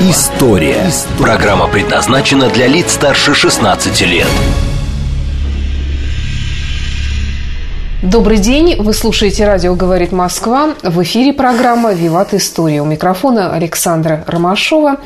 История». 0.00 0.90
Программа 1.18 1.66
предназначена 1.66 2.48
для 2.48 2.68
лиц 2.68 2.92
старше 2.92 3.34
16 3.34 4.00
лет. 4.02 4.28
Добрый 8.02 8.38
день, 8.38 8.76
вы 8.76 8.94
слушаете 8.94 9.44
радио 9.44 9.74
«Говорит 9.74 10.12
Москва». 10.12 10.76
В 10.84 11.02
эфире 11.02 11.32
программа 11.32 11.92
«Виват 11.92 12.32
История». 12.32 12.80
У 12.80 12.84
микрофона 12.84 13.52
Александра 13.52 14.22
Ромашова 14.24 14.98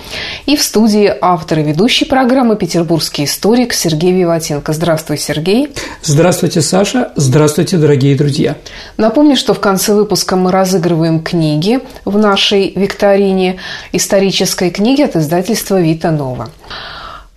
и 0.45 0.56
в 0.56 0.62
студии 0.62 1.10
автор 1.23 1.60
и 1.60 1.62
ведущий 1.62 2.05
программы 2.05 2.55
петербургский 2.55 3.24
историк 3.24 3.73
Сергей 3.73 4.12
Виватенко. 4.12 4.74
Здравствуй, 4.74 5.16
Сергей. 5.16 5.70
Здравствуйте, 6.02 6.60
Саша. 6.60 7.12
Здравствуйте, 7.16 7.78
дорогие 7.78 8.14
друзья. 8.14 8.56
Напомню, 8.98 9.36
что 9.36 9.55
в 9.55 9.61
конце 9.61 9.95
выпуска 9.95 10.36
мы 10.36 10.52
разыгрываем 10.52 11.20
книги 11.20 11.80
в 12.05 12.19
нашей 12.19 12.74
викторине 12.77 13.56
исторической 13.92 14.69
книги 14.69 15.00
от 15.00 15.16
издательства 15.16 15.80
«Вита 15.80 16.11
Нова». 16.11 16.50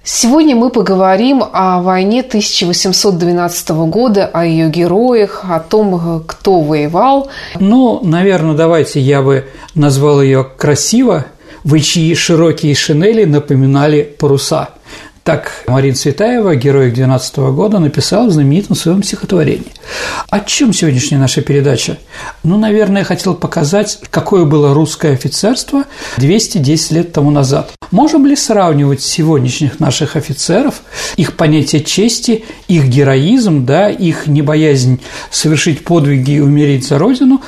Сегодня 0.07 0.55
мы 0.55 0.69
поговорим 0.69 1.43
о 1.51 1.81
войне 1.81 2.19
1812 2.19 3.69
года, 3.89 4.29
о 4.31 4.45
ее 4.45 4.69
героях, 4.69 5.43
о 5.49 5.59
том, 5.59 6.23
кто 6.27 6.61
воевал. 6.61 7.31
Ну, 7.59 8.01
наверное, 8.03 8.53
давайте 8.53 8.99
я 8.99 9.23
бы 9.23 9.45
назвал 9.73 10.21
ее 10.21 10.43
красиво, 10.43 11.25
в 11.63 11.79
чьи 11.79 12.13
широкие 12.13 12.75
шинели 12.75 13.23
напоминали 13.23 14.03
паруса. 14.03 14.69
Так 15.25 15.63
Марина 15.65 15.95
Цветаева, 15.95 16.55
герой 16.55 16.91
12 16.91 17.37
года, 17.37 17.79
написала 17.79 18.27
в 18.27 18.31
знаменитом 18.31 18.75
своем 18.75 19.01
стихотворении. 19.01 19.71
О 20.29 20.39
чем 20.39 20.71
сегодняшняя 20.71 21.17
наша 21.17 21.41
передача? 21.41 21.97
Ну, 22.43 22.59
наверное, 22.59 22.99
я 23.01 23.05
хотел 23.05 23.33
показать, 23.33 23.97
какое 24.11 24.45
было 24.45 24.75
русское 24.75 25.13
офицерство 25.13 25.85
210 26.17 26.91
лет 26.91 27.11
тому 27.11 27.31
назад. 27.31 27.71
Можем 27.89 28.27
ли 28.27 28.35
сравнивать 28.35 29.01
сегодняшних 29.01 29.79
наших 29.79 30.15
офицеров, 30.15 30.83
их 31.17 31.35
понятие 31.35 31.83
чести, 31.83 32.45
их 32.67 32.85
героизм, 32.85 33.65
да, 33.65 33.89
их 33.89 34.27
небоязнь 34.27 35.01
совершить 35.31 35.83
подвиги 35.83 36.33
и 36.33 36.39
умереть 36.39 36.87
за 36.87 36.99
Родину 36.99 37.41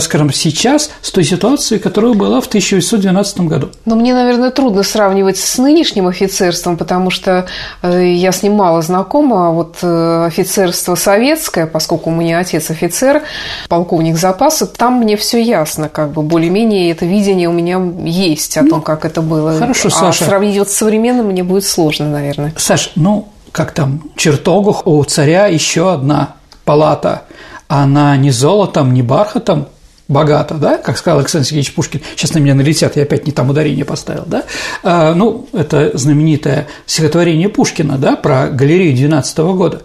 скажем, 0.00 0.32
сейчас 0.32 0.90
с 1.02 1.10
той 1.10 1.24
ситуацией, 1.24 1.78
которая 1.78 2.14
была 2.14 2.40
в 2.40 2.46
1812 2.46 3.40
году. 3.40 3.70
Но 3.84 3.96
мне, 3.96 4.14
наверное, 4.14 4.50
трудно 4.50 4.82
сравнивать 4.82 5.36
с 5.36 5.58
нынешним 5.58 6.06
офицерством, 6.06 6.76
потому 6.76 7.10
что 7.10 7.46
э, 7.82 8.12
я 8.14 8.32
с 8.32 8.42
ним 8.42 8.54
мало 8.54 8.80
знакома. 8.82 9.48
А 9.48 9.50
вот 9.50 9.76
э, 9.82 10.24
офицерство 10.26 10.94
советское, 10.94 11.66
поскольку 11.66 12.10
у 12.10 12.14
меня 12.14 12.38
отец 12.38 12.70
офицер, 12.70 13.22
полковник 13.68 14.16
запаса, 14.16 14.66
там 14.66 14.94
мне 14.94 15.16
все 15.16 15.42
ясно, 15.42 15.88
как 15.88 16.12
бы 16.12 16.22
более-менее 16.22 16.90
это 16.90 17.04
видение 17.04 17.48
у 17.48 17.52
меня 17.52 17.80
есть 18.04 18.56
о 18.56 18.62
ну, 18.62 18.70
том, 18.70 18.82
как 18.82 19.04
это 19.04 19.20
было. 19.20 19.58
Хорошо, 19.58 19.88
а 19.88 19.90
Саша. 19.90 20.24
сравнить 20.24 20.58
вот 20.58 20.70
с 20.70 20.76
современным 20.76 21.26
мне 21.26 21.42
будет 21.42 21.64
сложно, 21.64 22.08
наверное. 22.08 22.54
Саш, 22.56 22.92
ну, 22.94 23.28
как 23.52 23.72
там, 23.72 24.02
чертогах 24.16 24.86
у 24.86 25.02
царя 25.04 25.46
еще 25.46 25.92
одна 25.92 26.36
палата– 26.64 27.22
она 27.68 28.16
не 28.16 28.30
золотом, 28.30 28.92
не 28.92 29.02
бархатом 29.02 29.68
богата, 30.08 30.54
да, 30.54 30.78
как 30.78 30.96
сказал 30.96 31.18
Александр 31.18 31.46
Сергеевич 31.46 31.74
Пушкин, 31.74 32.00
сейчас 32.16 32.32
на 32.32 32.38
меня 32.38 32.54
налетят, 32.54 32.96
я 32.96 33.02
опять 33.02 33.26
не 33.26 33.32
там 33.32 33.50
ударение 33.50 33.84
поставил, 33.84 34.24
да, 34.26 34.44
а, 34.82 35.14
ну, 35.14 35.46
это 35.52 35.96
знаменитое 35.96 36.66
стихотворение 36.86 37.50
Пушкина, 37.50 37.98
да, 37.98 38.16
про 38.16 38.48
галерею 38.48 38.96
12 38.96 39.38
года 39.38 39.82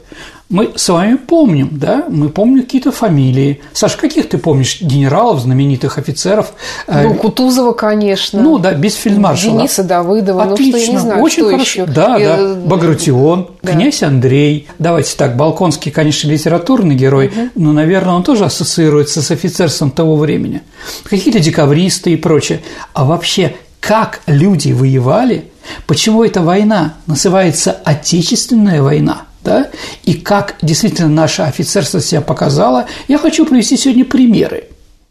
мы 0.50 0.74
с 0.76 0.90
вами 0.90 1.16
помним, 1.16 1.70
да, 1.72 2.06
мы 2.10 2.30
помним 2.30 2.64
какие-то 2.64 2.92
фамилии. 2.92 3.62
Саш, 3.74 3.96
каких 3.96 4.30
ты 4.30 4.38
помнишь 4.38 4.82
генералов, 4.82 5.40
знаменитых 5.40 5.98
офицеров? 5.98 6.54
Э, 6.86 7.08
ну, 7.08 7.16
Кутузова, 7.16 7.74
конечно. 7.74 8.42
Ну, 8.42 8.60
да, 8.60 8.74
без 8.74 8.96
фельдмаршала. 8.96 9.58
Дениса 9.58 9.84
Давыдова. 9.84 10.44
Отлично, 10.44 10.78
ну, 10.78 10.78
что, 10.78 10.86
я 10.86 10.94
не 10.94 11.00
знаю, 11.00 11.24
очень 11.24 11.44
что 11.44 11.52
хорошо. 11.52 11.64
еще. 11.64 11.86
Да, 11.86 12.18
я... 12.18 12.38
да, 12.38 12.56
Багратион, 12.56 13.50
да. 13.64 13.72
князь 13.72 14.04
Андрей. 14.04 14.68
Давайте 14.78 15.16
так, 15.18 15.38
Балконский, 15.38 15.92
конечно, 15.92 16.28
литературный 16.28 16.96
герой, 16.96 17.28
угу. 17.28 17.50
но, 17.56 17.72
наверное, 17.72 18.14
он 18.14 18.24
тоже 18.24 18.46
ассоциируется 18.46 19.22
с 19.22 19.32
офицерством 19.32 19.92
того 19.92 20.18
времени. 20.18 20.62
Какие-то 21.04 21.40
декабристы 21.40 22.12
и 22.12 22.16
прочее. 22.16 22.62
А 22.94 23.06
вообще, 23.06 23.56
как 23.80 24.22
люди 24.28 24.72
воевали, 24.72 25.46
почему 25.88 26.24
эта 26.24 26.42
война 26.42 26.96
называется 27.08 27.72
Отечественная 27.84 28.84
война– 28.84 29.24
да, 29.44 29.70
и 30.04 30.14
как 30.14 30.56
действительно 30.62 31.10
наше 31.10 31.42
офицерство 31.42 32.00
себя 32.00 32.22
показало, 32.22 32.86
я 33.08 33.18
хочу 33.18 33.46
привести 33.46 33.78
сегодня 33.78 34.06
примеры. 34.06 34.66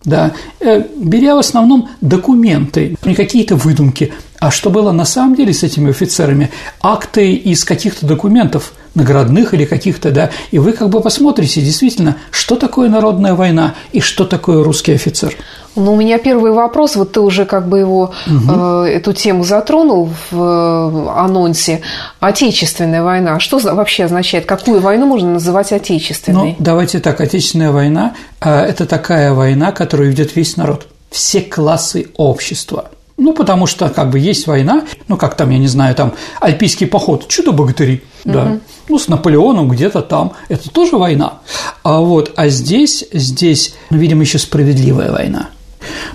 Да, 0.04 0.32
э, 0.58 0.82
беря 0.96 1.36
в 1.36 1.38
основном 1.38 1.88
документы, 2.00 2.96
не 3.04 3.14
какие-то 3.14 3.54
выдумки, 3.54 4.12
а 4.42 4.50
что 4.50 4.70
было 4.70 4.90
на 4.90 5.04
самом 5.04 5.36
деле 5.36 5.54
с 5.54 5.62
этими 5.62 5.90
офицерами, 5.90 6.50
акты 6.82 7.32
из 7.32 7.64
каких-то 7.64 8.06
документов, 8.06 8.72
наградных 8.96 9.54
или 9.54 9.64
каких-то, 9.64 10.10
да, 10.10 10.30
и 10.50 10.58
вы 10.58 10.72
как 10.72 10.88
бы 10.88 11.00
посмотрите 11.00 11.60
действительно, 11.60 12.16
что 12.32 12.56
такое 12.56 12.88
народная 12.88 13.34
война 13.34 13.74
и 13.92 14.00
что 14.00 14.24
такое 14.24 14.64
русский 14.64 14.94
офицер. 14.94 15.36
Ну, 15.76 15.92
у 15.92 15.96
меня 15.96 16.18
первый 16.18 16.50
вопрос, 16.50 16.96
вот 16.96 17.12
ты 17.12 17.20
уже 17.20 17.44
как 17.44 17.68
бы 17.68 17.78
его, 17.78 18.12
угу. 18.26 18.84
э, 18.84 18.88
эту 18.88 19.12
тему 19.12 19.44
затронул 19.44 20.10
в 20.32 20.36
э, 20.36 21.10
анонсе. 21.20 21.82
Отечественная 22.18 23.04
война, 23.04 23.38
что 23.38 23.58
вообще 23.58 24.06
означает? 24.06 24.44
Какую 24.44 24.80
войну 24.80 25.06
можно 25.06 25.34
называть 25.34 25.70
отечественной? 25.70 26.50
Ну, 26.50 26.56
давайте 26.58 26.98
так, 26.98 27.20
отечественная 27.20 27.70
война 27.70 28.14
э,– 28.40 28.50
это 28.68 28.86
такая 28.86 29.34
война, 29.34 29.70
которую 29.70 30.10
ведет 30.10 30.34
весь 30.34 30.56
народ, 30.56 30.88
все 31.12 31.42
классы 31.42 32.08
общества– 32.16 32.90
ну, 33.22 33.32
потому 33.32 33.66
что 33.66 33.88
как 33.88 34.10
бы 34.10 34.18
есть 34.18 34.46
война, 34.46 34.82
ну, 35.08 35.16
как 35.16 35.36
там, 35.36 35.50
я 35.50 35.58
не 35.58 35.68
знаю, 35.68 35.94
там 35.94 36.12
альпийский 36.40 36.86
поход, 36.86 37.28
чудо-богатыри, 37.28 38.02
угу. 38.24 38.32
да, 38.32 38.58
ну, 38.88 38.98
с 38.98 39.08
Наполеоном 39.08 39.68
где-то 39.68 40.02
там, 40.02 40.32
это 40.48 40.68
тоже 40.70 40.96
война. 40.96 41.38
А 41.82 42.00
вот, 42.00 42.32
а 42.36 42.48
здесь, 42.48 43.04
здесь, 43.12 43.74
ну, 43.90 43.98
видимо, 43.98 44.22
еще 44.22 44.38
справедливая 44.38 45.12
война, 45.12 45.50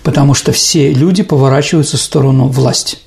потому 0.03 0.33
что 0.33 0.51
все 0.51 0.93
люди 0.93 1.23
поворачиваются 1.23 1.97
в 1.97 2.01
сторону 2.01 2.47
власти. 2.47 2.97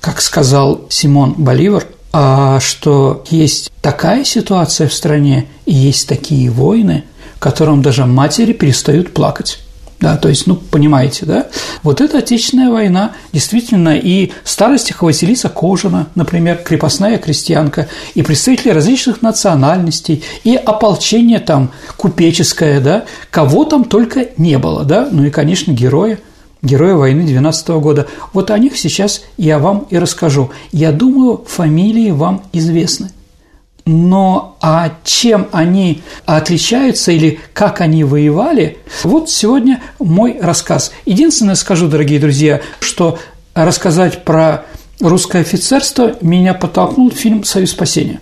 Как 0.00 0.20
сказал 0.20 0.82
Симон 0.90 1.34
Боливар, 1.36 1.86
а 2.12 2.60
что 2.60 3.24
есть 3.30 3.72
такая 3.82 4.24
ситуация 4.24 4.86
в 4.86 4.94
стране 4.94 5.48
и 5.66 5.74
есть 5.74 6.08
такие 6.08 6.50
войны, 6.50 7.04
в 7.36 7.40
котором 7.40 7.82
даже 7.82 8.06
матери 8.06 8.52
перестают 8.52 9.12
плакать. 9.12 9.58
Да, 10.04 10.18
то 10.18 10.28
есть, 10.28 10.46
ну, 10.46 10.56
понимаете, 10.56 11.24
да? 11.24 11.46
Вот 11.82 12.02
это 12.02 12.18
Отечественная 12.18 12.70
война, 12.70 13.12
действительно, 13.32 13.96
и 13.96 14.32
старостиха 14.44 15.04
Василиса 15.04 15.48
Кожина, 15.48 16.08
например, 16.14 16.58
крепостная 16.58 17.16
крестьянка, 17.16 17.88
и 18.14 18.20
представители 18.20 18.68
различных 18.68 19.22
национальностей, 19.22 20.22
и 20.44 20.56
ополчение 20.56 21.38
там 21.38 21.70
купеческое, 21.96 22.82
да, 22.82 23.06
кого 23.30 23.64
там 23.64 23.84
только 23.84 24.28
не 24.36 24.58
было, 24.58 24.84
да, 24.84 25.08
ну 25.10 25.24
и, 25.24 25.30
конечно, 25.30 25.72
герои, 25.72 26.18
герои 26.60 26.92
войны 26.92 27.22
12 27.22 27.66
года. 27.80 28.06
Вот 28.34 28.50
о 28.50 28.58
них 28.58 28.76
сейчас 28.76 29.22
я 29.38 29.58
вам 29.58 29.86
и 29.88 29.96
расскажу. 29.96 30.50
Я 30.70 30.92
думаю, 30.92 31.46
фамилии 31.48 32.10
вам 32.10 32.42
известны– 32.52 33.10
но 33.86 34.56
а 34.60 34.90
чем 35.04 35.48
они 35.52 36.02
отличаются 36.24 37.12
или 37.12 37.40
как 37.52 37.80
они 37.80 38.04
воевали, 38.04 38.78
вот 39.02 39.30
сегодня 39.30 39.82
мой 39.98 40.38
рассказ. 40.40 40.92
Единственное 41.04 41.54
скажу, 41.54 41.88
дорогие 41.88 42.18
друзья, 42.18 42.60
что 42.80 43.18
рассказать 43.54 44.24
про 44.24 44.64
русское 45.00 45.40
офицерство 45.40 46.14
меня 46.20 46.54
подтолкнул 46.54 47.10
фильм 47.10 47.44
«Союз 47.44 47.70
спасения». 47.70 48.20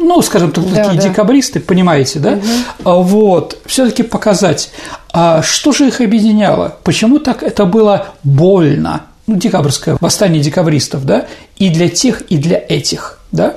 Ну, 0.00 0.22
скажем 0.22 0.52
так, 0.52 0.64
да, 0.70 0.84
такие 0.84 1.00
да. 1.00 1.08
декабристы, 1.08 1.60
понимаете, 1.60 2.18
да? 2.18 2.38
Угу. 2.84 3.02
Вот, 3.02 3.58
все-таки 3.66 4.02
показать, 4.02 4.70
а 5.12 5.42
что 5.42 5.72
же 5.72 5.88
их 5.88 6.00
объединяло, 6.00 6.76
почему 6.84 7.18
так 7.18 7.42
это 7.42 7.64
было 7.66 8.08
больно, 8.22 9.02
ну, 9.26 9.36
декабрьское 9.36 9.98
восстание 10.00 10.40
декабристов, 10.40 11.04
да, 11.04 11.26
и 11.56 11.68
для 11.68 11.88
тех, 11.88 12.22
и 12.22 12.38
для 12.38 12.62
этих 12.68 13.17
да? 13.32 13.56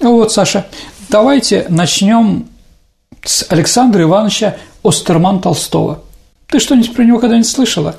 Вот, 0.00 0.32
Саша, 0.32 0.66
давайте 1.08 1.66
начнем 1.68 2.48
с 3.24 3.46
Александра 3.48 4.02
Ивановича 4.02 4.56
Остерман 4.82 5.40
Толстого. 5.40 6.00
Ты 6.48 6.60
что-нибудь 6.60 6.94
про 6.94 7.02
него 7.02 7.18
когда-нибудь 7.18 7.48
слышала? 7.48 7.96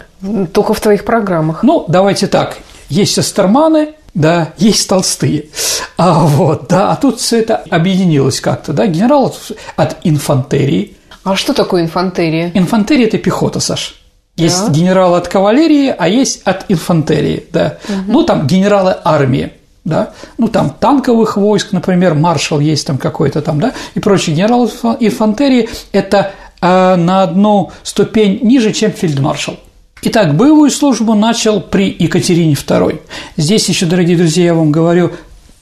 Только 0.53 0.73
в 0.73 0.79
твоих 0.79 1.03
программах. 1.03 1.63
Ну, 1.63 1.85
давайте 1.87 2.27
так. 2.27 2.57
Есть 2.89 3.17
Остерманы, 3.17 3.95
да, 4.13 4.53
есть 4.57 4.87
толстые. 4.87 5.49
А 5.97 6.25
вот, 6.25 6.67
да, 6.69 6.91
а 6.91 6.95
тут 6.95 7.19
все 7.19 7.39
это 7.39 7.57
объединилось 7.69 8.39
как-то, 8.39 8.71
да, 8.73 8.87
генерал 8.87 9.35
от 9.75 9.97
инфантерии. 10.03 10.95
А 11.23 11.35
что 11.35 11.53
такое 11.53 11.83
инфантерия? 11.83 12.51
Инфантерия– 12.53 13.07
это 13.07 13.17
пехота, 13.17 13.59
Саш. 13.59 13.95
Есть 14.37 14.67
да. 14.67 14.71
генерал 14.71 15.15
от 15.15 15.27
кавалерии, 15.27 15.93
а 15.97 16.07
есть 16.07 16.41
от 16.43 16.65
инфантерии, 16.69 17.45
да. 17.51 17.79
Угу. 17.89 18.11
Ну, 18.11 18.23
там 18.23 18.47
генералы 18.47 18.95
армии, 19.03 19.51
да, 19.87 20.13
ну, 20.37 20.49
там 20.49 20.69
танковых 20.69 21.37
войск, 21.37 21.71
например, 21.71 22.13
маршал 22.13 22.59
есть 22.59 22.85
там 22.85 22.97
какой-то 22.97 23.41
там, 23.41 23.59
да, 23.59 23.73
и 23.95 23.99
прочие. 23.99 24.35
Генерал 24.35 24.69
инфантерии– 24.99 25.69
это 25.93 26.33
э, 26.61 26.95
на 26.95 27.23
одну 27.23 27.71
ступень 27.83 28.39
ниже, 28.43 28.73
чем 28.73 28.91
фельдмаршал. 28.91 29.57
Итак, 30.03 30.35
боевую 30.35 30.69
службу 30.71 31.15
начал 31.15 31.61
при 31.61 31.95
Екатерине 31.97 32.53
II. 32.53 32.99
Здесь 33.37 33.69
еще, 33.69 33.85
дорогие 33.85 34.17
друзья, 34.17 34.45
я 34.45 34.53
вам 34.53 34.71
говорю 34.71 35.11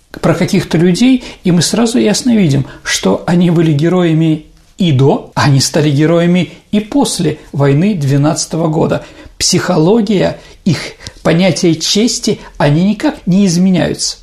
про 0.10 0.34
каких-то 0.34 0.78
людей, 0.78 1.24
и 1.44 1.52
мы 1.52 1.62
сразу 1.62 2.00
ясно 2.00 2.36
видим, 2.36 2.66
что 2.84 3.24
они 3.28 3.52
были 3.52 3.74
героями 3.74 4.48
и 4.78 4.92
до, 4.92 5.32
они 5.36 5.60
стали 5.60 5.92
героями 5.92 6.50
и 6.72 6.80
после 6.80 7.38
войны 7.52 7.94
12 7.94 8.54
года. 8.54 9.06
Психология, 9.38 10.40
их 10.64 10.80
понятие 11.26 11.74
чести, 11.74 12.40
они 12.58 12.84
никак 12.84 13.26
не 13.26 13.48
изменяются. 13.48 14.18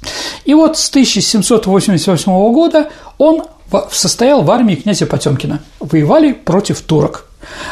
И 0.44 0.54
вот 0.54 0.78
с 0.78 0.88
1788 0.88 2.32
года 2.52 2.90
он 3.18 3.42
состоял 3.90 4.42
в 4.42 4.50
армии 4.52 4.76
князя 4.76 5.06
Потемкина. 5.06 5.58
Воевали 5.80 6.32
против 6.32 6.80
турок. 6.80 7.26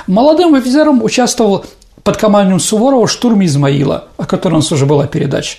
Молодым 0.09 0.57
офицером 0.57 1.01
участвовал 1.05 1.65
под 2.03 2.17
командованием 2.17 2.59
Суворова 2.59 3.07
штурме 3.07 3.47
Измаила, 3.47 4.09
о 4.17 4.25
котором 4.25 4.57
у 4.57 4.59
нас 4.61 4.73
уже 4.73 4.85
была 4.85 5.07
передача. 5.07 5.59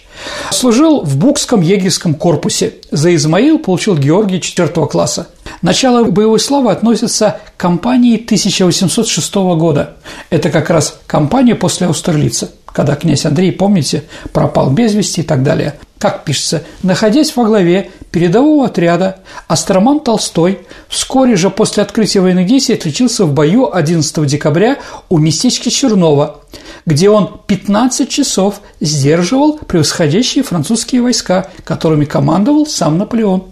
Служил 0.52 1.02
в 1.02 1.16
Букском 1.16 1.62
егерском 1.62 2.16
корпусе. 2.16 2.74
За 2.92 3.16
Измаил 3.16 3.58
получил 3.58 3.96
Георгий 3.96 4.42
4 4.42 4.68
класса. 4.88 5.28
Начало 5.62 6.04
боевой 6.04 6.40
славы 6.40 6.72
относится 6.72 7.40
к 7.56 7.62
кампании 7.62 8.16
1806 8.16 9.36
года. 9.36 9.96
Это 10.30 10.50
как 10.50 10.70
раз 10.70 11.00
кампания 11.08 11.56
после 11.56 11.88
Аустерлица, 11.88 12.52
когда 12.74 12.96
князь 12.96 13.26
Андрей, 13.26 13.52
помните, 13.52 14.04
пропал 14.32 14.70
без 14.70 14.94
вести 14.94 15.22
и 15.22 15.24
так 15.24 15.44
далее. 15.44 15.76
Как 15.98 16.24
пишется, 16.24 16.64
находясь 16.82 17.36
во 17.36 17.46
главе 17.46 17.92
передового 18.12 18.66
отряда, 18.66 19.20
Астроман 19.48 20.00
Толстой 20.00 20.60
вскоре 20.88 21.36
же 21.36 21.50
после 21.52 21.84
открытия 21.84 22.22
военных 22.22 22.48
действий 22.48 22.76
отличился 22.76 23.26
в 23.26 23.34
бою 23.34 23.70
11 23.72 24.26
декабря 24.26 24.80
у 25.10 25.20
местечка 25.20 25.70
Чернова, 25.70 26.42
где 26.88 27.10
он 27.10 27.42
15 27.46 28.10
часов 28.10 28.62
сдерживал 28.80 29.60
превосходящие 29.60 30.44
французские 30.44 31.04
войска, 31.04 31.50
которыми 31.64 32.06
командовал 32.06 32.66
сам 32.66 32.98
Наполеон. 32.98 33.46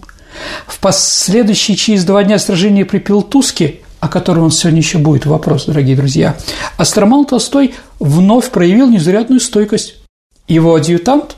В 0.66 0.80
последующие 0.80 1.76
через 1.76 2.04
два 2.04 2.24
дня 2.24 2.38
сражения 2.38 2.84
при 2.84 2.98
Пилтуске, 2.98 3.80
о 4.00 4.08
котором 4.08 4.44
он 4.44 4.50
сегодня 4.50 4.80
еще 4.80 4.98
будет 4.98 5.26
вопрос, 5.26 5.66
дорогие 5.66 5.96
друзья, 5.96 6.36
Астроман 6.76 7.26
Толстой 7.26 7.74
вновь 7.98 8.50
проявил 8.50 8.88
незарядную 8.88 9.40
стойкость. 9.40 9.96
Его 10.48 10.74
адъютант, 10.74 11.36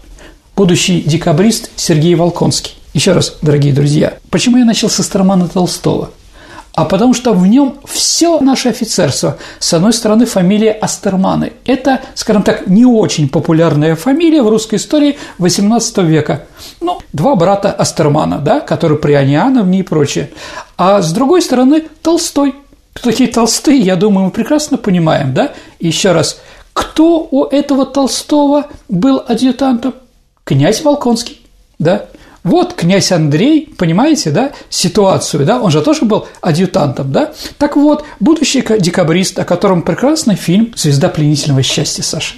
будущий 0.57 1.03
декабрист 1.03 1.71
Сергей 1.77 2.15
Волконский. 2.15 2.75
Еще 2.95 3.13
раз, 3.13 3.37
дорогие 3.43 3.73
друзья, 3.73 4.19
почему 4.31 4.59
я 4.59 4.65
начал 4.65 4.89
с 4.89 5.01
Астромана 5.01 5.49
Толстого– 5.49 6.11
а 6.75 6.85
потому 6.85 7.13
что 7.13 7.33
в 7.33 7.47
нем 7.47 7.77
все 7.85 8.41
наше 8.41 8.71
офицерство. 8.71 9.37
С 9.59 9.73
одной 9.75 9.93
стороны, 9.93 10.25
фамилия 10.25 10.73
Астерманы. 10.73 11.53
Это, 11.67 12.01
скажем 12.15 12.43
так, 12.43 12.67
не 12.67 12.87
очень 12.87 13.29
популярная 13.29 13.95
фамилия 13.95 14.43
в 14.43 14.49
русской 14.49 14.77
истории 14.77 15.19
XVIII 15.39 16.05
века. 16.05 16.47
Ну, 16.81 16.99
два 17.13 17.35
брата 17.37 17.73
Астермана, 17.73 18.39
да, 18.39 18.61
которые 18.61 18.99
Приониановни 18.99 19.81
и 19.81 19.83
прочее. 19.83 20.31
А 20.77 21.03
с 21.03 21.13
другой 21.13 21.43
стороны, 21.43 21.85
Толстой. 22.03 22.55
Кто 22.95 23.11
такие 23.11 23.31
толстые, 23.31 23.79
я 23.79 23.97
думаю, 23.97 24.27
мы 24.27 24.31
прекрасно 24.31 24.77
понимаем, 24.77 25.33
да? 25.33 25.53
Еще 25.81 26.13
раз, 26.13 26.41
кто 26.75 27.27
у 27.31 27.45
этого 27.45 27.87
Толстого 27.87 28.67
был 28.89 29.23
адъютантом? 29.27 29.95
Князь 30.45 30.83
Волконский, 30.83 31.41
да? 31.79 32.07
Вот 32.45 32.75
князь 32.75 33.13
Андрей, 33.13 33.73
понимаете, 33.79 34.31
да, 34.31 34.53
ситуацию, 34.69 35.47
да, 35.47 35.61
он 35.61 35.71
же 35.71 35.81
тоже 35.81 36.05
был 36.05 36.27
адъютантом, 36.41 37.13
да. 37.13 37.33
Так 37.57 37.77
вот, 37.77 38.05
будущий 38.19 38.65
декабрист, 38.81 39.39
о 39.39 39.45
котором 39.45 39.83
прекрасный 39.83 40.35
фильм 40.35 40.73
«Звезда 40.75 41.09
пленительного 41.09 41.63
счастья», 41.63 42.03
Саша. 42.03 42.35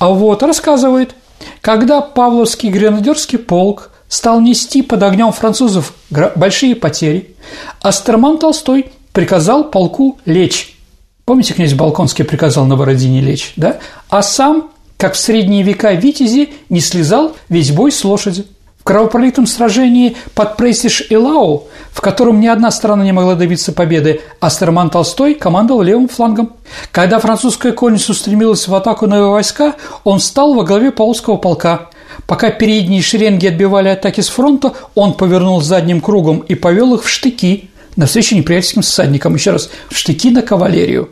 А 0.00 0.08
вот 0.08 0.42
рассказывает, 0.42 1.14
когда 1.60 2.00
Павловский 2.00 2.68
гренадерский 2.70 3.38
полк 3.38 3.90
стал 4.08 4.40
нести 4.40 4.82
под 4.82 5.02
огнем 5.02 5.32
французов 5.32 5.94
большие 6.10 6.74
потери, 6.74 7.34
Астерман 7.80 8.38
Толстой 8.38 8.86
приказал 9.12 9.70
полку 9.70 10.18
лечь. 10.24 10.76
Помните, 11.24 11.54
князь 11.54 11.72
Балконский 11.72 12.24
приказал 12.24 12.66
на 12.66 12.76
Бородине 12.76 13.20
лечь, 13.20 13.52
да? 13.56 13.78
А 14.10 14.20
сам, 14.22 14.70
как 14.98 15.14
в 15.14 15.18
средние 15.18 15.62
века 15.62 15.92
витязи, 15.92 16.50
не 16.68 16.80
слезал 16.80 17.34
весь 17.48 17.70
бой 17.70 17.92
с 17.92 18.04
лошади. 18.04 18.44
В 18.84 18.86
кровопролитном 18.86 19.46
сражении 19.46 20.14
под 20.34 20.60
Прейсиш-Илау, 20.60 21.68
в 21.90 22.02
котором 22.02 22.38
ни 22.38 22.46
одна 22.46 22.70
страна 22.70 23.02
не 23.02 23.12
могла 23.12 23.34
добиться 23.34 23.72
победы, 23.72 24.20
Астерман 24.40 24.90
Толстой 24.90 25.32
командовал 25.36 25.80
левым 25.80 26.06
флангом. 26.06 26.52
Когда 26.92 27.18
французская 27.18 27.72
конница 27.72 28.12
устремилась 28.12 28.68
в 28.68 28.74
атаку 28.74 29.06
на 29.06 29.16
его 29.16 29.30
войска, 29.30 29.76
он 30.04 30.18
встал 30.18 30.52
во 30.52 30.64
главе 30.64 30.90
полского 30.90 31.38
полка. 31.38 31.88
Пока 32.26 32.50
передние 32.50 33.00
шеренги 33.00 33.46
отбивали 33.46 33.88
атаки 33.88 34.20
с 34.20 34.28
фронта, 34.28 34.74
он 34.94 35.14
повернул 35.14 35.62
задним 35.62 36.02
кругом 36.02 36.40
и 36.40 36.54
повел 36.54 36.94
их 36.94 37.04
в 37.04 37.08
штыки 37.08 37.70
навстречу 37.96 38.36
неприятельским 38.36 38.82
всадникам. 38.82 39.34
Еще 39.34 39.52
раз, 39.52 39.70
в 39.88 39.96
штыки 39.96 40.28
на 40.30 40.42
кавалерию. 40.42 41.08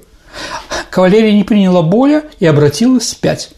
Кавалерия 0.90 1.32
не 1.32 1.44
приняла 1.44 1.80
боя 1.80 2.24
и 2.38 2.44
обратилась 2.44 3.04
вспять. 3.04 3.48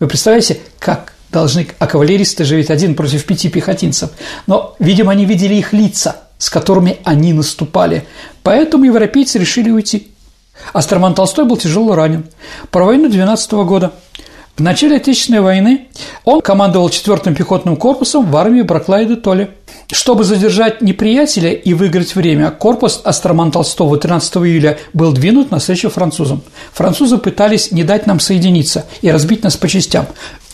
Вы 0.00 0.08
представляете, 0.08 0.58
как 0.80 1.11
должны, 1.32 1.66
а 1.78 1.86
кавалеристы 1.86 2.44
же 2.44 2.56
ведь 2.56 2.70
один 2.70 2.94
против 2.94 3.24
пяти 3.24 3.48
пехотинцев. 3.48 4.10
Но, 4.46 4.76
видимо, 4.78 5.12
они 5.12 5.24
видели 5.24 5.54
их 5.54 5.72
лица, 5.72 6.16
с 6.38 6.50
которыми 6.50 6.98
они 7.04 7.32
наступали. 7.32 8.04
Поэтому 8.42 8.84
европейцы 8.84 9.38
решили 9.38 9.70
уйти. 9.70 10.08
Астроман 10.72 11.14
Толстой 11.14 11.44
был 11.44 11.56
тяжело 11.56 11.94
ранен. 11.94 12.26
Про 12.70 12.84
войну 12.84 13.08
12 13.08 13.52
года. 13.52 13.92
В 14.56 14.60
начале 14.60 14.96
Отечественной 14.96 15.40
войны 15.40 15.88
он 16.24 16.42
командовал 16.42 16.88
4-м 16.88 17.34
пехотным 17.34 17.74
корпусом 17.76 18.30
в 18.30 18.36
армии 18.36 18.60
Браклая 18.60 19.06
де 19.06 19.16
Толли. 19.16 19.50
Чтобы 19.90 20.24
задержать 20.24 20.82
неприятеля 20.82 21.52
и 21.52 21.72
выиграть 21.72 22.14
время, 22.14 22.50
корпус 22.50 23.00
Астроман 23.02 23.50
Толстого 23.50 23.96
13 23.96 24.36
июля 24.36 24.78
был 24.92 25.12
двинут 25.12 25.50
навстречу 25.50 25.88
французам. 25.88 26.42
Французы 26.74 27.16
пытались 27.16 27.72
не 27.72 27.82
дать 27.82 28.06
нам 28.06 28.20
соединиться 28.20 28.84
и 29.00 29.10
разбить 29.10 29.42
нас 29.42 29.56
по 29.56 29.68
частям. 29.68 30.06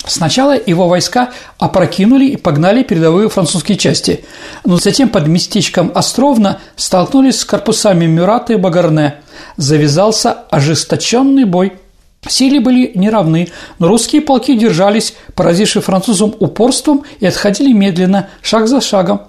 Сначала 0.09 0.57
его 0.59 0.89
войска 0.89 1.31
опрокинули 1.59 2.27
и 2.27 2.37
погнали 2.37 2.83
передовые 2.83 3.29
французские 3.29 3.77
части, 3.77 4.25
но 4.65 4.77
затем 4.79 5.09
под 5.09 5.27
местечком 5.29 5.93
Островно 5.95 6.61
столкнулись 6.77 7.41
с 7.41 7.45
корпусами 7.45 8.07
Мюрата 8.07 8.55
и 8.55 8.57
Багарне. 8.57 9.17
Завязался 9.57 10.33
ожесточенный 10.51 11.45
бой. 11.45 11.75
Силы 12.27 12.61
были 12.61 12.93
неравны, 12.95 13.49
но 13.79 13.89
русские 13.89 14.23
полки 14.23 14.57
держались, 14.57 15.15
поразившие 15.35 15.83
французам 15.83 16.35
упорством 16.39 17.05
и 17.21 17.27
отходили 17.27 17.73
медленно, 17.73 18.29
шаг 18.43 18.67
за 18.67 18.81
шагом. 18.81 19.23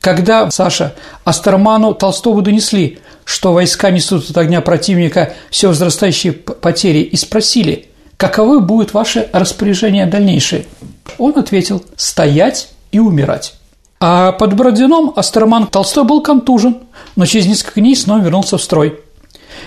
Когда, 0.00 0.50
Саша, 0.50 0.94
Астерману 1.24 1.94
Толстову 1.94 2.42
донесли, 2.42 2.98
что 3.24 3.52
войска 3.52 3.90
несут 3.90 4.28
от 4.30 4.36
огня 4.36 4.60
противника 4.60 5.34
все 5.50 5.68
возрастающие 5.68 6.32
потери, 6.32 7.00
и 7.00 7.16
спросили– 7.16 7.88
каковы 8.22 8.60
будут 8.60 8.94
ваши 8.94 9.28
распоряжения 9.32 10.06
дальнейшие? 10.06 10.66
Он 11.18 11.36
ответил– 11.36 11.82
стоять 11.96 12.68
и 12.92 13.00
умирать. 13.00 13.54
А 13.98 14.30
под 14.30 14.54
Бородином 14.54 15.12
Астерман 15.16 15.66
Толстой 15.66 16.04
был 16.04 16.22
контужен, 16.22 16.76
но 17.16 17.26
через 17.26 17.46
несколько 17.46 17.80
дней 17.80 17.96
снова 17.96 18.20
вернулся 18.20 18.58
в 18.58 18.62
строй. 18.62 19.00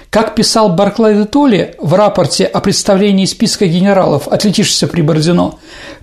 Как 0.09 0.35
писал 0.35 0.69
Барклай 0.69 1.15
де 1.15 1.25
Толли 1.25 1.75
в 1.79 1.93
рапорте 1.95 2.45
о 2.45 2.61
представлении 2.61 3.25
списка 3.25 3.65
генералов, 3.65 4.29
отличившихся 4.29 4.87
при 4.87 5.01
Бородино, 5.01 5.55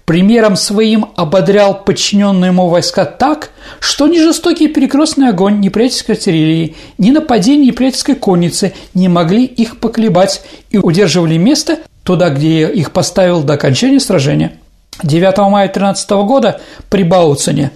примером 0.04 0.56
своим 0.56 1.06
ободрял 1.16 1.82
подчиненные 1.82 2.50
ему 2.50 2.68
войска 2.68 3.06
так, 3.06 3.50
что 3.80 4.08
ни 4.08 4.18
жестокий 4.18 4.68
перекрестный 4.68 5.30
огонь 5.30 5.60
неприятельской 5.60 6.16
артиллерии, 6.16 6.76
ни 6.98 7.12
нападение 7.12 7.68
неприятельской 7.68 8.14
конницы 8.14 8.74
не 8.92 9.08
могли 9.08 9.46
их 9.46 9.80
поколебать 9.80 10.42
и 10.68 10.76
удерживали 10.76 11.38
место, 11.38 11.78
туда, 12.04 12.30
где 12.30 12.68
их 12.68 12.92
поставил 12.92 13.42
до 13.42 13.54
окончания 13.54 14.00
сражения. 14.00 14.58
9 15.02 15.38
мая 15.50 15.68
13 15.68 16.10
года 16.10 16.60
при 16.90 17.02
Бауцене 17.02 17.72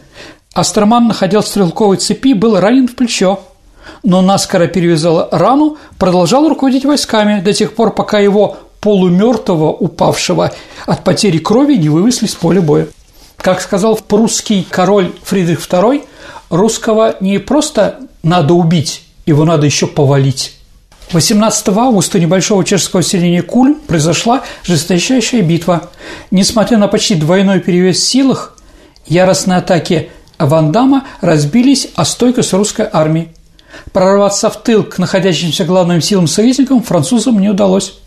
Астерман 0.53 1.09
находил 1.09 1.43
в 1.43 1.49
стрелковой 1.49 1.99
цепи, 1.99 2.33
был 2.33 2.59
ранен 2.59 2.89
в 2.89 2.95
плечо, 2.95 3.41
но 4.03 4.23
наскоро 4.23 4.67
перевязал 4.67 5.29
рану, 5.31 5.77
продолжал 5.99 6.49
руководить 6.49 6.85
войсками 6.85 7.41
до 7.41 7.53
тех 7.53 7.75
пор, 7.75 7.95
пока 7.95 8.19
его 8.19 8.57
полумертвого, 8.81 9.71
упавшего 9.71 10.53
от 10.87 11.05
потери 11.05 11.39
крови, 11.39 11.75
не 11.75 11.89
вывезли 11.89 12.27
с 12.27 12.35
поля 12.35 12.61
боя. 12.61 12.89
Как 13.37 13.61
сказал 13.61 13.97
прусский 13.97 14.67
король 14.69 15.13
Фридрих 15.25 15.61
II, 15.61 16.03
русского 16.51 17.17
не 17.21 17.39
просто 17.39 18.01
надо 18.23 18.55
убить, 18.55 19.03
его 19.27 19.45
надо 19.45 19.67
еще 19.67 19.87
повалить. 19.87 20.56
18 21.13 21.69
августа 21.69 22.19
небольшого 22.19 22.65
чешского 22.65 23.03
селения 23.03 23.43
Кульм 23.43 23.77
произошла 23.77 24.43
жесточайшая 24.65 25.43
битва. 25.43 25.91
Несмотря 26.31 26.79
на 26.79 26.89
почти 26.89 27.15
двойной 27.15 27.61
перевес 27.61 27.99
в 27.99 28.05
силах, 28.05 28.57
яростные 29.07 29.59
атаки 29.59 30.11
Вандама 30.39 31.05
разбились 31.21 31.89
о 31.95 32.05
стойкость 32.05 32.53
русской 32.53 32.89
армии. 32.93 33.29
Прорваться 33.93 34.51
в 34.51 34.63
тыл 34.63 34.83
к 34.83 34.99
находящимся 34.99 35.65
главным 35.65 36.01
силам 36.01 36.27
союзникам 36.27 36.83
французам 36.83 37.39
не 37.39 37.51
удалось. 37.51 37.99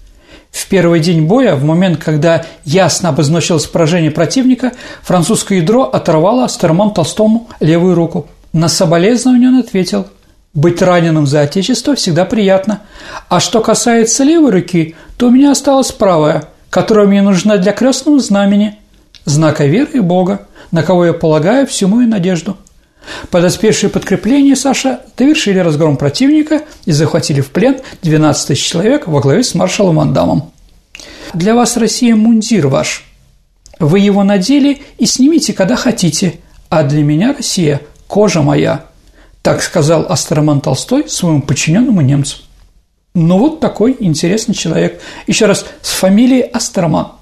В 0.52 0.68
первый 0.68 1.00
день 1.00 1.26
боя, 1.26 1.56
в 1.56 1.64
момент, 1.64 2.04
когда 2.04 2.46
ясно 2.66 3.10
обозначилось 3.10 3.68
поражение 3.68 4.12
противника, 4.12 4.74
французское 5.04 5.60
ядро 5.60 5.84
оторвало 5.84 6.50
Стерман 6.50 6.92
Толстому 6.94 7.48
левую 7.60 7.96
руку. 7.96 8.28
На 8.52 8.68
соболезнование 8.68 9.50
он 9.50 9.60
ответил– 9.60 10.08
быть 10.54 10.82
раненым 10.82 11.28
за 11.28 11.42
Отечество 11.42 11.96
всегда 11.96 12.26
приятно. 12.26 12.82
А 13.28 13.40
что 13.40 13.62
касается 13.62 14.24
левой 14.24 14.52
руки, 14.52 14.96
то 15.18 15.28
у 15.28 15.32
меня 15.32 15.52
осталась 15.52 15.92
правая, 15.92 16.46
которая 16.70 17.08
мне 17.08 17.22
нужна 17.22 17.58
для 17.58 17.72
крестного 17.72 18.20
знамени, 18.20 18.78
знака 19.26 19.66
веры 19.66 19.92
и 19.94 20.00
Бога, 20.00 20.48
на 20.72 20.84
кого 20.84 21.06
я 21.06 21.14
полагаю 21.14 21.68
всю 21.68 21.88
мою 21.88 22.08
надежду. 22.08 22.58
Подоспевшие 23.32 23.90
подкрепления 23.90 24.56
Саша 24.56 25.02
довершили 25.18 25.60
разгром 25.60 25.98
противника 25.98 26.64
и 26.86 26.92
захватили 26.92 27.42
в 27.42 27.50
плен 27.50 27.78
12 28.02 28.48
тысяч 28.48 28.70
человек 28.70 29.08
во 29.08 29.20
главе 29.22 29.44
с 29.44 29.56
маршалом 29.56 29.96
Вандамом. 29.98 30.52
Для 31.34 31.56
вас 31.56 31.78
Россия 31.78 32.16
мундир 32.16 32.68
ваш. 32.68 33.06
Вы 33.80 34.00
его 34.00 34.24
надели 34.24 34.82
и 34.98 35.06
снимите, 35.06 35.54
когда 35.54 35.76
хотите, 35.76 36.40
а 36.70 36.84
для 36.84 37.02
меня 37.02 37.34
Россия– 37.34 37.82
кожа 38.08 38.42
моя– 38.42 38.86
так 39.50 39.64
сказал 39.64 40.06
Астерман 40.08 40.62
Толстой 40.62 41.10
своему 41.10 41.42
подчиненному 41.42 42.02
немцу. 42.02 42.38
Ну 43.16 43.40
вот 43.40 43.60
такой 43.60 43.98
интересный 44.00 44.54
человек. 44.54 45.02
Еще 45.26 45.48
раз, 45.48 45.66
с 45.82 45.90
фамилией 45.90 46.44
Астерман. 46.44 47.14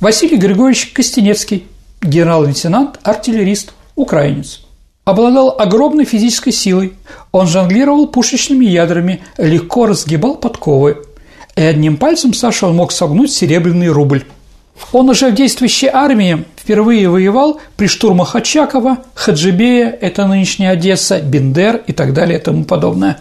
Василий 0.00 0.38
Григорьевич 0.38 0.90
Костенецкий, 0.92 1.68
генерал-лейтенант, 2.02 2.98
артиллерист, 3.04 3.74
украинец. 3.94 4.62
Обладал 5.04 5.54
огромной 5.56 6.04
физической 6.04 6.50
силой. 6.50 6.94
Он 7.30 7.46
жонглировал 7.46 8.08
пушечными 8.08 8.64
ядрами, 8.64 9.22
легко 9.38 9.86
разгибал 9.86 10.34
подковы. 10.34 11.04
И 11.54 11.62
одним 11.62 11.96
пальцем 11.96 12.34
Саша 12.34 12.66
он 12.66 12.74
мог 12.74 12.90
согнуть 12.90 13.30
серебряный 13.30 13.86
рубль. 13.86 14.24
Он 14.90 15.08
уже 15.08 15.30
в 15.30 15.34
действующей 15.34 15.88
армии 15.88 16.44
впервые 16.56 17.08
воевал 17.08 17.60
при 17.76 17.86
штурмах 17.86 18.36
Очакова, 18.36 18.98
Хаджибея, 19.14 19.96
это 20.00 20.26
нынешняя 20.26 20.72
Одесса, 20.72 21.20
Бендер 21.20 21.82
и 21.86 21.92
так 21.92 22.12
далее 22.12 22.38
и 22.38 22.42
тому 22.42 22.64
подобное. 22.64 23.18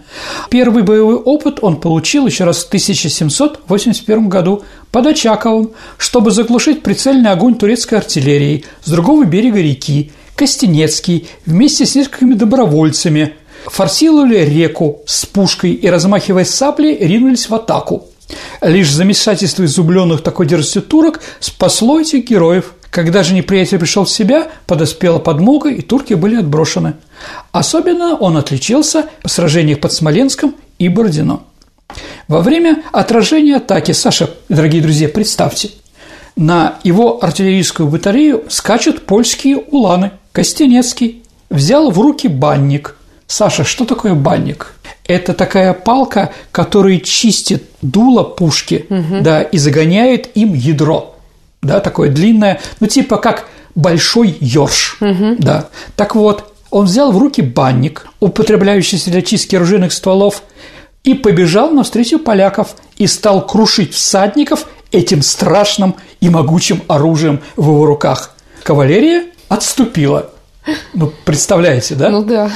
Первый 0.50 0.84
боевой 0.84 1.16
опыт 1.16 1.60
он 1.62 1.78
получил 1.78 2.28
еще 2.28 2.44
раз 2.44 2.64
в 2.64 2.68
1781 2.68 4.30
году 4.30 4.64
под 4.92 5.08
Очаковым, 5.08 5.72
чтобы 5.98 6.32
заглушить 6.32 6.84
прицельный 6.84 7.32
огонь 7.32 7.56
турецкой 7.56 7.96
артиллерии 7.96 8.66
с 8.84 8.90
другого 8.92 9.24
берега 9.24 9.60
реки. 9.60 10.12
Костенецкий 10.36 11.28
вместе 11.46 11.86
с 11.86 11.96
несколькими 11.96 12.34
добровольцами 12.34 13.34
форсировали 13.66 14.38
реку 14.38 15.02
с 15.06 15.26
пушкой 15.26 15.74
и, 15.74 15.88
размахивая 15.88 16.46
саблей, 16.46 16.98
ринулись 16.98 17.50
в 17.50 17.56
атаку. 17.56 18.11
Лишь 18.62 18.92
замешательство 18.92 19.66
изумленных 19.66 20.22
такой 20.22 20.48
дерзостью 20.48 20.82
турок 20.82 21.22
спасло 21.40 22.00
этих 22.00 22.26
героев. 22.26 22.74
Когда 22.90 23.24
же 23.24 23.34
неприятель 23.34 23.80
пришел 23.80 24.04
в 24.04 24.10
себя, 24.10 24.50
подоспела 24.68 25.20
подмога, 25.20 25.70
и 25.70 25.82
турки 25.82 26.14
были 26.14 26.36
отброшены. 26.36 26.96
Особенно 27.52 28.16
он 28.16 28.38
отличился 28.38 29.06
в 29.24 29.30
сражениях 29.30 29.80
под 29.80 29.94
Смоленском 29.94 30.56
и 30.78 30.90
Бородино. 30.90 31.44
Во 32.28 32.42
время 32.42 32.84
отражения 32.92 33.58
атаки, 33.58 33.92
Саша, 33.92 34.30
дорогие 34.50 34.82
друзья, 34.82 35.10
представьте, 35.10 35.72
на 36.36 36.80
его 36.84 37.24
артиллерийскую 37.24 37.90
батарею 37.90 38.46
скачут 38.50 39.06
польские 39.06 39.58
уланы. 39.58 40.12
Костенецкий 40.32 41.24
взял 41.50 41.92
в 41.92 42.00
руки 42.00 42.28
банник. 42.28 42.96
Саша, 43.32 43.64
что 43.64 43.86
такое 43.86 44.14
банник? 44.14 44.76
это 45.06 45.34
такая 45.34 45.74
палка, 45.74 46.32
которая 46.52 47.00
чистит 47.00 47.64
дуло 47.82 48.24
пушки, 48.24 48.86
угу. 48.90 49.22
да, 49.22 49.42
и 49.42 49.58
загоняет 49.58 50.30
им 50.36 50.54
ядро, 50.54 51.16
да, 51.62 51.80
такое 51.80 52.10
длинное, 52.10 52.62
ну 52.80 52.88
типа 52.88 53.18
как 53.18 53.48
большой 53.76 54.38
ёрш, 54.40 54.98
угу. 55.02 55.36
да. 55.38 55.68
Так 55.96 56.16
вот, 56.16 56.54
он 56.70 56.86
взял 56.86 57.12
в 57.12 57.18
руки 57.18 57.42
банник, 57.42 58.08
употребляющийся 58.20 59.12
для 59.12 59.22
чистки 59.22 59.56
оружейных 59.56 59.92
стволов, 59.92 60.44
и 61.04 61.14
побежал 61.14 61.72
навстречу 61.72 62.20
поляков 62.20 62.76
и 62.98 63.08
стал 63.08 63.46
крушить 63.46 63.94
всадников 63.94 64.68
этим 64.92 65.24
страшным 65.24 65.96
и 66.20 66.30
могучим 66.30 66.84
оружием 66.88 67.42
в 67.56 67.64
его 67.64 67.86
руках. 67.86 68.36
Кавалерия 68.64 69.26
отступила. 69.50 70.30
Ну, 70.94 71.12
представляете, 71.26 71.96
да? 71.96 72.10
Ну 72.10 72.24
да. 72.24 72.52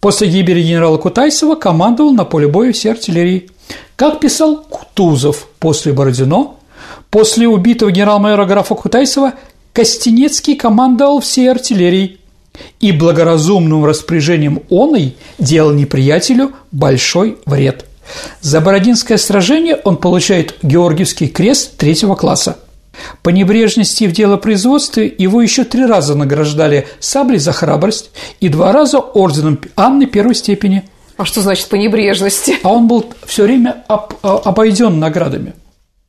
После 0.00 0.28
гибели 0.28 0.62
генерала 0.62 0.98
Кутайсова 0.98 1.54
командовал 1.54 2.12
на 2.12 2.24
поле 2.24 2.46
боя 2.46 2.72
всей 2.72 2.90
артиллерии. 2.92 3.50
Как 3.96 4.20
писал 4.20 4.62
Кутузов 4.62 5.48
после 5.58 5.92
Бородино, 5.92 6.56
после 7.10 7.48
убитого 7.48 7.90
генерал-майора 7.90 8.44
графа 8.44 8.74
Кутайсова 8.74 9.34
Костенецкий 9.72 10.56
командовал 10.56 11.20
всей 11.20 11.50
артиллерией 11.50 12.20
и 12.80 12.92
благоразумным 12.92 13.84
распоряжением 13.84 14.62
оной 14.70 15.16
делал 15.38 15.72
неприятелю 15.72 16.52
большой 16.72 17.38
вред. 17.46 17.84
За 18.40 18.60
Бородинское 18.60 19.18
сражение 19.18 19.76
он 19.84 19.96
получает 19.96 20.56
Георгиевский 20.62 21.28
крест 21.28 21.76
третьего 21.76 22.14
класса– 22.14 22.58
по 23.22 23.30
небрежности 23.30 24.04
в 24.04 24.12
делопроизводстве 24.12 25.12
его 25.18 25.42
еще 25.42 25.64
три 25.64 25.86
раза 25.86 26.14
награждали 26.14 26.88
саблей 27.00 27.38
за 27.38 27.52
храбрость 27.52 28.10
и 28.40 28.48
два 28.48 28.72
раза 28.72 28.98
орденом 28.98 29.60
Анны 29.76 30.06
первой 30.06 30.34
степени. 30.34 30.88
А 31.16 31.24
что 31.24 31.40
значит 31.40 31.68
по 31.68 31.74
небрежности? 31.74 32.56
А 32.62 32.72
он 32.72 32.86
был 32.86 33.06
все 33.26 33.44
время 33.44 33.84
об, 33.88 34.14
а, 34.22 34.38
обойден 34.44 34.98
наградами. 34.98 35.54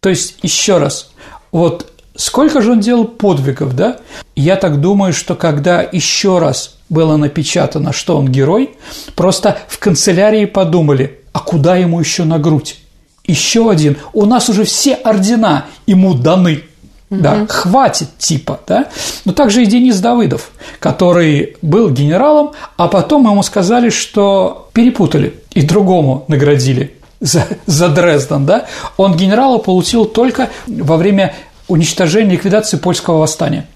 То 0.01 0.09
есть, 0.09 0.37
еще 0.43 0.77
раз, 0.77 1.11
вот 1.51 1.91
сколько 2.15 2.61
же 2.61 2.73
он 2.73 2.79
делал 2.79 3.05
подвигов, 3.05 3.75
да? 3.75 3.97
Я 4.35 4.55
так 4.55 4.79
думаю, 4.79 5.13
что 5.13 5.35
когда 5.35 5.81
еще 5.81 6.37
раз 6.39 6.77
было 6.89 7.17
напечатано, 7.17 7.91
что 7.91 8.17
он 8.17 8.27
герой, 8.27 8.71
просто 9.15 9.57
в 9.67 9.79
канцелярии 9.79 10.45
подумали, 10.45 11.19
а 11.33 11.39
куда 11.39 11.75
ему 11.75 11.99
еще 11.99 12.23
на 12.23 12.39
грудь? 12.39 12.77
Еще 13.25 13.69
один. 13.69 13.97
У 14.13 14.25
нас 14.25 14.49
уже 14.49 14.63
все 14.63 14.95
ордена 14.95 15.67
ему 15.85 16.13
даны. 16.13 16.63
Угу. 17.09 17.21
Да, 17.21 17.47
хватит 17.47 18.09
типа, 18.17 18.59
да. 18.67 18.87
Но 19.25 19.33
также 19.33 19.63
и 19.63 19.65
Денис 19.65 19.99
Давыдов, 19.99 20.51
который 20.79 21.57
был 21.61 21.89
генералом, 21.89 22.51
а 22.77 22.87
потом 22.87 23.25
ему 23.25 23.41
сказали, 23.41 23.89
что 23.89 24.69
перепутали 24.73 25.33
и 25.51 25.63
другому 25.63 26.25
наградили 26.27 26.93
за, 27.19 27.47
за 27.65 27.89
Дрезден, 27.89 28.45
да. 28.45 28.67
Он 28.97 29.15
генерала 29.15 29.57
получил 29.57 30.05
только 30.05 30.49
во 30.67 30.97
время 30.97 31.33
уничтожения, 31.67 32.31
ликвидации 32.31 32.77
польского 32.77 33.19
восстания 33.19 33.67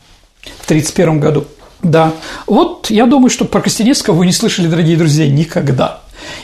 в 0.41 0.65
1931 0.65 1.19
году. 1.19 1.45
Да. 1.81 2.13
Вот 2.47 2.89
я 2.89 3.05
думаю, 3.05 3.29
что 3.29 3.45
про 3.45 3.61
Костенецкого 3.61 4.15
вы 4.15 4.25
не 4.25 4.31
слышали, 4.31 4.67
дорогие 4.67 4.97
друзья, 4.97 5.27
никогда. 5.27 6.01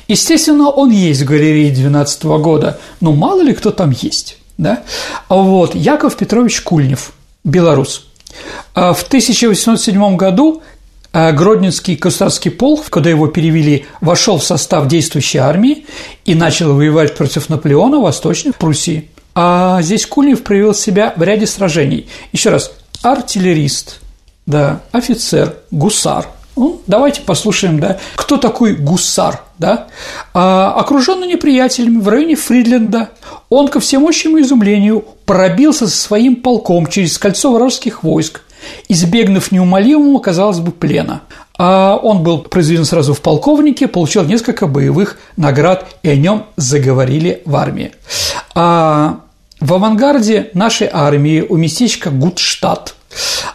Естественно, 0.08 0.69
он 0.69 0.89
есть 0.89 1.22
в 1.22 1.25
галерее 1.25 1.72
12 1.72 2.24
года, 2.24 2.79
но 3.00 3.13
мало 3.13 3.41
ли 3.41 3.53
кто 3.53 3.72
там 3.72 3.91
есть. 3.91 4.38
Да? 4.59 4.83
Вот. 5.29 5.73
Яков 5.73 6.17
Петрович 6.17 6.61
Кульнев, 6.61 7.13
белорус. 7.45 8.07
А 8.75 8.93
в 8.93 9.03
1807 9.03 10.17
году 10.17 10.61
а, 11.13 11.31
Гродненский 11.31 11.95
государский 11.95 12.51
полк, 12.51 12.89
когда 12.89 13.09
его 13.09 13.27
перевели, 13.27 13.85
вошел 14.01 14.37
в 14.37 14.43
состав 14.43 14.87
действующей 14.87 15.39
армии 15.39 15.85
и 16.25 16.35
начал 16.35 16.75
воевать 16.75 17.15
против 17.15 17.47
Наполеона 17.47 17.99
в 17.99 18.03
Восточной 18.03 18.51
Пруссии. 18.51 19.09
А 19.33 19.81
здесь 19.81 20.05
Кульнев 20.05 20.43
проявил 20.43 20.73
себя 20.73 21.13
в 21.15 21.23
ряде 21.23 21.47
сражений. 21.47 22.09
Еще 22.33 22.49
раз, 22.49 22.73
артиллерист, 23.01 24.01
да, 24.45 24.81
офицер, 24.91 25.55
гусар– 25.71 26.27
ну, 26.59 26.81
давайте 26.87 27.21
послушаем, 27.21 27.79
да, 27.79 27.99
кто 28.15 28.35
такой 28.35 28.75
гусар, 28.75 29.43
да? 29.57 29.87
А, 30.33 30.73
окруженный 30.73 31.27
неприятелями 31.27 32.01
в 32.01 32.07
районе 32.09 32.35
Фридленда, 32.35 33.11
он, 33.47 33.69
ко 33.69 33.79
всемощному 33.79 34.41
изумлению, 34.41 35.05
пробился 35.25 35.87
со 35.87 35.97
своим 35.97 36.35
полком 36.35 36.87
через 36.87 37.17
кольцо 37.17 37.53
вражеских 37.53 38.03
войск, 38.03 38.41
избегнув 38.89 39.53
неумолимого, 39.53 40.19
казалось 40.19 40.59
бы, 40.59 40.73
плена. 40.73 41.21
А 41.57 41.95
он 41.95 42.23
был 42.23 42.39
произведен 42.39 42.83
сразу 42.83 43.13
в 43.13 43.21
полковнике, 43.21 43.87
получил 43.87 44.25
несколько 44.25 44.67
боевых 44.67 45.17
наград, 45.37 45.87
и 46.03 46.09
о 46.09 46.15
нем 46.17 46.45
заговорили 46.57 47.41
в 47.45 47.55
армии. 47.55 47.93
А 48.53 49.21
в 49.61 49.73
авангарде 49.73 50.49
нашей 50.53 50.89
армии 50.91 51.39
у 51.39 51.55
местечка 51.55 52.09
Гудштадт 52.09 52.95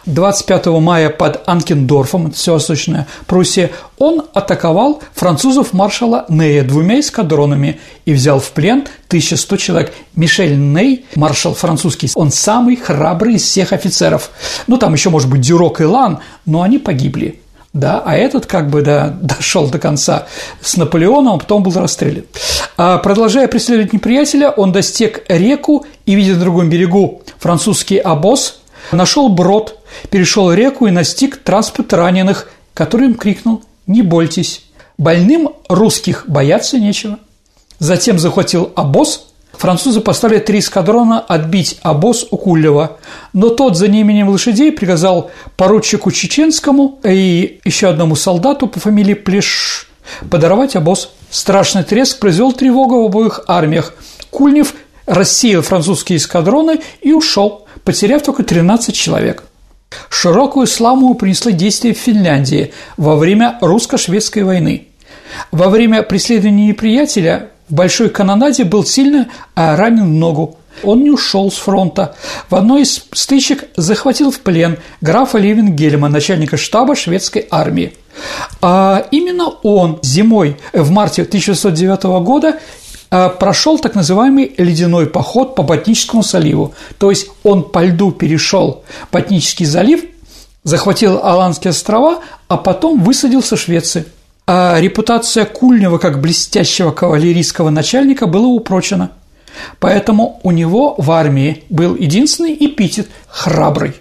25 0.05 0.65
мая 0.67 1.09
под 1.09 1.41
Анкендорфом, 1.47 2.31
все 2.31 2.53
Восточная 2.53 3.07
Пруссия, 3.25 3.71
он 3.97 4.23
атаковал 4.33 5.01
французов 5.13 5.73
маршала 5.73 6.25
Нея 6.29 6.63
двумя 6.63 6.99
эскадронами 6.99 7.79
и 8.05 8.13
взял 8.13 8.39
в 8.39 8.51
плен 8.51 8.85
1100 9.07 9.57
человек. 9.57 9.93
Мишель 10.15 10.57
Ней, 10.57 11.05
маршал 11.15 11.53
французский, 11.53 12.09
он 12.15 12.31
самый 12.31 12.75
храбрый 12.75 13.35
из 13.35 13.43
всех 13.43 13.73
офицеров. 13.73 14.29
Ну, 14.67 14.77
там 14.77 14.93
еще, 14.93 15.09
может 15.09 15.29
быть, 15.29 15.41
Дюрок 15.41 15.81
и 15.81 15.85
Лан, 15.85 16.19
но 16.45 16.61
они 16.61 16.77
погибли 16.77 17.39
да, 17.75 18.01
а 18.05 18.15
этот 18.15 18.45
как 18.45 18.69
бы 18.69 18.81
да, 18.81 19.09
дошел 19.21 19.69
до 19.69 19.77
конца 19.77 20.27
с 20.61 20.77
Наполеоном, 20.77 21.35
а 21.35 21.37
потом 21.37 21.61
был 21.61 21.73
расстрелян. 21.73 22.23
А 22.77 22.97
продолжая 22.97 23.47
преследовать 23.47 23.93
неприятеля, 23.93 24.49
он 24.49 24.71
достиг 24.71 25.23
реку 25.27 25.85
и, 26.05 26.15
видя 26.15 26.33
на 26.33 26.39
другом 26.39 26.69
берегу 26.69 27.21
французский 27.37 27.97
обоз, 27.97 28.61
нашел 28.91 29.29
брод, 29.29 29.79
перешел 30.09 30.51
реку 30.51 30.87
и 30.87 30.91
настиг 30.91 31.37
транспорт 31.37 31.93
раненых, 31.93 32.49
который 32.73 33.07
им 33.07 33.15
крикнул 33.15 33.63
«Не 33.87 34.01
бойтесь, 34.01 34.65
больным 34.97 35.49
русских 35.69 36.25
бояться 36.27 36.79
нечего». 36.79 37.19
Затем 37.79 38.19
захватил 38.19 38.71
обоз 38.75 39.27
Французы 39.57 40.01
поставили 40.01 40.39
три 40.39 40.59
эскадрона 40.59 41.19
отбить 41.19 41.79
обоз 41.81 42.27
у 42.29 42.37
Кулева, 42.37 42.97
но 43.33 43.49
тот 43.49 43.77
за 43.77 43.87
неимением 43.87 44.29
лошадей 44.29 44.71
приказал 44.71 45.31
поручику 45.55 46.11
Чеченскому 46.11 46.99
и 47.03 47.59
еще 47.63 47.87
одному 47.87 48.15
солдату 48.15 48.67
по 48.67 48.79
фамилии 48.79 49.13
Плеш 49.13 49.87
подорвать 50.29 50.75
обоз. 50.75 51.09
Страшный 51.29 51.83
треск 51.83 52.19
произвел 52.19 52.53
тревогу 52.53 53.03
в 53.03 53.05
обоих 53.05 53.41
армиях. 53.47 53.93
Кульнев 54.29 54.73
рассеял 55.05 55.61
французские 55.61 56.17
эскадроны 56.17 56.79
и 57.01 57.13
ушел, 57.13 57.67
потеряв 57.83 58.23
только 58.23 58.43
13 58.43 58.95
человек. 58.95 59.43
Широкую 60.09 60.67
славу 60.67 61.13
принесло 61.15 61.51
действие 61.51 61.93
в 61.93 61.97
Финляндии 61.97 62.73
во 62.97 63.15
время 63.15 63.57
русско-шведской 63.61 64.43
войны. 64.43 64.87
Во 65.51 65.69
время 65.69 66.03
преследования 66.03 66.67
неприятеля 66.67 67.49
в 67.69 67.73
большой 67.73 68.09
канонаде 68.09 68.63
был 68.63 68.85
сильно 68.85 69.27
а, 69.55 69.75
ранен 69.75 70.05
в 70.05 70.13
ногу. 70.13 70.57
Он 70.83 71.03
не 71.03 71.09
ушел 71.09 71.49
с 71.51 71.55
фронта. 71.55 72.15
В 72.49 72.55
одной 72.55 72.81
из 72.81 73.05
стычек 73.13 73.65
захватил 73.77 74.29
в 74.29 74.41
плен 74.41 74.77
графа 75.01 75.37
Левенгельма, 75.37 76.09
начальника 76.09 76.57
штаба 76.57 76.95
шведской 76.95 77.47
армии. 77.49 77.93
А 78.61 79.05
именно 79.11 79.47
он 79.63 79.99
зимой 80.03 80.57
в 80.73 80.91
марте 80.91 81.23
1609 81.23 82.03
года 82.23 82.59
прошел 83.39 83.79
так 83.79 83.95
называемый 83.95 84.53
ледяной 84.57 85.07
поход 85.07 85.55
по 85.55 85.63
Ботническому 85.63 86.23
заливу. 86.23 86.73
То 86.97 87.09
есть 87.09 87.27
он 87.43 87.63
по 87.63 87.83
льду 87.83 88.11
перешел 88.11 88.83
Ботнический 89.11 89.65
залив, 89.65 90.03
захватил 90.63 91.19
Аланские 91.23 91.71
острова, 91.71 92.19
а 92.47 92.57
потом 92.57 93.03
высадился 93.03 93.55
в 93.55 93.59
Швеции 93.59 94.05
а 94.47 94.79
репутация 94.79 95.45
Кульнева 95.45 95.97
как 95.97 96.21
блестящего 96.21 96.91
кавалерийского 96.91 97.69
начальника 97.69 98.27
была 98.27 98.47
упрочена. 98.47 99.11
Поэтому 99.79 100.39
у 100.43 100.51
него 100.51 100.95
в 100.97 101.11
армии 101.11 101.63
был 101.69 101.95
единственный 101.95 102.53
эпитет 102.53 103.07
«храбрый». 103.27 103.95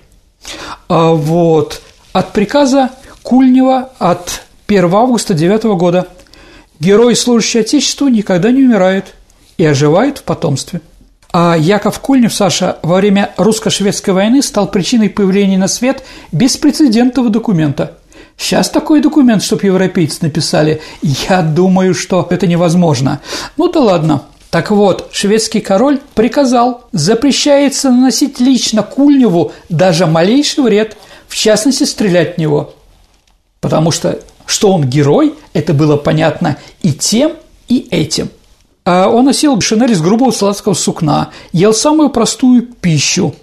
А 0.89 1.13
вот 1.13 1.81
от 2.13 2.33
приказа 2.33 2.91
Кульнева 3.23 3.91
от 3.99 4.43
1 4.67 4.95
августа 4.95 5.33
9 5.33 5.65
года 5.79 6.09
герой, 6.81 7.17
служащий 7.17 7.61
Отечеству, 7.61 8.09
никогда 8.09 8.51
не 8.51 8.63
умирает 8.63 9.15
и 9.57 9.65
оживает 9.65 10.19
в 10.19 10.23
потомстве. 10.25 10.81
А 11.33 11.57
Яков 11.59 11.99
Кульнев, 11.99 12.33
Саша, 12.33 12.79
во 12.83 12.97
время 12.97 13.33
русско-шведской 13.37 14.15
войны 14.15 14.43
стал 14.43 14.71
причиной 14.71 15.11
появления 15.11 15.59
на 15.59 15.69
свет 15.69 16.05
беспрецедентного 16.33 17.29
документа– 17.31 17.99
Сейчас 18.37 18.69
такой 18.69 19.01
документ, 19.01 19.43
чтобы 19.43 19.67
европейцы 19.67 20.19
написали, 20.23 20.83
я 21.03 21.43
думаю, 21.43 21.95
что 21.95 22.27
это 22.31 22.47
невозможно. 22.47 23.21
Ну 23.57 23.71
да 23.71 23.81
ладно. 23.81 24.23
Так 24.51 24.71
вот, 24.71 25.09
шведский 25.13 25.61
король 25.61 26.01
приказал, 26.15 26.85
запрещается 26.93 27.91
наносить 27.91 28.41
лично 28.41 28.83
Кульневу 28.83 29.53
даже 29.69 30.07
малейший 30.07 30.63
вред, 30.63 30.97
в 31.27 31.35
частности, 31.35 31.85
стрелять 31.85 32.37
в 32.37 32.39
него. 32.39 32.75
Потому 33.61 33.91
что, 33.91 34.21
что 34.47 34.73
он 34.73 34.85
герой, 34.85 35.35
это 35.53 35.75
было 35.75 35.97
понятно 35.97 36.57
и 36.83 36.93
тем, 36.93 37.33
и 37.69 37.87
этим. 37.91 38.31
А 38.85 39.09
он 39.09 39.25
носил 39.25 39.61
шинель 39.61 39.93
из 39.93 40.01
грубого 40.01 40.31
сладкого 40.31 40.75
сукна, 40.75 41.31
ел 41.53 41.73
самую 41.73 42.11
простую 42.11 42.63
пищу, 42.63 43.35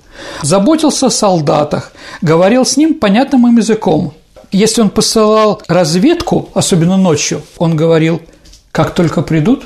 заботился 0.43 1.07
о 1.07 1.09
солдатах, 1.11 1.93
говорил 2.21 2.65
с 2.65 2.77
ним 2.77 2.95
понятным 2.95 3.47
им 3.47 3.57
языком– 3.57 4.13
если 4.51 4.81
он 4.81 4.89
посылал 4.89 5.61
разведку, 5.67 6.49
особенно 6.53 6.97
ночью, 6.97 7.41
он 7.57 7.77
говорил, 7.77 8.21
как 8.71 8.93
только 8.93 9.21
придут, 9.21 9.63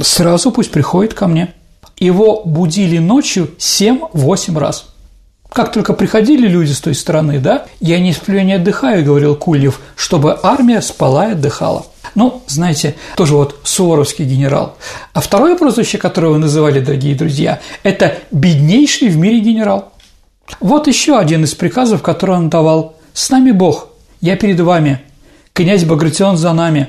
сразу 0.00 0.50
пусть 0.50 0.70
приходит 0.70 1.12
ко 1.12 1.26
мне. 1.26 1.52
Его 1.98 2.42
будили 2.44 2.96
ночью 2.96 3.50
7-8 3.58 4.58
раз. 4.58 4.91
Как 5.52 5.70
только 5.70 5.92
приходили 5.92 6.46
люди 6.46 6.72
с 6.72 6.80
той 6.80 6.94
стороны, 6.94 7.38
да, 7.38 7.66
я 7.80 7.98
не 7.98 8.12
сплю, 8.12 8.40
не 8.40 8.54
отдыхаю, 8.54 9.04
говорил 9.04 9.36
Кульев, 9.36 9.80
чтобы 9.96 10.38
армия 10.42 10.80
спала 10.80 11.28
и 11.28 11.32
отдыхала. 11.32 11.86
Ну, 12.14 12.42
знаете, 12.46 12.94
тоже 13.16 13.34
вот 13.34 13.56
суворовский 13.62 14.24
генерал. 14.24 14.76
А 15.12 15.20
второе 15.20 15.56
прозвище, 15.56 15.98
которое 15.98 16.28
вы 16.28 16.38
называли, 16.38 16.80
дорогие 16.80 17.14
друзья, 17.14 17.60
это 17.82 18.18
беднейший 18.30 19.08
в 19.08 19.16
мире 19.18 19.40
генерал. 19.40 19.92
Вот 20.60 20.86
еще 20.86 21.18
один 21.18 21.44
из 21.44 21.54
приказов, 21.54 22.02
который 22.02 22.36
он 22.36 22.50
давал. 22.50 22.96
«С 23.14 23.28
нами 23.28 23.50
Бог, 23.50 23.88
я 24.22 24.36
перед 24.36 24.60
вами, 24.60 25.00
князь 25.52 25.84
Багратион 25.84 26.38
за 26.38 26.52
нами. 26.54 26.88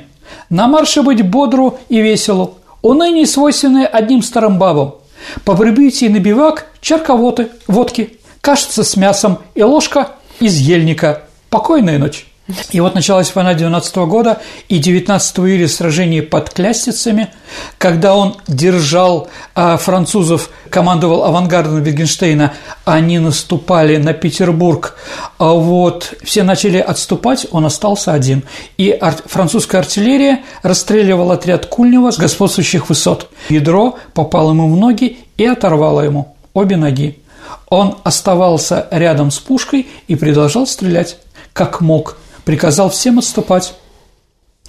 На 0.49 0.67
марше 0.67 1.01
быть 1.01 1.27
бодру 1.27 1.79
и 1.89 2.01
веселу, 2.01 2.57
уныние 2.81 3.27
свойственное 3.27 3.85
одним 3.85 4.21
старым 4.21 4.57
бабам. 4.57 4.95
По 5.43 5.55
прибытии 5.55 6.05
на 6.07 6.19
бивак 6.19 6.67
чарка 6.81 7.15
воды, 7.15 7.49
водки, 7.67 8.19
кашица 8.43 8.83
с 8.83 8.97
мясом 8.97 9.39
и 9.55 9.63
ложка 9.63 10.09
из 10.41 10.57
ельника. 10.57 11.21
Покойная 11.49 11.97
ночь. 11.97 12.27
И 12.71 12.81
вот 12.81 12.93
началась 12.93 13.33
война 13.33 13.53
19 13.53 13.95
года, 13.95 14.41
и 14.67 14.79
19 14.79 15.39
июля 15.39 15.69
сражение 15.69 16.21
под 16.21 16.49
Клястицами, 16.49 17.29
когда 17.77 18.17
он 18.17 18.35
держал 18.49 19.29
а, 19.55 19.77
французов, 19.77 20.49
командовал 20.69 21.23
авангардом 21.23 21.81
Wittgensteina, 21.81 22.51
они 22.83 23.17
наступали 23.19 23.95
на 23.95 24.11
Петербург, 24.11 24.97
а 25.37 25.53
вот 25.53 26.13
все 26.21 26.43
начали 26.43 26.79
отступать, 26.79 27.47
он 27.51 27.65
остался 27.65 28.11
один. 28.11 28.43
И 28.75 28.91
ар- 28.91 29.23
французская 29.25 29.77
артиллерия 29.77 30.41
расстреливала 30.63 31.35
отряд 31.35 31.67
Кульнева 31.67 32.11
с 32.11 32.17
господствующих 32.17 32.89
высот. 32.89 33.29
Ядро 33.47 33.97
попало 34.13 34.49
ему 34.49 34.69
в 34.69 34.75
ноги 34.75 35.19
и 35.37 35.45
оторвало 35.45 36.01
ему 36.01 36.35
обе 36.53 36.75
ноги. 36.75 37.22
Он 37.69 37.97
оставался 38.03 38.87
рядом 38.91 39.31
с 39.31 39.39
пушкой 39.39 39.87
и 40.07 40.15
продолжал 40.15 40.67
стрелять, 40.67 41.17
как 41.53 41.81
мог– 41.81 42.17
приказал 42.45 42.89
всем 42.89 43.19
отступать. 43.19 43.73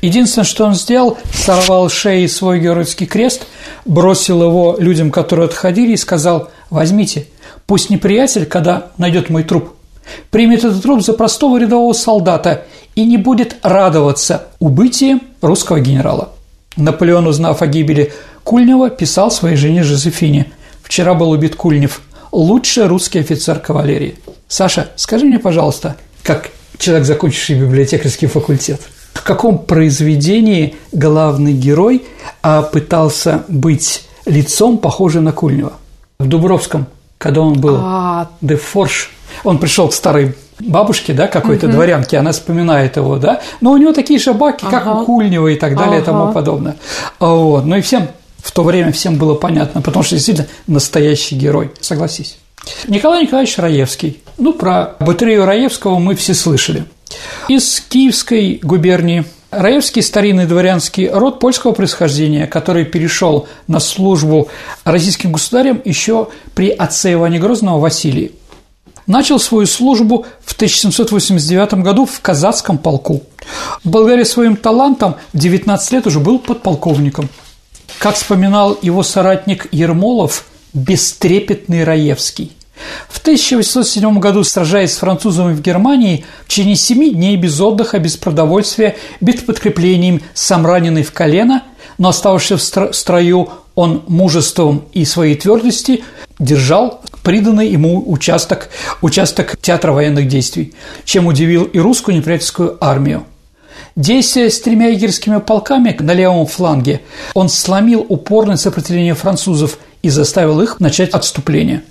Единственное, 0.00 0.44
что 0.44 0.64
он 0.64 0.74
сделал, 0.74 1.18
сорвал 1.32 1.88
шеи 1.88 2.26
свой 2.26 2.60
геройский 2.60 3.06
крест, 3.06 3.46
бросил 3.84 4.42
его 4.42 4.76
людям, 4.78 5.10
которые 5.10 5.46
отходили, 5.46 5.92
и 5.92 5.96
сказал 5.96 6.50
«Возьмите, 6.68 7.28
пусть 7.66 7.90
неприятель, 7.90 8.44
когда 8.44 8.88
найдет 8.98 9.30
мой 9.30 9.44
труп, 9.44 9.70
примет 10.30 10.64
этот 10.64 10.82
труп 10.82 11.02
за 11.02 11.14
простого 11.14 11.58
рядового 11.58 11.92
солдата 11.92 12.64
и 12.94 13.04
не 13.04 13.16
будет 13.16 13.56
радоваться 13.62 14.48
убытием 14.58 15.22
русского 15.40 15.80
генерала». 15.80 16.30
Наполеон, 16.76 17.28
узнав 17.28 17.62
о 17.62 17.66
гибели 17.66 18.12
Кульнева, 18.42 18.90
писал 18.90 19.30
своей 19.30 19.56
жене 19.56 19.84
Жозефине 19.84 20.52
«Вчера 20.82 21.14
был 21.14 21.30
убит 21.30 21.54
Кульнев, 21.54 22.02
лучший 22.34 22.86
русский 22.86 23.20
офицер 23.20 23.58
кавалерии». 23.58 24.18
Саша, 24.48 24.90
скажи 24.96 25.24
мне, 25.24 25.38
пожалуйста, 25.38 25.96
как 26.22 26.50
человек, 26.78 27.06
закончивший 27.06 27.60
библиотекарский 27.60 28.28
факультет. 28.28 28.80
В 29.12 29.22
каком 29.22 29.58
произведении 29.58 30.76
главный 30.92 31.52
герой 31.52 32.04
а, 32.42 32.62
пытался 32.62 33.44
быть 33.48 34.06
лицом, 34.26 34.78
похожим 34.78 35.24
на 35.24 35.32
Кульнева? 35.32 35.74
В 36.18 36.26
Дубровском, 36.26 36.86
когда 37.18 37.40
он 37.40 37.60
был 37.60 37.76
а... 37.78 38.28
де 38.40 38.56
Форш, 38.56 39.10
он 39.44 39.58
пришел 39.58 39.88
к 39.88 39.94
старой 39.94 40.34
бабушке, 40.60 41.12
да, 41.12 41.26
какой-то 41.26 41.66
угу. 41.66 41.74
дворянке, 41.74 42.18
она 42.18 42.32
вспоминает 42.32 42.96
его, 42.96 43.16
да, 43.16 43.40
но 43.60 43.72
у 43.72 43.76
него 43.76 43.92
такие 43.92 44.18
же 44.18 44.32
баки, 44.32 44.64
ага. 44.66 44.80
как 44.80 45.02
у 45.02 45.04
Кульнева 45.04 45.48
и 45.48 45.56
так 45.56 45.76
далее 45.76 45.96
ага. 45.96 46.02
и 46.02 46.04
тому 46.04 46.32
подобное. 46.32 46.76
А 47.18 47.32
вот. 47.32 47.64
Ну 47.64 47.76
и 47.76 47.80
всем 47.80 48.08
в 48.44 48.52
то 48.52 48.62
время 48.62 48.92
всем 48.92 49.16
было 49.16 49.34
понятно, 49.34 49.80
потому 49.80 50.04
что 50.04 50.16
действительно 50.16 50.46
настоящий 50.66 51.34
герой, 51.34 51.72
согласись. 51.80 52.36
Николай 52.86 53.22
Николаевич 53.22 53.56
Раевский. 53.56 54.22
Ну, 54.36 54.52
про 54.52 54.96
батарею 55.00 55.46
Раевского 55.46 55.98
мы 55.98 56.14
все 56.14 56.34
слышали. 56.34 56.84
Из 57.48 57.80
Киевской 57.88 58.60
губернии 58.62 59.24
Раевский– 59.50 60.02
старинный 60.02 60.44
дворянский 60.46 61.08
род 61.08 61.40
польского 61.40 61.72
происхождения, 61.72 62.46
который 62.46 62.84
перешел 62.84 63.48
на 63.66 63.80
службу 63.80 64.48
российским 64.84 65.32
государям 65.32 65.80
еще 65.82 66.28
при 66.54 66.68
отце 66.68 67.14
Иване 67.14 67.38
Грозного 67.38 67.80
Василии. 67.80 68.32
начал 69.06 69.38
свою 69.38 69.66
службу 69.66 70.26
в 70.44 70.54
1789 70.54 71.74
году 71.82 72.04
в 72.06 72.20
казацком 72.20 72.78
полку. 72.78 73.22
Благодаря 73.84 74.24
своим 74.24 74.56
талантам 74.56 75.16
в 75.32 75.38
19 75.38 75.92
лет 75.92 76.06
уже 76.06 76.20
был 76.20 76.38
подполковником. 76.38 77.28
Как 77.98 78.16
вспоминал 78.16 78.78
его 78.82 79.02
соратник 79.02 79.68
Ермолов, 79.72 80.46
бестрепетный 80.72 81.84
Раевский. 81.84 82.52
В 83.08 83.18
1807 83.20 84.18
году, 84.18 84.42
сражаясь 84.44 84.92
с 84.92 84.98
французами 84.98 85.54
в 85.54 85.62
Германии, 85.62 86.24
в 86.44 86.48
течение 86.48 86.76
семи 86.76 87.10
дней 87.10 87.36
без 87.36 87.60
отдыха, 87.60 87.98
без 87.98 88.16
продовольствия, 88.16 88.96
без 89.20 89.40
подкреплением, 89.40 90.20
сам 90.34 90.66
раненый 90.66 91.04
в 91.04 91.12
колено, 91.12 91.62
но 91.96 92.08
оставшийся 92.08 92.56
в 92.56 92.94
строю, 92.94 93.48
он 93.74 94.02
мужеством 94.08 94.84
и 94.92 95.04
своей 95.04 95.36
твердости 95.36 96.04
держал 96.38 97.02
приданный 97.22 97.68
ему 97.68 98.02
участок, 98.10 98.68
участок 99.00 99.56
театра 99.60 99.92
военных 99.92 100.28
действий, 100.28 100.74
чем 101.04 101.26
удивил 101.26 101.64
и 101.64 101.78
русскую 101.78 102.16
неприятельскую 102.16 102.76
армию. 102.80 103.24
Действуя 103.96 104.50
с 104.50 104.60
тремя 104.60 104.88
егерскими 104.88 105.38
полками 105.38 105.96
на 106.00 106.12
левом 106.12 106.46
фланге, 106.46 107.02
он 107.34 107.48
сломил 107.48 108.04
упорное 108.08 108.56
сопротивление 108.56 109.14
французов 109.14 109.78
и 110.02 110.10
заставил 110.10 110.60
их 110.60 110.80
начать 110.80 111.10
отступление. 111.10 111.82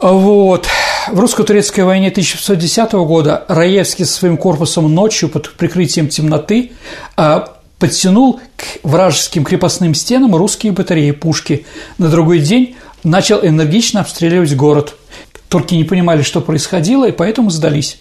Вот. 0.00 0.66
В 1.08 1.20
русско-турецкой 1.20 1.84
войне 1.84 2.08
1610 2.08 2.92
года 2.92 3.44
Раевский 3.48 4.06
со 4.06 4.14
своим 4.14 4.38
корпусом 4.38 4.92
ночью 4.94 5.28
под 5.28 5.52
прикрытием 5.52 6.08
темноты 6.08 6.72
а, 7.16 7.54
подтянул 7.78 8.40
к 8.56 8.82
вражеским 8.82 9.44
крепостным 9.44 9.94
стенам 9.94 10.34
русские 10.34 10.72
батареи 10.72 11.10
пушки. 11.10 11.66
На 11.98 12.08
другой 12.08 12.38
день 12.38 12.76
начал 13.02 13.44
энергично 13.44 14.00
обстреливать 14.00 14.56
город. 14.56 14.94
Турки 15.48 15.74
не 15.74 15.84
понимали, 15.84 16.22
что 16.22 16.40
происходило, 16.40 17.06
и 17.06 17.12
поэтому 17.12 17.50
сдались. 17.50 17.98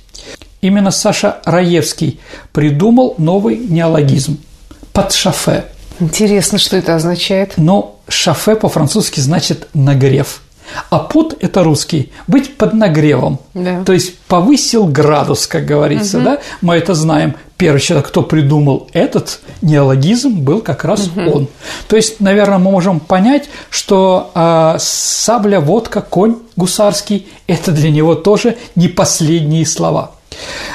Именно 0.63 0.91
Саша 0.91 1.41
Раевский 1.43 2.21
придумал 2.53 3.15
новый 3.17 3.57
неологизм– 3.57 4.37
подшафе. 4.93 5.65
Интересно, 5.99 6.57
что 6.57 6.77
это 6.77 6.95
означает? 6.95 7.55
Но 7.57 7.99
шафе 8.07 8.55
по-французски 8.55 9.19
значит 9.19 9.67
«нагрев». 9.73 10.41
А 10.89 10.99
под– 10.99 11.35
это 11.41 11.63
русский, 11.63 12.13
быть 12.27 12.55
под 12.55 12.73
нагревом. 12.73 13.39
Да. 13.53 13.83
То 13.83 13.91
есть 13.91 14.17
повысил 14.19 14.85
градус, 14.85 15.47
как 15.47 15.65
говорится, 15.65 16.19
угу. 16.19 16.25
да? 16.25 16.39
Мы 16.61 16.75
это 16.75 16.93
знаем. 16.93 17.35
Первый 17.57 17.81
человек, 17.81 18.07
кто 18.07 18.21
придумал 18.21 18.87
этот 18.93 19.41
неологизм, 19.61 20.39
был 20.39 20.61
как 20.61 20.85
раз 20.85 21.07
угу. 21.07 21.29
он. 21.29 21.47
То 21.89 21.97
есть, 21.97 22.21
наверное, 22.21 22.57
мы 22.57 22.71
можем 22.71 23.01
понять, 23.01 23.49
что 23.69 24.31
э, 24.33 24.77
сабля, 24.79 25.59
водка, 25.59 25.99
конь 26.01 26.37
гусарский– 26.55 27.27
это 27.47 27.73
для 27.73 27.91
него 27.91 28.15
тоже 28.15 28.55
не 28.75 28.87
последние 28.87 29.65
слова. 29.65 30.11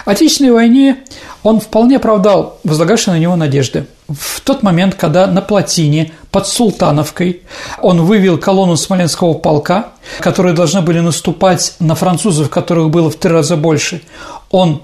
Отечественной 0.05 0.53
войне 0.53 0.99
он 1.43 1.61
вполне 1.61 1.97
оправдал 1.97 2.59
возлагавшие 2.65 3.15
на 3.15 3.19
него 3.19 3.37
надежды. 3.37 3.87
В 4.09 4.41
тот 4.41 4.63
момент, 4.63 4.95
когда 4.95 5.27
на 5.27 5.43
плотине 5.43 6.13
под 6.31 6.47
Султановкой 6.47 7.43
он 7.81 8.03
вывел 8.03 8.39
колонну 8.39 8.77
Смоленского 8.77 9.35
полка, 9.35 9.91
которые 10.21 10.55
должны 10.55 10.83
были 10.83 11.01
наступать 11.01 11.75
на 11.79 11.95
французов, 11.95 12.51
которых 12.51 12.91
было 12.91 13.11
в 13.11 13.17
три 13.17 13.31
раза 13.31 13.57
больше, 13.57 14.03
он 14.51 14.83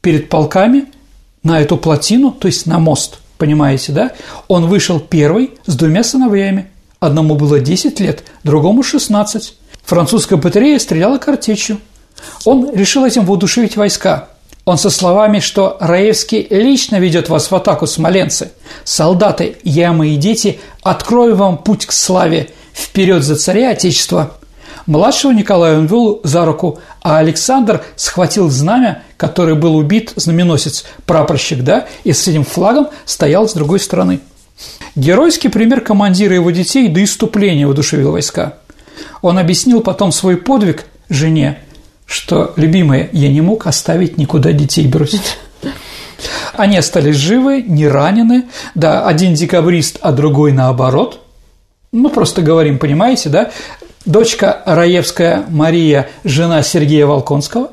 перед 0.00 0.28
полками 0.28 0.86
на 1.42 1.60
эту 1.60 1.76
плотину, 1.76 2.32
то 2.32 2.48
есть 2.48 2.66
на 2.66 2.78
мост, 2.78 3.18
понимаете, 3.38 3.92
да, 3.92 4.12
он 4.48 4.66
вышел 4.66 4.98
первый 4.98 5.52
с 5.66 5.76
двумя 5.76 6.02
сыновьями. 6.02 6.70
Одному 7.00 7.36
было 7.36 7.60
10 7.60 8.00
лет, 8.00 8.24
другому 8.44 8.82
16. 8.82 9.54
Французская 9.84 10.36
батарея 10.36 10.78
стреляла 10.78 11.18
картечью. 11.18 11.78
Он 12.44 12.74
решил 12.74 13.04
этим 13.04 13.24
воодушевить 13.24 13.76
войска. 13.76 14.28
Он 14.64 14.78
со 14.78 14.88
словами, 14.88 15.40
что 15.40 15.76
Раевский 15.78 16.46
лично 16.48 16.96
ведет 16.96 17.28
вас 17.28 17.50
в 17.50 17.54
атаку, 17.54 17.86
смоленцы. 17.86 18.52
Солдаты, 18.84 19.56
я, 19.62 19.92
мои 19.92 20.16
дети, 20.16 20.58
открою 20.82 21.36
вам 21.36 21.58
путь 21.58 21.86
к 21.86 21.92
славе. 21.92 22.50
Вперед 22.72 23.22
за 23.22 23.36
царя 23.36 23.70
Отечества. 23.70 24.32
Младшего 24.86 25.32
Николая 25.32 25.78
он 25.78 25.86
вел 25.86 26.20
за 26.24 26.44
руку, 26.44 26.78
а 27.02 27.18
Александр 27.18 27.84
схватил 27.96 28.50
знамя, 28.50 29.02
который 29.16 29.54
был 29.54 29.76
убит, 29.76 30.12
знаменосец, 30.16 30.84
прапорщик, 31.06 31.62
да, 31.62 31.86
и 32.04 32.12
с 32.12 32.26
этим 32.28 32.44
флагом 32.44 32.88
стоял 33.06 33.48
с 33.48 33.54
другой 33.54 33.80
стороны. 33.80 34.20
Геройский 34.94 35.50
пример 35.50 35.80
командира 35.80 36.34
его 36.34 36.50
детей 36.50 36.88
до 36.88 37.02
иступления 37.02 37.66
воодушевил 37.66 38.12
войска. 38.12 38.54
Он 39.22 39.38
объяснил 39.38 39.80
потом 39.80 40.12
свой 40.12 40.36
подвиг 40.36 40.84
жене, 41.08 41.60
что, 42.14 42.52
любимая, 42.56 43.10
я 43.12 43.28
не 43.28 43.40
мог 43.40 43.66
оставить 43.66 44.16
никуда 44.18 44.52
детей 44.52 44.86
бросить. 44.86 45.36
Они 46.52 46.76
остались 46.76 47.16
живы, 47.16 47.60
не 47.62 47.88
ранены. 47.88 48.44
Да, 48.76 49.06
один 49.06 49.34
декабрист, 49.34 49.98
а 50.00 50.12
другой 50.12 50.52
наоборот. 50.52 51.20
Ну, 51.90 52.08
просто 52.10 52.40
говорим, 52.40 52.78
понимаете, 52.78 53.28
да? 53.28 53.50
Дочка 54.06 54.62
Раевская 54.64 55.44
Мария, 55.48 56.08
жена 56.22 56.62
Сергея 56.62 57.06
Волконского, 57.06 57.70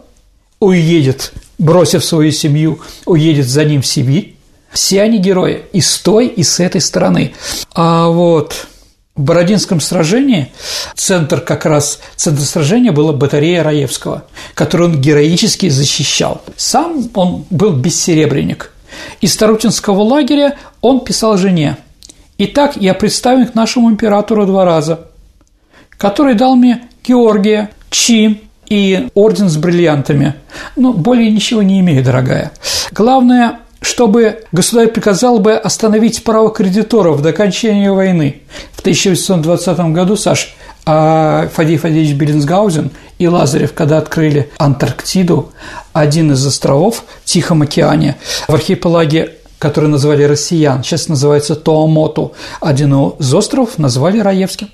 уедет, 0.59 1.33
бросив 1.59 2.03
свою 2.03 2.31
семью, 2.31 2.79
уедет 3.05 3.47
за 3.47 3.63
ним 3.63 3.81
в 3.83 3.87
Сибирь. 3.87 4.35
Все 4.71 5.03
они 5.03 5.19
герои 5.19 5.65
и 5.71 5.81
с 5.81 5.99
той, 5.99 6.27
и 6.27 6.43
с 6.43 6.59
этой 6.59 6.81
стороны. 6.81 7.33
А 7.75 8.07
вот 8.07 8.67
Бородинском 9.21 9.79
сражении 9.79 10.51
центр 10.95 11.41
как 11.41 11.65
раз, 11.65 11.99
центр 12.15 12.41
сражения 12.41 12.91
была 12.91 13.13
батарея 13.13 13.63
Раевского, 13.63 14.25
которую 14.53 14.91
он 14.91 15.01
героически 15.01 15.69
защищал. 15.69 16.41
Сам 16.55 17.09
он 17.13 17.45
был 17.49 17.71
бессеребренник. 17.71 18.71
Из 19.21 19.35
Тарутинского 19.37 20.01
лагеря 20.01 20.57
он 20.81 21.01
писал 21.01 21.37
жене 21.37 21.77
«Итак, 22.37 22.73
я 22.75 22.93
представлен 22.93 23.47
к 23.47 23.55
нашему 23.55 23.89
императору 23.89 24.45
два 24.45 24.65
раза, 24.65 25.07
который 25.97 26.35
дал 26.35 26.55
мне 26.55 26.83
Георгия, 27.03 27.69
чин 27.89 28.39
и 28.71 29.09
орден 29.13 29.49
с 29.49 29.57
бриллиантами. 29.57 30.35
Но 30.75 30.93
более 30.93 31.29
ничего 31.29 31.61
не 31.61 31.79
имею, 31.81 32.03
дорогая. 32.03 32.51
Главное, 32.91 33.59
чтобы 33.81 34.43
государь 34.51 34.87
приказал 34.87 35.39
бы 35.39 35.53
остановить 35.53 36.23
право 36.23 36.51
кредиторов 36.51 37.21
до 37.21 37.29
окончания 37.29 37.91
войны. 37.91 38.41
В 38.73 38.79
1820 38.79 39.79
году, 39.91 40.15
Саш, 40.15 40.55
а 40.85 41.49
Фадей 41.53 41.77
Фадеевич 41.77 42.15
Беллинсгаузен 42.15 42.91
и 43.17 43.27
Лазарев, 43.27 43.73
когда 43.73 43.97
открыли 43.97 44.51
Антарктиду, 44.57 45.51
один 45.93 46.31
из 46.31 46.45
островов 46.45 47.03
в 47.23 47.25
Тихом 47.25 47.63
океане, 47.63 48.17
в 48.47 48.53
архипелаге 48.53 49.33
который 49.57 49.91
называли 49.91 50.23
россиян, 50.23 50.83
сейчас 50.83 51.07
называется 51.07 51.55
Туамоту. 51.55 52.33
Один 52.61 52.95
из 53.19 53.31
островов 53.31 53.77
назвали 53.77 54.17
Раевским. 54.17 54.71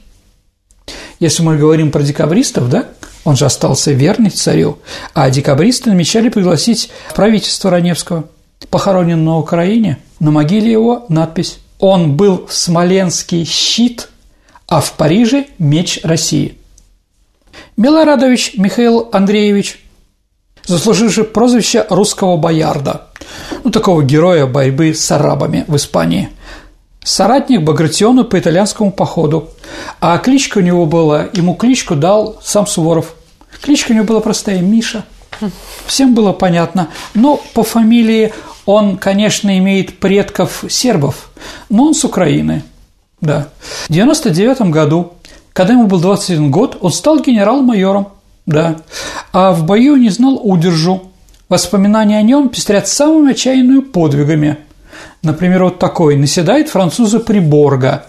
Если 1.19 1.43
мы 1.43 1.57
говорим 1.57 1.91
про 1.91 2.01
декабристов, 2.03 2.69
да, 2.69 2.85
он 3.25 3.35
же 3.35 3.43
остался 3.43 3.91
верный 3.91 4.29
царю, 4.29 4.77
а 5.13 5.29
декабристы 5.29 5.89
намечали 5.89 6.29
пригласить 6.29 6.89
правительство 7.13 7.69
Раневского– 7.69 8.29
похоронен 8.69 9.23
на 9.23 9.37
Украине, 9.37 9.99
на 10.19 10.31
могиле 10.31 10.71
его 10.71 11.05
надпись 11.09 11.59
«Он 11.79 12.15
был 12.15 12.47
в 12.47 12.53
Смоленский 12.53 13.45
щит, 13.45 14.09
а 14.67 14.81
в 14.81 14.93
Париже 14.93 15.45
меч 15.59 15.99
России». 16.03 16.57
Милорадович 17.75 18.53
Михаил 18.57 19.09
Андреевич, 19.11 19.83
заслуживший 20.65 21.23
прозвище 21.23 21.85
русского 21.89 22.37
боярда, 22.37 23.07
ну, 23.63 23.71
такого 23.71 24.03
героя 24.03 24.45
борьбы 24.45 24.93
с 24.93 25.11
арабами 25.11 25.63
в 25.67 25.75
Испании, 25.75 26.29
соратник 27.03 27.63
Багратиону 27.63 28.25
по 28.25 28.37
итальянскому 28.37 28.91
походу, 28.91 29.49
а 30.01 30.17
кличка 30.17 30.57
у 30.57 30.61
него 30.61 30.85
была, 30.85 31.29
ему 31.33 31.55
кличку 31.55 31.95
дал 31.95 32.39
сам 32.43 32.67
Суворов. 32.67 33.15
Кличка 33.61 33.91
у 33.91 33.95
него 33.95 34.05
была 34.05 34.19
простая– 34.19 34.59
Миша– 34.61 35.05
Всем 35.85 36.13
было 36.13 36.33
понятно. 36.33 36.89
Но 37.13 37.41
по 37.53 37.63
фамилии 37.63 38.33
он, 38.65 38.97
конечно, 38.97 39.57
имеет 39.57 39.99
предков 39.99 40.65
сербов, 40.69 41.29
но 41.69 41.85
он 41.85 41.93
с 41.93 42.03
Украины. 42.03 42.63
Да. 43.21 43.49
В 43.87 43.91
99 43.91 44.61
году, 44.71 45.13
когда 45.53 45.73
ему 45.73 45.87
был 45.87 45.99
21 45.99 46.51
год, 46.51 46.77
он 46.81 46.91
стал 46.91 47.19
генерал-майором. 47.19 48.09
Да. 48.45 48.77
А 49.33 49.51
в 49.53 49.65
бою 49.65 49.95
не 49.95 50.09
знал 50.09 50.39
удержу. 50.41 51.11
Воспоминания 51.49 52.17
о 52.17 52.21
нем 52.21 52.49
пестрят 52.49 52.87
самыми 52.87 53.31
отчаянными 53.31 53.79
подвигами. 53.79 54.57
Например, 55.23 55.63
вот 55.63 55.79
такой. 55.79 56.17
Наседает 56.17 56.69
французы 56.69 57.19
Приборга, 57.19 58.05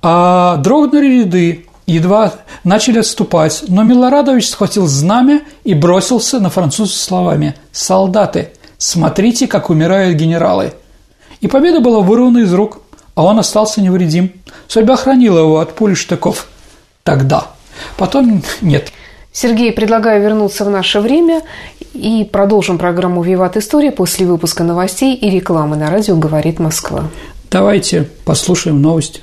а 0.00 0.56
дрогнули 0.56 1.20
ряды, 1.20 1.66
едва 1.92 2.32
начали 2.64 2.98
отступать, 2.98 3.64
но 3.68 3.82
Милорадович 3.82 4.48
схватил 4.48 4.86
знамя 4.86 5.42
и 5.64 5.74
бросился 5.74 6.40
на 6.40 6.50
французов 6.50 6.94
словами 6.96 7.54
«Солдаты, 7.70 8.50
смотрите, 8.78 9.46
как 9.46 9.70
умирают 9.70 10.16
генералы». 10.16 10.72
И 11.40 11.48
победа 11.48 11.80
была 11.80 12.00
вырвана 12.00 12.38
из 12.38 12.52
рук, 12.52 12.80
а 13.14 13.24
он 13.24 13.38
остался 13.38 13.80
невредим. 13.80 14.32
Судьба 14.68 14.96
хранила 14.96 15.40
его 15.40 15.58
от 15.58 15.74
пули 15.74 15.94
штыков. 15.94 16.48
Тогда. 17.02 17.48
Потом 17.96 18.42
нет. 18.60 18.92
Сергей, 19.32 19.72
предлагаю 19.72 20.22
вернуться 20.22 20.64
в 20.64 20.70
наше 20.70 21.00
время 21.00 21.42
и 21.94 22.28
продолжим 22.30 22.78
программу 22.78 23.22
«Виват 23.22 23.56
История» 23.56 23.90
после 23.90 24.26
выпуска 24.26 24.62
новостей 24.62 25.14
и 25.14 25.30
рекламы 25.30 25.76
на 25.76 25.90
радио 25.90 26.16
«Говорит 26.16 26.58
Москва». 26.58 27.04
Давайте 27.50 28.08
послушаем 28.24 28.80
новости. 28.80 29.22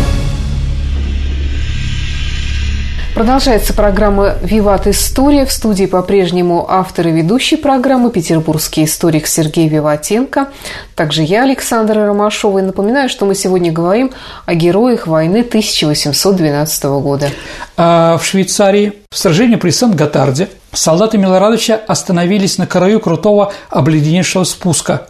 Продолжается 3.21 3.75
программа 3.75 4.33
«Виват 4.41 4.87
История». 4.87 5.45
В 5.45 5.51
студии 5.51 5.85
по-прежнему 5.85 6.65
автор 6.67 7.09
и 7.09 7.11
ведущий 7.11 7.55
программы 7.55 8.09
петербургский 8.09 8.85
историк 8.85 9.27
Сергей 9.27 9.67
Виватенко. 9.67 10.47
Также 10.95 11.21
я, 11.21 11.43
Александра 11.43 12.07
Ромашова. 12.07 12.57
И 12.57 12.61
напоминаю, 12.63 13.09
что 13.09 13.27
мы 13.27 13.35
сегодня 13.35 13.71
говорим 13.71 14.09
о 14.47 14.55
героях 14.55 15.05
войны 15.05 15.41
1812 15.41 16.83
года. 16.83 17.29
А 17.77 18.17
в 18.17 18.25
Швейцарии 18.25 18.93
в 19.11 19.17
сражении 19.19 19.55
при 19.55 19.69
Сен-Готарде 19.69 20.49
солдаты 20.73 21.19
Милорадовича 21.19 21.79
остановились 21.87 22.57
на 22.57 22.65
краю 22.65 22.99
крутого 22.99 23.53
обледеневшего 23.69 24.45
спуска, 24.45 25.09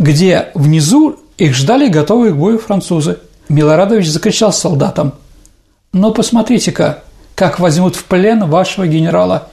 где 0.00 0.48
внизу 0.54 1.20
их 1.38 1.54
ждали 1.54 1.86
готовые 1.86 2.32
к 2.32 2.36
бою 2.36 2.58
французы. 2.58 3.20
Милорадович 3.48 4.08
закричал 4.08 4.52
солдатам 4.52 5.14
«Но 5.92 6.10
посмотрите-ка, 6.10 7.04
как 7.34 7.60
возьмут 7.60 7.96
в 7.96 8.04
плен 8.04 8.48
вашего 8.48 8.86
генерала. 8.86 9.50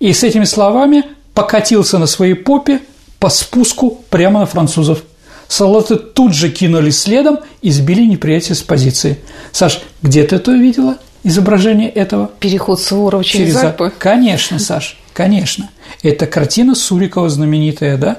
И 0.00 0.12
с 0.12 0.22
этими 0.22 0.44
словами 0.44 1.04
покатился 1.34 1.98
на 1.98 2.06
своей 2.06 2.34
попе 2.34 2.80
по 3.18 3.28
спуску 3.28 4.02
прямо 4.10 4.40
на 4.40 4.46
французов. 4.46 5.02
Солдаты 5.48 5.96
тут 5.96 6.34
же 6.34 6.50
кинули 6.50 6.90
следом 6.90 7.38
и 7.62 7.70
сбили 7.70 8.04
неприятеля 8.04 8.54
с 8.54 8.62
позиции. 8.62 9.18
Саш, 9.52 9.80
где 10.02 10.24
ты 10.24 10.36
это 10.36 10.50
увидела? 10.50 10.98
Изображение 11.24 11.88
этого? 11.88 12.30
Переход 12.38 12.80
Суворова 12.80 13.24
через, 13.24 13.54
через 13.54 13.64
Альпы? 13.64 13.92
Конечно, 13.98 14.58
Саш, 14.58 14.98
конечно. 15.12 15.70
Это 16.02 16.26
картина 16.26 16.74
Сурикова 16.74 17.28
знаменитая, 17.28 17.96
да? 17.96 18.18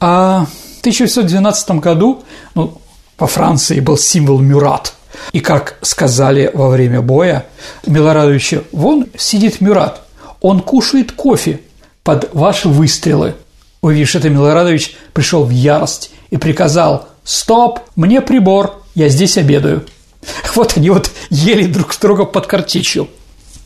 А 0.00 0.46
в 0.78 0.80
1912 0.80 1.70
году 1.72 2.24
ну, 2.54 2.78
во 3.18 3.26
Франции 3.26 3.80
был 3.80 3.96
символ 3.96 4.40
Мюрат– 4.40 4.94
и 5.32 5.40
как 5.40 5.76
сказали 5.82 6.50
во 6.52 6.68
время 6.68 7.00
боя 7.00 7.46
Милорадовичу, 7.86 8.64
вон 8.72 9.06
сидит 9.16 9.60
Мюрат, 9.60 10.02
он 10.40 10.60
кушает 10.60 11.12
кофе 11.12 11.60
под 12.02 12.32
ваши 12.34 12.68
выстрелы. 12.68 13.34
Увидишь 13.80 14.14
это, 14.14 14.28
Милорадович 14.28 14.96
пришел 15.12 15.44
в 15.44 15.50
ярость 15.50 16.10
и 16.30 16.36
приказал 16.36 17.08
«Стоп, 17.24 17.80
мне 17.96 18.20
прибор, 18.20 18.82
я 18.94 19.08
здесь 19.08 19.38
обедаю». 19.38 19.84
Вот 20.54 20.76
они 20.76 20.90
вот 20.90 21.10
ели 21.30 21.66
друг 21.66 21.92
с 21.92 21.98
другом 21.98 22.26
под 22.26 22.46
картечью. 22.46 23.08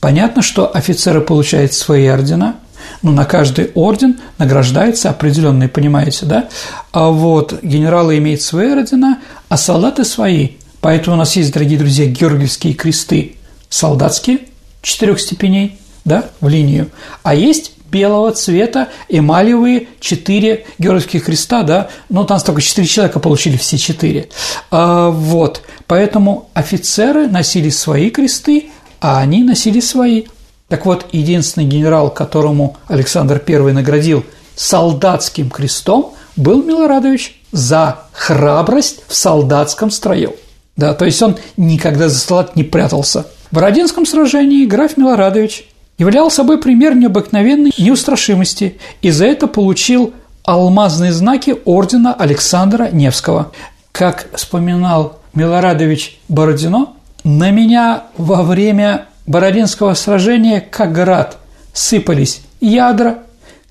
Понятно, 0.01 0.43
что 0.43 0.75
офицеры 0.75 1.21
получают 1.21 1.73
свои 1.73 2.07
ордена, 2.07 2.57
но 3.03 3.11
на 3.11 3.25
каждый 3.25 3.73
орден 3.75 4.21
награждается 4.39 5.11
определенный, 5.11 5.69
понимаете, 5.69 6.27
да? 6.27 6.49
А 6.93 7.09
вот 7.09 7.61
генералы 7.63 8.19
имеют 8.19 8.41
свои 8.41 8.71
ордена, 8.71 9.19
а 9.49 9.57
солдаты 9.57 10.05
свои– 10.05 10.51
Поэтому 10.87 11.17
у 11.17 11.19
нас 11.19 11.35
есть, 11.35 11.53
дорогие 11.53 11.81
друзья, 11.81 12.07
георгиевские 12.07 12.73
кресты 12.73 13.35
солдатские, 13.69 14.39
четырех 14.83 15.19
степеней, 15.19 15.81
да, 16.05 16.27
в 16.41 16.47
линию, 16.47 16.91
а 17.25 17.35
есть 17.35 17.73
белого 17.91 18.31
цвета 18.31 18.91
эмалевые 19.09 19.89
четыре 19.99 20.65
георгиевских 20.79 21.25
креста, 21.25 21.65
да, 21.65 21.89
но 22.09 22.23
там 22.23 22.39
только 22.39 22.61
четыре 22.61 22.87
человека 22.87 23.19
получили 23.19 23.57
все 23.57 23.79
четыре. 23.79 24.29
А, 24.71 25.11
вот, 25.11 25.63
поэтому 25.89 26.51
офицеры 26.55 27.27
носили 27.27 27.71
свои 27.71 28.11
кресты, 28.11 28.71
а 29.01 29.19
они 29.19 29.43
носили 29.43 29.81
свои. 29.81 30.27
Так 30.69 30.87
вот, 30.87 31.07
единственный 31.11 31.67
генерал, 31.67 32.11
которому 32.11 32.77
Александр 32.87 33.43
I 33.45 33.73
наградил 33.73 34.25
солдатским 34.55 35.51
крестом, 35.51 36.15
был 36.37 36.63
Милорадович 36.63 37.43
за 37.51 38.03
храбрость 38.13 39.01
в 39.09 39.17
солдатском 39.17 39.91
строю. 39.91 40.37
Да, 40.77 40.95
то 40.95 41.05
есть 41.05 41.21
он 41.23 41.37
никогда 41.57 42.09
за 42.09 42.19
салат 42.19 42.55
не 42.55 42.63
прятался. 42.63 43.27
В 43.51 43.55
Бородинском 43.55 44.05
сражении 44.05 44.67
граф 44.67 44.97
Милорадович 44.97 45.67
являл 45.99 46.31
собой 46.31 46.61
пример 46.61 46.95
необыкновенной 46.95 47.73
неустрашимости 47.79 48.79
и 49.01 49.11
за 49.11 49.27
это 49.27 49.47
получил 49.47 50.13
алмазные 50.45 51.13
знаки 51.13 51.57
ордена 51.65 52.13
Александра 52.13 52.91
Невского. 52.93 53.53
Как 53.93 54.29
вспоминал 54.35 55.19
Милорадович 55.35 56.19
Бородино, 56.29 56.95
на 57.25 57.51
меня 57.51 58.05
во 58.17 58.43
время 58.43 59.07
Бородинского 59.27 59.95
сражения, 59.95 60.61
как 60.61 60.93
град, 60.93 61.39
сыпались 61.73 62.43
ядра, 62.61 63.19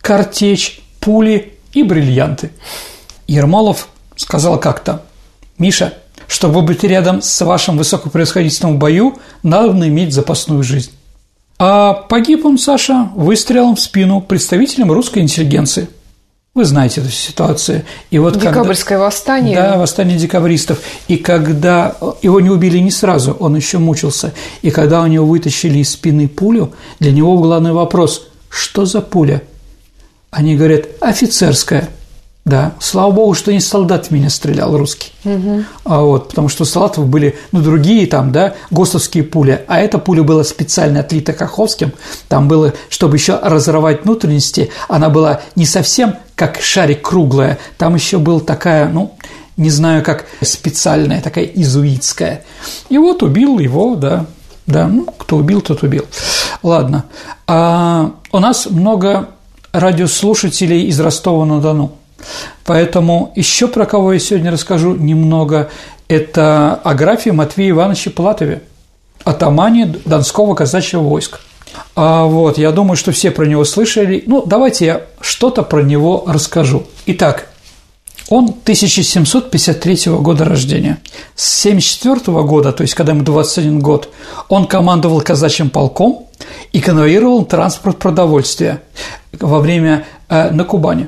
картечь, 0.01 0.81
пули 0.99 1.53
и 1.73 1.83
бриллианты. 1.83 2.51
Ермолов 3.27 3.87
сказал 4.15 4.59
как-то, 4.59 5.03
«Миша, 5.57 5.93
чтобы 6.27 6.61
быть 6.61 6.83
рядом 6.83 7.21
с 7.21 7.41
вашим 7.41 7.77
высокопроисходительным 7.77 8.75
в 8.75 8.79
бою, 8.79 9.17
надо 9.43 9.87
иметь 9.87 10.13
запасную 10.13 10.63
жизнь. 10.63 10.91
А 11.57 11.93
погиб 11.93 12.45
он, 12.45 12.57
Саша, 12.57 13.09
выстрелом 13.15 13.75
в 13.75 13.79
спину 13.79 14.21
представителем 14.21 14.91
русской 14.91 15.19
интеллигенции. 15.19 15.87
Вы 16.53 16.63
знаете 16.63 17.01
эту 17.01 17.09
ситуацию. 17.09 17.83
И 18.11 18.17
вот 18.17 18.39
Декабрьское 18.39 18.97
когда, 18.97 19.05
восстание. 19.05 19.55
Да, 19.57 19.77
восстание 19.77 20.17
декабристов. 20.17 20.79
И 21.09 21.17
когда 21.17 21.95
его 22.21 22.39
не 22.39 22.49
убили 22.49 22.77
не 22.79 22.91
сразу, 22.91 23.33
он 23.33 23.55
еще 23.57 23.77
мучился. 23.77 24.33
И 24.61 24.71
когда 24.71 25.01
у 25.01 25.07
него 25.07 25.25
вытащили 25.25 25.79
из 25.79 25.91
спины 25.91 26.29
пулю, 26.29 26.73
для 26.99 27.11
него 27.11 27.37
главный 27.37 27.73
вопрос– 27.73 28.27
что 28.49 28.85
за 28.85 29.01
пуля? 29.01 29.41
Они 30.31 30.55
говорят– 30.55 30.85
офицерская– 31.01 31.89
да, 32.45 32.73
слава 32.79 33.11
богу, 33.11 33.33
что 33.33 33.51
не 33.51 33.59
солдат 33.59 34.07
в 34.07 34.11
меня 34.11 34.29
стрелял 34.29 34.77
русский. 34.77 35.11
Угу. 35.23 35.63
А 35.83 36.01
вот, 36.01 36.29
потому 36.29 36.47
что 36.47 36.61
у 36.61 36.65
солдатов 36.65 37.07
были, 37.07 37.35
ну, 37.51 37.61
другие 37.61 38.05
там, 38.05 38.31
да, 38.31 38.53
ГОСТовские 38.69 39.23
пули, 39.23 39.65
а 39.67 39.79
эта 39.79 39.97
пуля 39.97 40.21
была 40.21 40.43
специально 40.43 40.99
отлита 40.99 41.33
Каховским, 41.33 41.91
там 42.29 42.47
было, 42.47 42.73
чтобы 42.89 43.17
еще 43.17 43.39
разорвать 43.41 44.03
внутренности, 44.03 44.69
она 44.87 45.09
была 45.09 45.41
не 45.55 45.65
совсем 45.65 46.17
как 46.35 46.61
шарик 46.61 47.01
круглая, 47.01 47.57
там 47.77 47.95
еще 47.95 48.19
была 48.19 48.39
такая, 48.39 48.89
ну, 48.89 49.15
не 49.57 49.71
знаю, 49.71 50.03
как 50.03 50.25
специальная, 50.41 51.21
такая 51.21 51.45
изуитская. 51.45 52.43
И 52.89 52.97
вот 52.99 53.23
убил 53.23 53.57
его, 53.57 53.95
да, 53.95 54.27
да, 54.67 54.87
ну, 54.87 55.05
кто 55.17 55.37
убил, 55.37 55.61
тот 55.61 55.81
убил. 55.81 56.05
Ладно. 56.61 57.05
А 57.47 58.11
у 58.31 58.39
нас 58.39 58.67
много 58.69 59.29
радиослушателей 59.71 60.87
из 60.87 60.99
Ростова-на-Дону. 60.99 61.93
Поэтому 62.65 63.31
еще 63.35 63.67
про 63.67 63.85
кого 63.85 64.13
я 64.13 64.19
сегодня 64.19 64.51
расскажу 64.51 64.95
немного. 64.95 65.69
Это 66.07 66.75
о 66.75 66.93
графе 66.93 67.31
Матвея 67.31 67.71
Ивановича 67.71 68.11
Платове, 68.11 68.61
атамане 69.23 69.95
Донского 70.05 70.55
казачьего 70.55 71.03
войска. 71.03 71.39
А 71.95 72.25
вот, 72.25 72.57
я 72.57 72.71
думаю, 72.71 72.95
что 72.95 73.11
все 73.11 73.31
про 73.31 73.45
него 73.45 73.65
слышали. 73.65 74.23
Ну, 74.27 74.43
давайте 74.45 74.85
я 74.85 75.01
что-то 75.19 75.63
про 75.63 75.81
него 75.81 76.23
расскажу. 76.27 76.83
Итак, 77.05 77.49
он 78.29 78.45
1753 78.45 80.11
года 80.13 80.45
рождения. 80.45 80.97
С 81.35 81.61
74 81.61 82.43
года, 82.43 82.71
то 82.71 82.81
есть 82.81 82.95
когда 82.95 83.13
ему 83.13 83.23
21 83.23 83.79
год, 83.79 84.09
он 84.49 84.67
командовал 84.67 85.21
казачьим 85.21 85.69
полком 85.69 86.27
и 86.71 86.79
конвоировал 86.79 87.45
транспорт 87.45 87.97
продовольствия 87.97 88.81
во 89.39 89.59
время 89.59 90.05
э, 90.27 90.49
на 90.51 90.63
Кубани 90.63 91.07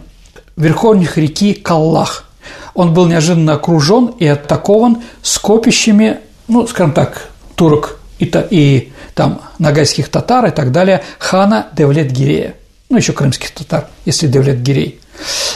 верховник 0.57 1.17
реки 1.17 1.53
Каллах. 1.53 2.25
Он 2.73 2.93
был 2.93 3.07
неожиданно 3.07 3.53
окружен 3.53 4.07
и 4.19 4.27
атакован 4.27 5.01
скопищами, 5.21 6.19
ну, 6.47 6.67
скажем 6.67 6.93
так, 6.93 7.29
турок 7.55 7.99
и, 8.19 8.31
и 8.49 8.91
там 9.13 9.41
нагайских 9.59 10.09
татар 10.09 10.47
и 10.47 10.51
так 10.51 10.71
далее, 10.71 11.03
хана 11.19 11.67
Девлет-Гирея. 11.73 12.55
Ну, 12.89 12.97
еще 12.97 13.13
крымских 13.13 13.51
татар, 13.51 13.87
если 14.05 14.27
Девлет-Гирей. 14.27 14.99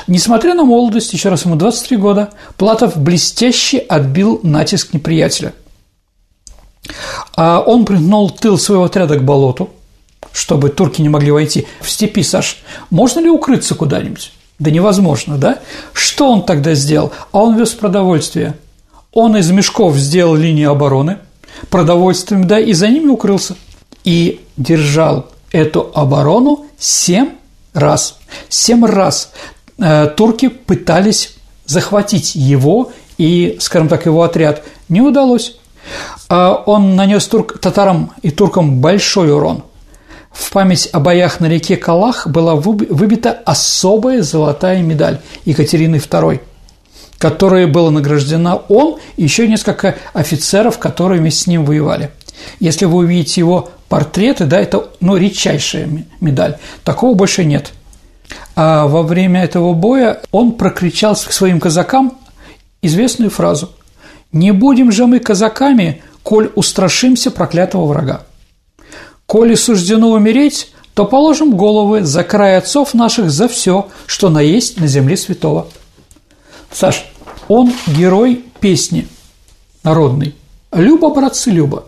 Несмотря 0.08 0.54
на 0.54 0.64
молодость, 0.64 1.14
еще 1.14 1.30
раз 1.30 1.46
ему 1.46 1.56
23 1.56 1.98
года, 1.98 2.30
Платов 2.58 2.98
блестяще 2.98 3.78
отбил 3.78 4.40
натиск 4.44 4.94
неприятеля. 4.94 5.54
А 7.36 7.62
он 7.62 7.86
пригнул 7.86 8.30
тыл 8.30 8.58
своего 8.58 8.86
отряда 8.86 9.18
к 9.18 9.24
болоту, 9.24 9.70
чтобы 10.34 10.70
турки 10.70 11.02
не 11.02 11.10
могли 11.10 11.32
войти. 11.32 11.68
В 11.80 11.90
степи, 11.90 12.24
Саш, 12.24 12.58
можно 12.90 13.20
ли 13.20 13.30
укрыться 13.30 13.76
куда-нибудь? 13.76 14.34
Да 14.62 14.70
невозможно, 14.70 15.40
да? 15.40 15.58
Что 15.92 16.32
он 16.32 16.46
тогда 16.46 16.76
сделал? 16.76 17.12
А 17.32 17.40
он 17.40 17.58
вез 17.58 17.72
продовольствие. 17.72 18.54
Он 19.12 19.36
из 19.36 19.50
мешков 19.50 19.96
сделал 19.96 20.36
линию 20.36 20.70
обороны 20.70 21.18
продовольствием, 21.72 22.46
да, 22.46 22.60
и 22.60 22.74
за 22.74 22.88
ними 22.88 23.08
укрылся. 23.08 23.56
И 24.04 24.40
держал 24.58 25.26
эту 25.52 25.90
оборону 25.96 26.68
семь 26.78 27.32
раз. 27.74 28.20
Семь 28.50 28.86
раз 28.86 29.32
э, 29.80 30.06
турки 30.16 30.50
пытались 30.50 31.38
захватить 31.66 32.36
его 32.36 32.92
и, 33.18 33.58
скажем 33.60 33.88
так, 33.88 34.06
его 34.06 34.22
отряд. 34.22 34.62
Не 34.90 35.02
удалось. 35.02 35.58
Э, 36.30 36.54
он 36.68 36.96
нанес 36.96 37.26
турк, 37.26 37.58
татарам 37.58 38.12
и 38.22 38.30
туркам 38.30 38.80
большой 38.80 39.32
урон. 39.32 39.64
В 40.32 40.52
память 40.52 40.90
о 40.92 41.00
боях 41.00 41.40
на 41.40 41.48
реке 41.48 41.78
Калах 41.78 42.28
была 42.28 42.56
выбита 42.56 43.32
особая 43.46 44.22
золотая 44.22 44.82
медаль 44.82 45.20
Екатерины 45.46 45.98
II, 45.98 46.40
которой 47.18 47.68
была 47.68 47.92
награждена 47.92 48.56
он 48.56 48.98
и 49.18 49.24
еще 49.24 49.48
несколько 49.48 49.96
офицеров, 50.14 50.80
которые 50.80 51.20
вместе 51.20 51.44
с 51.44 51.48
ним 51.48 51.66
воевали. 51.66 52.12
Если 52.60 52.86
вы 52.86 53.00
увидите 53.00 53.42
его 53.42 53.70
портреты, 53.90 54.46
да, 54.46 54.60
это 54.60 54.88
ну, 55.00 55.18
редчайшая 55.18 55.88
медаль. 56.22 56.58
Такого 56.84 57.14
больше 57.14 57.44
нет. 57.44 57.74
А 58.56 58.88
во 58.88 59.04
время 59.04 59.44
этого 59.44 59.74
боя 59.74 60.22
он 60.32 60.54
прокричал 60.54 61.16
к 61.16 61.32
своим 61.32 61.60
казакам 61.60 62.18
известную 62.82 63.30
фразу 63.30 63.72
«Не 64.32 64.52
будем 64.52 64.92
же 64.92 65.06
мы 65.06 65.20
казаками, 65.20 66.02
коль 66.24 66.52
устрашимся 66.56 67.32
проклятого 67.32 67.86
врага. 67.86 68.24
Коли 69.32 69.56
суждено 69.56 70.10
умереть, 70.10 70.74
то 70.94 71.06
положим 71.06 71.56
головы 71.56 72.04
за 72.04 72.26
край 72.26 72.58
отцов 72.58 72.94
наших 72.94 73.32
за 73.32 73.48
все, 73.48 73.88
что 74.06 74.30
наесть 74.30 74.78
на 74.78 74.88
земле 74.88 75.16
святого». 75.16 75.68
Саш, 76.70 77.06
он 77.48 77.72
герой 77.88 78.44
песни 78.60 79.08
народной. 79.84 80.36
«Люба, 80.74 81.14
братцы, 81.14 81.50
Люба», 81.50 81.86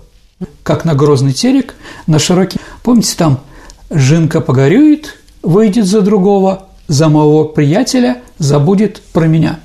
как 0.64 0.86
на 0.86 0.96
грозный 0.96 1.34
терек, 1.34 1.76
на 2.08 2.18
широкий. 2.18 2.62
Помните, 2.82 3.14
там 3.18 3.42
«Жинка 3.90 4.40
погорюет, 4.40 5.18
выйдет 5.42 5.86
за 5.86 6.00
другого, 6.00 6.68
за 6.88 7.10
моего 7.10 7.44
приятеля 7.44 8.22
забудет 8.38 9.02
про 9.12 9.26
меня». 9.26 9.60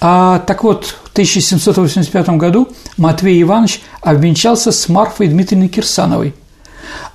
А, 0.00 0.38
так 0.46 0.64
вот, 0.64 0.86
в 1.04 1.12
1785 1.12 2.30
году 2.38 2.68
Матвей 2.96 3.42
Иванович 3.42 3.82
обвенчался 4.00 4.72
с 4.72 4.88
Марфой 4.88 5.28
Дмитриевной 5.28 5.68
Кирсановой, 5.68 6.32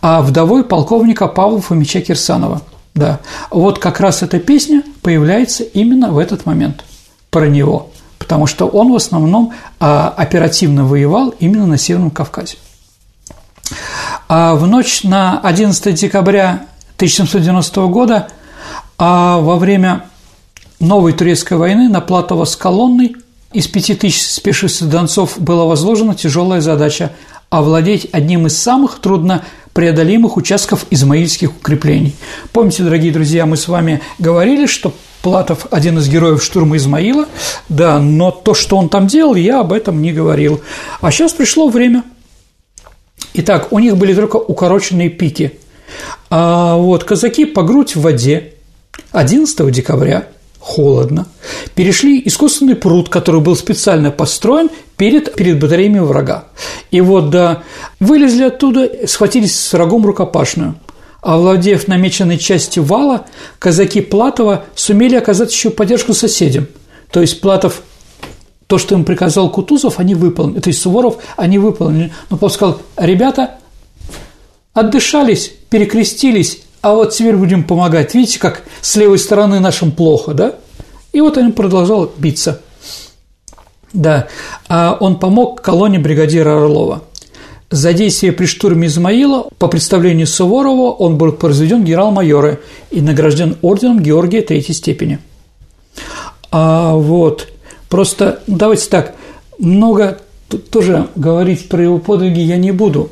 вдовой 0.01 0.63
полковника 0.63 1.27
Павла 1.27 1.61
Фомича 1.61 2.01
Кирсанова. 2.01 2.61
Да, 2.93 3.19
вот 3.51 3.79
как 3.79 3.99
раз 3.99 4.23
эта 4.23 4.39
песня 4.39 4.81
появляется 5.01 5.63
именно 5.63 6.11
в 6.11 6.17
этот 6.17 6.45
момент 6.45 6.83
про 7.29 7.47
него, 7.47 7.89
потому 8.17 8.47
что 8.47 8.67
он 8.67 8.93
в 8.93 8.95
основном 8.95 9.53
а, 9.81 10.13
оперативно 10.15 10.85
воевал 10.85 11.29
именно 11.39 11.67
на 11.67 11.77
Северном 11.77 12.09
Кавказе. 12.09 12.57
А 14.29 14.55
в 14.55 14.65
ночь 14.65 15.03
на 15.03 15.39
11 15.39 15.93
декабря 15.93 16.67
1790 16.95 17.81
года 17.87 18.29
а 18.97 19.39
во 19.39 19.57
время 19.57 20.05
новой 20.79 21.13
турецкой 21.13 21.57
войны 21.57 21.89
на 21.89 22.01
Платово 22.01 22.45
с 22.45 22.55
колонной 22.55 23.15
из 23.51 23.67
пяти 23.67 23.95
тысяч 23.95 24.25
спешивших 24.25 24.89
донцов 24.89 25.37
была 25.37 25.65
возложена 25.65 26.15
тяжелая 26.15 26.61
задача 26.61 27.11
овладеть 27.57 28.07
одним 28.11 28.47
из 28.47 28.57
самых 28.57 28.99
трудно 28.99 29.43
преодолимых 29.73 30.37
участков 30.37 30.85
измаильских 30.89 31.51
укреплений. 31.51 32.15
Помните, 32.53 32.83
дорогие 32.83 33.11
друзья, 33.11 33.45
мы 33.45 33.57
с 33.57 33.67
вами 33.67 34.01
говорили, 34.19 34.65
что 34.65 34.93
Платов– 35.21 35.67
один 35.71 35.97
из 35.97 36.07
героев 36.07 36.43
штурма 36.43 36.77
Измаила, 36.77 37.25
да, 37.67 37.99
но 37.99 38.31
то, 38.31 38.53
что 38.53 38.77
он 38.77 38.89
там 38.89 39.07
делал, 39.07 39.35
я 39.35 39.59
об 39.59 39.73
этом 39.73 40.01
не 40.01 40.13
говорил. 40.13 40.61
А 41.01 41.11
сейчас 41.11 41.33
пришло 41.33 41.67
время– 41.67 42.03
Итак, 43.37 43.73
у 43.73 43.79
них 43.79 43.97
были 43.97 44.13
только 44.13 44.37
укороченные 44.37 45.09
пики. 45.09 45.59
А 46.29 46.77
вот 46.77 47.03
казаки 47.03 47.43
по 47.43 47.63
грудь 47.63 47.95
в 47.95 48.01
воде 48.01 48.53
11 49.11 49.71
декабря 49.71 50.29
холодно, 50.65 51.27
перешли 51.75 52.19
искусственный 52.25 52.75
пруд, 52.75 53.07
который 53.07 53.39
был 53.39 53.55
специально 53.55 54.09
построен 54.09 54.71
перед, 54.97 55.35
перед 55.35 55.59
батареями 55.59 55.99
врага. 55.99 56.45
И 56.89 57.01
вот 57.01 57.29
да, 57.29 57.61
вылезли 57.99 58.45
оттуда, 58.45 58.89
схватились 59.07 59.57
с 59.57 59.73
врагом 59.73 60.03
рукопашную. 60.07 60.75
Овладев 61.21 61.87
намеченной 61.87 62.39
частью 62.39 62.83
вала, 62.83 63.27
казаки 63.59 64.01
Платова 64.01 64.65
сумели 64.73 65.15
оказать 65.15 65.53
еще 65.53 65.69
поддержку 65.69 66.15
соседям. 66.15 66.65
То 67.11 67.21
есть 67.21 67.41
Платов 67.41 67.83
то, 68.65 68.79
что 68.79 68.95
им 68.95 69.05
приказал 69.05 69.51
Кутузов, 69.51 69.99
они 69.99 70.15
выполнили, 70.15 70.61
то 70.61 70.69
есть 70.69 70.81
Суворов, 70.81 71.17
они 71.37 71.59
выполнили. 71.59 72.11
Но 72.31 72.37
Павел 72.37 72.53
сказал, 72.53 72.81
ребята, 72.97 73.59
отдышались, 74.73 75.53
перекрестились, 75.69 76.61
а 76.85 76.93
вот 76.93 77.13
теперь 77.13 77.35
будем 77.35 77.63
помогать. 77.63 78.13
Видите, 78.13 78.39
как 78.39 78.63
с 78.81 78.95
левой 78.95 79.17
стороны 79.17 79.59
нашим 79.59 79.91
плохо, 79.91 80.33
да? 80.33 80.55
И 81.13 81.21
вот 81.21 81.37
он 81.37 81.51
продолжал 81.51 82.11
биться. 82.17 82.61
Да, 83.91 84.27
а 84.67 84.95
он 84.99 85.17
помог 85.17 85.61
колонне 85.61 85.99
бригадира 85.99 86.57
Орлова. 86.57 87.03
За 87.71 87.93
действие 87.93 88.33
при 88.33 88.45
штурме 88.45 88.87
Измаила, 88.87 89.47
по 89.57 89.67
представлению 89.67 90.27
Суворова, 90.27 90.91
он 90.91 91.17
был 91.17 91.31
произведен 91.31 91.83
генерал-майоры 91.83 92.59
и 92.91 93.01
награжден 93.01 93.57
орденом 93.61 93.99
Георгия 93.99 94.41
Третьей 94.41 94.75
степени. 94.75 95.19
А 96.51 96.93
вот– 96.93 97.47
Просто 97.89 98.41
давайте 98.47 98.89
так, 98.89 99.15
много 99.57 100.19
тоже 100.69 101.07
говорить 101.15 101.69
про 101.69 101.81
его 101.81 101.97
подвиги 101.97 102.41
я 102.41 102.57
не 102.57 102.71
буду. 102.71 103.09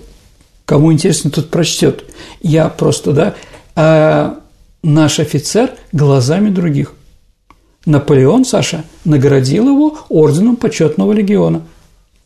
Кому 0.65 0.91
интересно, 0.91 1.29
тот 1.29 1.49
прочтет. 1.49 2.03
Я 2.41 2.69
просто, 2.69 3.11
да, 3.11 3.35
а 3.75 4.39
наш 4.81 5.19
офицер 5.19 5.71
глазами 5.91 6.49
других. 6.49 6.93
Наполеон, 7.85 8.45
Саша, 8.45 8.83
наградил 9.03 9.67
его 9.67 9.97
орденом 10.09 10.55
почетного 10.55 11.11
легиона. 11.11 11.61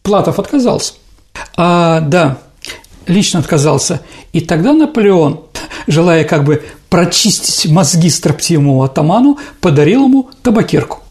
Платов 0.03 0.39
отказался. 0.39 0.93
А, 1.55 2.01
да, 2.01 2.38
лично 3.07 3.39
отказался. 3.39 4.01
И 4.33 4.41
тогда 4.41 4.73
Наполеон, 4.73 5.41
желая 5.88 6.23
как 6.23 6.43
бы 6.43 6.63
прочистить 6.89 7.71
мозги 7.71 8.10
строптивому 8.10 8.83
атаману, 8.83 9.39
подарил 9.60 10.05
ему 10.05 10.29
табакерку 10.43 11.01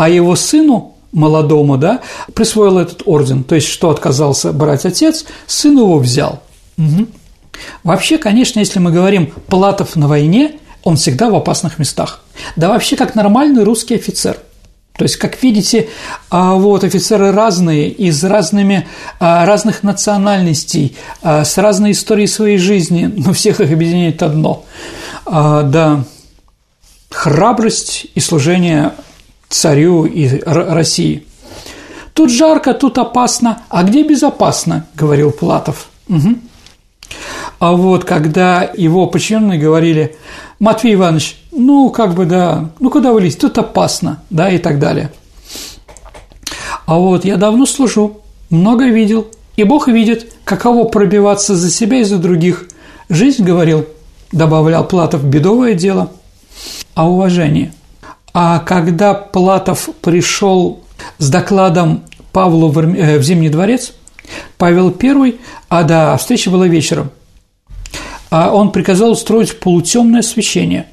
а 0.00 0.08
его 0.08 0.36
сыну 0.36 0.94
молодому, 1.12 1.76
да, 1.76 2.00
присвоил 2.34 2.78
этот 2.78 3.02
орден, 3.04 3.44
то 3.44 3.54
есть 3.54 3.68
что 3.68 3.90
отказался 3.90 4.52
брать 4.52 4.86
отец, 4.86 5.26
сын 5.46 5.76
его 5.76 5.98
взял. 5.98 6.42
Угу. 6.78 7.06
Вообще, 7.82 8.18
конечно, 8.18 8.60
если 8.60 8.78
мы 8.78 8.92
говорим 8.92 9.32
Платов 9.46 9.96
на 9.96 10.08
войне, 10.08 10.58
он 10.82 10.96
всегда 10.96 11.30
в 11.30 11.34
опасных 11.34 11.78
местах. 11.78 12.22
Да 12.56 12.68
вообще 12.68 12.96
как 12.96 13.14
нормальный 13.14 13.64
русский 13.64 13.96
офицер. 13.96 14.36
То 14.96 15.04
есть, 15.04 15.16
как 15.16 15.42
видите, 15.42 15.88
а, 16.28 16.56
вот 16.56 16.84
офицеры 16.84 17.32
разные, 17.32 17.88
из 17.88 18.22
разными, 18.22 18.86
а, 19.18 19.46
разных 19.46 19.82
национальностей, 19.82 20.94
а, 21.22 21.44
с 21.44 21.56
разной 21.56 21.92
историей 21.92 22.26
своей 22.26 22.58
жизни, 22.58 23.10
но 23.16 23.32
всех 23.32 23.60
их 23.60 23.72
объединяет 23.72 24.22
одно. 24.22 24.64
Да, 25.24 26.04
храбрость 27.10 28.08
и 28.14 28.20
служение 28.20 28.92
царю 29.48 30.04
и 30.04 30.42
России. 30.44 31.26
Тут 32.12 32.30
жарко, 32.30 32.74
тут 32.74 32.98
опасно, 32.98 33.62
а 33.68 33.84
где 33.84 34.02
безопасно, 34.02 34.86
говорил 34.94 35.30
Платов. 35.30 35.88
Угу. 36.08 36.36
А 37.60 37.72
вот 37.72 38.04
когда 38.04 38.68
его 38.76 39.06
подчиненные 39.06 39.60
говорили, 39.60 40.16
Матвей 40.58 40.94
Иванович, 40.94 41.36
ну, 41.52 41.90
как 41.90 42.14
бы, 42.14 42.24
да, 42.24 42.70
ну, 42.80 42.90
куда 42.90 43.12
вы 43.12 43.20
лезете, 43.20 43.42
тут 43.42 43.58
опасно, 43.58 44.22
да, 44.30 44.50
и 44.50 44.58
так 44.58 44.80
далее. 44.80 45.12
А 46.86 46.96
вот 46.96 47.24
я 47.24 47.36
давно 47.36 47.66
служу, 47.66 48.22
много 48.50 48.86
видел, 48.86 49.28
и 49.54 49.62
Бог 49.62 49.86
видит, 49.86 50.32
каково 50.42 50.88
пробиваться 50.88 51.54
за 51.54 51.70
себя 51.70 51.98
и 51.98 52.04
за 52.04 52.18
других. 52.18 52.66
Жизнь, 53.08 53.44
говорил, 53.44 53.86
добавлял 54.32 54.84
Платов, 54.84 55.22
бедовое 55.22 55.74
дело. 55.74 56.10
А 56.94 57.08
уважение– 57.08 57.72
а 58.32 58.60
когда 58.60 59.14
Платов 59.14 59.88
пришел 60.00 60.80
с 61.18 61.30
докладом 61.30 62.04
Павлу 62.32 62.68
в 62.68 62.78
э, 62.78 63.20
Зимний 63.22 63.48
дворец, 63.48 63.92
Павел 64.56 64.94
I, 65.02 65.36
а 65.68 65.82
да, 65.82 66.16
встреча 66.16 66.50
была 66.50 66.68
вечером, 66.68 67.10
он 68.30 68.70
приказал 68.72 69.10
устроить 69.10 69.58
полутемное 69.58 70.20
освещение, 70.20 70.86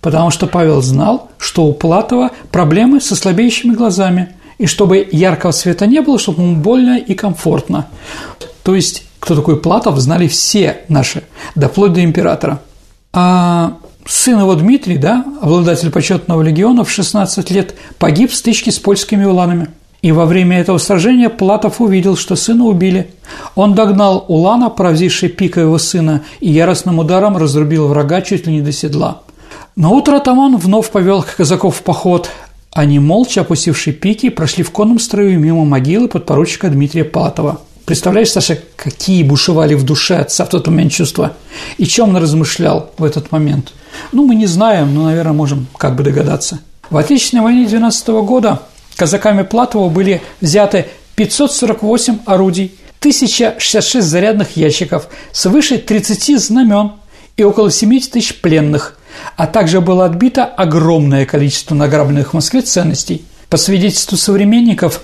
потому 0.00 0.30
что 0.30 0.46
Павел 0.46 0.80
знал, 0.82 1.30
что 1.38 1.64
у 1.64 1.72
Платова 1.72 2.30
проблемы 2.50 3.00
со 3.00 3.14
слабеющими 3.14 3.74
глазами, 3.74 4.30
и 4.58 4.66
чтобы 4.66 5.06
яркого 5.10 5.52
света 5.52 5.86
не 5.86 6.00
было, 6.00 6.18
чтобы 6.18 6.42
ему 6.42 6.56
больно 6.56 6.98
и 6.98 7.14
комфортно. 7.14 7.86
То 8.62 8.74
есть, 8.74 9.04
кто 9.18 9.34
такой 9.34 9.60
Платов, 9.60 9.98
знали 9.98 10.28
все 10.28 10.78
наши, 10.88 11.22
до 11.54 11.68
вплоть 11.68 11.92
до 11.92 12.04
императора. 12.04 12.60
А 13.12 13.78
Сын 14.06 14.40
его 14.40 14.54
Дмитрий, 14.54 14.96
да, 14.96 15.24
обладатель 15.40 15.90
почетного 15.90 16.42
легиона, 16.42 16.84
в 16.84 16.90
16 16.90 17.50
лет 17.50 17.74
погиб 17.98 18.32
в 18.32 18.34
стычке 18.34 18.72
с 18.72 18.78
польскими 18.78 19.24
уланами. 19.24 19.68
И 20.02 20.12
во 20.12 20.24
время 20.24 20.58
этого 20.60 20.78
сражения 20.78 21.28
Платов 21.28 21.80
увидел, 21.80 22.16
что 22.16 22.34
сына 22.34 22.64
убили. 22.64 23.10
Он 23.54 23.74
догнал 23.74 24.24
Улана, 24.28 24.70
поразивший 24.70 25.28
пика 25.28 25.60
его 25.60 25.78
сына, 25.78 26.22
и 26.40 26.50
яростным 26.50 26.98
ударом 26.98 27.36
разрубил 27.36 27.88
врага 27.88 28.22
чуть 28.22 28.46
ли 28.46 28.54
не 28.54 28.62
до 28.62 28.72
седла. 28.72 29.20
На 29.76 29.90
утро 29.90 30.16
атаман 30.16 30.56
вновь 30.56 30.90
повел 30.90 31.24
казаков 31.36 31.76
в 31.76 31.82
поход. 31.82 32.30
Они, 32.72 32.98
молча 32.98 33.42
опустившие 33.42 33.92
пики, 33.92 34.30
прошли 34.30 34.62
в 34.62 34.70
конном 34.70 34.98
строю 34.98 35.38
мимо 35.38 35.64
могилы 35.64 36.08
подпоручика 36.08 36.68
Дмитрия 36.70 37.04
Платова. 37.04 37.60
Представляешь, 37.84 38.30
Саша, 38.30 38.58
какие 38.76 39.22
бушевали 39.22 39.74
в 39.74 39.84
душе 39.84 40.16
отца 40.16 40.44
в 40.44 40.48
тот 40.48 40.66
момент 40.68 40.92
чувства? 40.92 41.32
И 41.76 41.86
чем 41.86 42.10
он 42.10 42.16
размышлял 42.18 42.90
в 42.96 43.04
этот 43.04 43.32
момент? 43.32 43.72
Ну, 44.12 44.24
мы 44.24 44.34
не 44.36 44.46
знаем, 44.46 44.94
но, 44.94 45.04
наверное, 45.04 45.32
можем 45.32 45.66
как 45.76 45.96
бы 45.96 46.04
догадаться. 46.04 46.60
В 46.88 46.96
Отечественной 46.96 47.42
войне 47.42 47.66
12 47.66 48.08
года 48.08 48.60
казаками 48.96 49.42
Платова 49.42 49.88
были 49.88 50.22
взяты 50.40 50.86
548 51.16 52.18
орудий, 52.26 52.74
1066 53.00 54.06
зарядных 54.06 54.56
ящиков, 54.56 55.08
свыше 55.32 55.78
30 55.78 56.38
знамен 56.38 56.92
и 57.36 57.42
около 57.42 57.70
70 57.70 58.12
тысяч 58.12 58.40
пленных, 58.40 58.98
а 59.36 59.46
также 59.46 59.80
было 59.80 60.04
отбито 60.04 60.44
огромное 60.44 61.24
количество 61.24 61.74
награбленных 61.74 62.30
в 62.30 62.34
Москве 62.34 62.60
ценностей. 62.60 63.24
По 63.48 63.56
свидетельству 63.56 64.16
современников, 64.16 65.00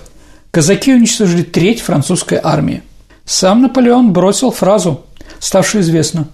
казаки 0.51 0.93
уничтожили 0.93 1.41
треть 1.41 1.81
французской 1.81 2.39
армии. 2.41 2.83
Сам 3.25 3.61
Наполеон 3.63 4.13
бросил 4.13 4.51
фразу, 4.51 5.05
ставшую 5.39 5.81
известну 5.81 6.27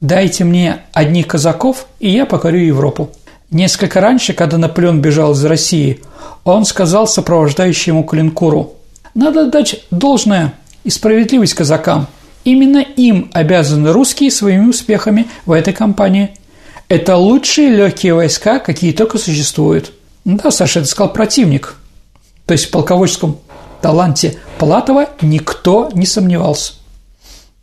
«Дайте 0.00 0.44
мне 0.44 0.82
одних 0.92 1.26
казаков, 1.26 1.86
и 1.98 2.08
я 2.10 2.26
покорю 2.26 2.58
Европу». 2.58 3.10
Несколько 3.50 4.00
раньше, 4.00 4.34
когда 4.34 4.58
Наполеон 4.58 5.00
бежал 5.00 5.32
из 5.32 5.42
России, 5.44 6.00
он 6.44 6.64
сказал 6.66 7.06
сопровождающему 7.06 8.04
Калинкуру, 8.04 8.74
«Надо 9.14 9.46
дать 9.50 9.84
должное 9.90 10.52
и 10.84 10.90
справедливость 10.90 11.54
казакам. 11.54 12.06
Именно 12.44 12.78
им 12.78 13.30
обязаны 13.32 13.92
русские 13.92 14.30
своими 14.30 14.68
успехами 14.68 15.26
в 15.46 15.52
этой 15.52 15.72
кампании. 15.72 16.36
Это 16.88 17.16
лучшие 17.16 17.70
легкие 17.70 18.14
войска, 18.14 18.58
какие 18.58 18.92
только 18.92 19.18
существуют». 19.18 19.92
Да, 20.24 20.50
Саша, 20.50 20.80
это 20.80 20.88
сказал 20.88 21.12
противник. 21.12 21.76
То 22.44 22.52
есть 22.52 22.66
в 22.66 22.70
полководческом 22.70 23.38
таланте 23.80 24.38
Платова 24.58 25.08
никто 25.22 25.90
не 25.94 26.04
сомневался. 26.04 26.74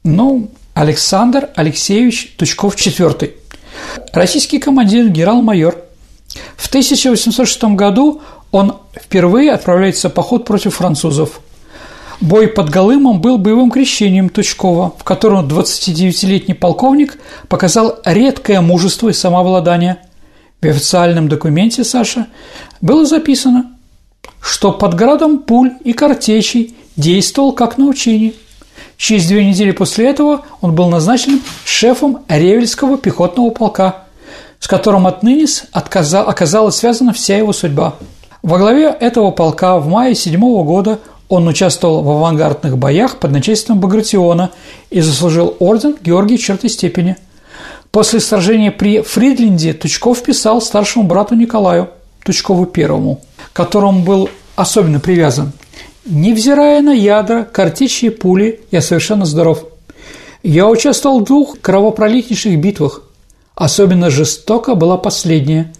Ну, 0.03 0.49
Александр 0.73 1.49
Алексеевич 1.55 2.35
Тучков 2.37 2.75
IV. 2.75 3.33
Российский 4.13 4.59
командир 4.59 5.07
генерал-майор. 5.09 5.77
В 6.55 6.67
1806 6.67 7.63
году 7.75 8.21
он 8.51 8.77
впервые 8.99 9.51
отправляется 9.51 10.09
в 10.09 10.13
поход 10.13 10.45
против 10.45 10.75
французов. 10.75 11.41
Бой 12.21 12.47
под 12.47 12.69
Голымом 12.69 13.19
был 13.19 13.37
боевым 13.37 13.69
крещением 13.69 14.29
Тучкова, 14.29 14.93
в 14.97 15.03
котором 15.03 15.47
29-летний 15.47 16.53
полковник 16.53 17.19
показал 17.49 17.99
редкое 18.05 18.61
мужество 18.61 19.09
и 19.09 19.13
самообладание. 19.13 19.97
В 20.61 20.65
официальном 20.65 21.27
документе, 21.27 21.83
Саша, 21.83 22.27
было 22.79 23.05
записано, 23.05 23.75
что 24.41 24.71
под 24.71 24.95
градом 24.95 25.39
пуль 25.39 25.73
и 25.83 25.93
картечей 25.93 26.75
действовал 26.95 27.51
как 27.51 27.77
на 27.77 27.85
учении. 27.85 28.33
Через 28.97 29.27
две 29.27 29.45
недели 29.45 29.71
после 29.71 30.09
этого 30.09 30.45
он 30.61 30.73
был 30.73 30.87
назначен 30.87 31.41
шефом 31.65 32.23
Ревельского 32.29 32.97
пехотного 32.97 33.49
полка, 33.49 34.03
с 34.59 34.67
которым 34.67 35.05
отныне 35.07 35.45
оказалась 35.71 36.75
связана 36.75 37.13
вся 37.13 37.37
его 37.37 37.53
судьба– 37.53 37.95
во 38.45 38.59
главе 38.59 38.89
этого 38.89 39.31
полка 39.31 39.79
в 39.79 39.87
мае 39.87 40.13
7 40.13 40.39
года 40.39 40.99
он 41.29 41.47
участвовал 41.47 42.03
в 42.03 42.09
авангардных 42.11 42.77
боях 42.77 43.17
под 43.17 43.31
начальством 43.31 43.79
Багратиона 43.79 44.51
и 44.91 45.01
заслужил 45.01 45.55
орден 45.57 45.95
Георгия 45.99 46.37
четвертой 46.37 46.69
степени. 46.69 47.17
После 47.89 48.19
сражения 48.19 48.69
при 48.69 49.01
Фридленде 49.01 49.73
Тучков 49.73 50.21
писал 50.21 50.61
старшему 50.61 51.05
брату 51.07 51.33
Николаю, 51.33 51.89
Тучкову 52.23 52.67
первому, 52.67 53.19
к 53.51 53.55
которому 53.55 54.03
был 54.03 54.29
особенно 54.55 54.99
привязан. 54.99 55.51
«Невзирая 56.05 56.81
на 56.81 56.93
ядра, 56.93 57.43
картечи 57.43 58.05
и 58.05 58.09
пули, 58.09 58.61
я 58.69 58.81
совершенно 58.81 59.25
здоров. 59.25 59.65
Я 60.43 60.67
участвовал 60.69 61.21
в 61.21 61.23
двух 61.23 61.59
кровопролитнейших 61.59 62.59
битвах. 62.59 63.01
Особенно 63.55 64.11
жестоко 64.11 64.75
была 64.75 64.97
последняя, 64.97 65.73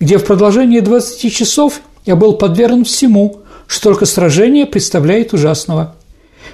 где 0.00 0.18
в 0.18 0.24
продолжении 0.24 0.80
20 0.80 1.32
часов 1.32 1.80
я 2.04 2.16
был 2.16 2.32
подвергнут 2.32 2.88
всему, 2.88 3.42
что 3.68 3.90
только 3.90 4.06
сражение 4.06 4.66
представляет 4.66 5.32
ужасного. 5.32 5.94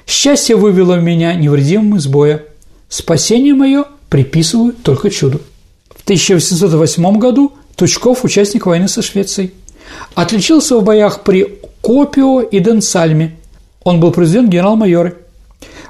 Счастье 0.06 0.56
вывело 0.56 0.96
меня 0.96 1.32
невредимым 1.34 1.96
из 1.96 2.06
боя. 2.06 2.42
Спасение 2.90 3.54
мое 3.54 3.86
приписываю 4.10 4.74
только 4.74 5.08
чуду. 5.10 5.40
В 5.88 6.02
1808 6.02 7.18
году 7.18 7.52
Тучков– 7.76 8.22
участник 8.24 8.66
войны 8.66 8.88
со 8.88 9.00
Швецией. 9.00 9.54
Отличился 10.14 10.76
в 10.76 10.84
боях 10.84 11.22
при 11.22 11.60
Копио 11.84 12.40
и 12.40 12.60
Денсальме. 12.60 13.36
Он 13.84 14.00
был 14.00 14.10
произведен 14.10 14.48
генерал-майоры. 14.48 15.18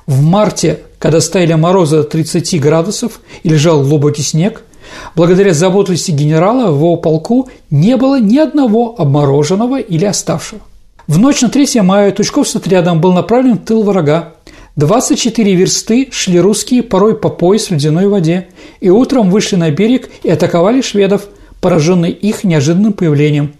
В 0.06 0.20
марте, 0.22 0.80
когда 0.98 1.20
стояли 1.20 1.54
морозы 1.54 1.98
до 1.98 2.04
30 2.04 2.60
градусов 2.60 3.20
и 3.42 3.48
лежал 3.48 3.82
глубокий 3.82 4.22
снег– 4.22 4.62
Благодаря 5.14 5.52
заботливости 5.52 6.10
генерала 6.10 6.70
в 6.70 6.76
его 6.76 6.96
полку 6.96 7.48
не 7.70 7.96
было 7.96 8.20
ни 8.20 8.38
одного 8.38 8.94
обмороженного 8.98 9.80
или 9.80 10.04
оставшего. 10.04 10.60
В 11.06 11.18
ночь 11.18 11.42
на 11.42 11.50
3 11.50 11.80
мая 11.82 12.10
Тучков 12.12 12.48
с 12.48 12.56
отрядом 12.56 13.00
был 13.00 13.12
направлен 13.12 13.58
в 13.58 13.64
тыл 13.64 13.82
врага. 13.82 14.34
24 14.76 15.54
версты 15.54 16.08
шли 16.10 16.40
русские 16.40 16.82
порой 16.82 17.16
по 17.16 17.28
пояс 17.28 17.68
в 17.68 17.72
ледяной 17.72 18.08
воде, 18.08 18.48
и 18.80 18.90
утром 18.90 19.30
вышли 19.30 19.56
на 19.56 19.70
берег 19.70 20.10
и 20.22 20.30
атаковали 20.30 20.80
шведов, 20.80 21.28
пораженные 21.60 22.12
их 22.12 22.42
неожиданным 22.42 22.92
появлением. 22.92 23.54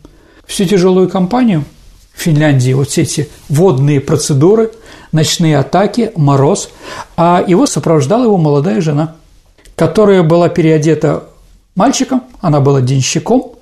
Всю 0.47 0.65
тяжелую 0.65 1.09
кампанию 1.09 1.65
Финляндии 2.15 2.73
вот 2.73 2.91
все 2.91 3.03
эти 3.03 3.29
водные 3.49 4.01
процедуры, 4.01 4.71
ночные 5.13 5.59
атаки, 5.59 6.13
мороз, 6.17 6.71
а 7.17 7.45
его 7.47 7.67
сопровождала 7.67 8.25
его 8.25 8.37
молодая 8.37 8.81
жена– 8.81 9.17
которая 9.77 10.23
была 10.23 10.49
переодета 10.49 11.25
мальчиком, 11.75 12.25
она 12.41 12.61
была 12.61 12.81
денщиком, 12.81 13.53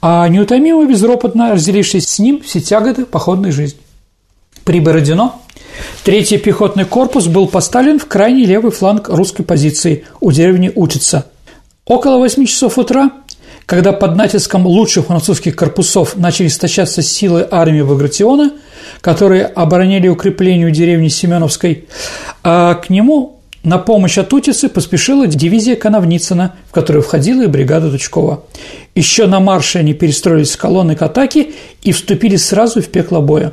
а 0.00 0.26
неутомимо 0.28 0.86
безропотно 0.86 1.52
разделившись 1.52 2.08
с 2.08 2.18
ним 2.18 2.42
все 2.42 2.60
тяготы 2.60 3.04
походной 3.04 3.50
жизни. 3.50 3.80
При 4.64 4.80
Бородино 4.80 5.34
третий 6.04 6.38
пехотный 6.38 6.84
корпус 6.84 7.26
был 7.26 7.48
поставлен 7.48 7.98
в 7.98 8.06
крайний 8.06 8.44
левый 8.44 8.70
фланг 8.70 9.08
русской 9.08 9.42
позиции 9.42 10.04
у 10.20 10.30
деревни 10.30 10.70
Учица. 10.74 11.26
Около 11.84 12.18
8 12.18 12.44
часов 12.44 12.78
утра, 12.78 13.10
когда 13.68 13.92
под 13.92 14.16
натиском 14.16 14.66
лучших 14.66 15.04
французских 15.04 15.54
корпусов 15.54 16.16
начали 16.16 16.46
истощаться 16.46 17.02
силы 17.02 17.46
армии 17.50 17.82
Багратиона, 17.82 18.52
которые 19.02 19.44
оборонили 19.44 20.08
укрепление 20.08 20.70
деревни 20.70 21.08
Семеновской, 21.08 21.84
а 22.42 22.76
к 22.76 22.88
нему 22.88 23.40
на 23.64 23.76
помощь 23.76 24.16
от 24.16 24.32
Утицы 24.32 24.70
поспешила 24.70 25.26
дивизия 25.26 25.76
Коновницына, 25.76 26.54
в 26.70 26.72
которую 26.72 27.02
входила 27.02 27.42
и 27.42 27.46
бригада 27.46 27.90
Тучкова. 27.90 28.42
Еще 28.94 29.26
на 29.26 29.38
марше 29.38 29.80
они 29.80 29.92
перестроились 29.92 30.52
с 30.52 30.56
колонны 30.56 30.96
к 30.96 31.02
атаке 31.02 31.50
и 31.82 31.92
вступили 31.92 32.36
сразу 32.36 32.80
в 32.80 32.86
пекло 32.86 33.20
боя. 33.20 33.52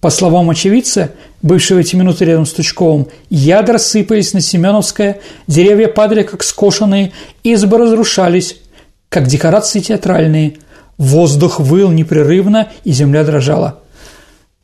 По 0.00 0.10
словам 0.10 0.48
очевидца, 0.50 1.10
бывшего 1.42 1.80
эти 1.80 1.96
минуты 1.96 2.24
рядом 2.24 2.46
с 2.46 2.52
Тучковым, 2.52 3.08
ядра 3.30 3.78
сыпались 3.78 4.32
на 4.32 4.40
Семеновское, 4.40 5.18
деревья 5.48 5.88
падали 5.88 6.22
как 6.22 6.44
скошенные, 6.44 7.10
избы 7.42 7.78
разрушались, 7.78 8.56
как 9.10 9.26
декорации 9.26 9.80
театральные. 9.80 10.56
Воздух 10.96 11.60
выл 11.60 11.90
непрерывно, 11.90 12.68
и 12.84 12.92
земля 12.92 13.24
дрожала. 13.24 13.80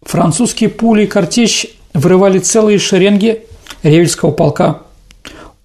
Французские 0.03 0.71
пули 0.71 1.03
и 1.03 1.07
картечь 1.07 1.67
вырывали 1.93 2.39
целые 2.39 2.79
шеренги 2.79 3.45
Ревельского 3.83 4.31
полка. 4.31 4.83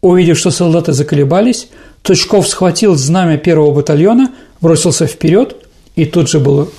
Увидев, 0.02 0.38
что 0.38 0.50
солдаты 0.50 0.94
заколебались, 0.94 1.70
Тучков 2.02 2.48
схватил 2.48 2.96
знамя 2.96 3.38
первого 3.38 3.72
батальона, 3.72 4.32
бросился 4.60 5.06
вперед 5.06 5.56
и 5.96 6.06
тут 6.06 6.30
же 6.30 6.40
был, 6.40 6.72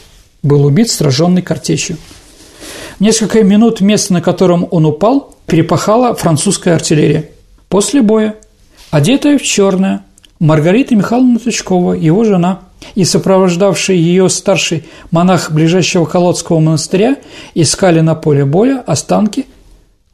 был 0.42 0.64
убит 0.64 0.90
сраженной 0.90 1.42
картечью. 1.42 1.98
Несколько 2.98 3.44
минут 3.44 3.80
место, 3.80 4.14
на 4.14 4.22
котором 4.22 4.66
он 4.70 4.86
упал, 4.86 5.36
перепахала 5.46 6.14
французская 6.14 6.74
артиллерия. 6.74 7.30
После 7.68 8.02
боя, 8.02 8.36
одетая 8.90 9.38
в 9.38 9.42
черное, 9.42 10.04
Маргарита 10.42 10.96
Михайловна 10.96 11.38
Тучкова, 11.38 11.92
его 11.92 12.24
жена, 12.24 12.62
и 12.96 13.04
сопровождавший 13.04 13.96
ее 13.96 14.28
старший 14.28 14.82
монах 15.12 15.52
ближайшего 15.52 16.04
Колодского 16.04 16.58
монастыря 16.58 17.18
искали 17.54 18.00
на 18.00 18.16
поле 18.16 18.44
боя 18.44 18.82
останки 18.84 19.46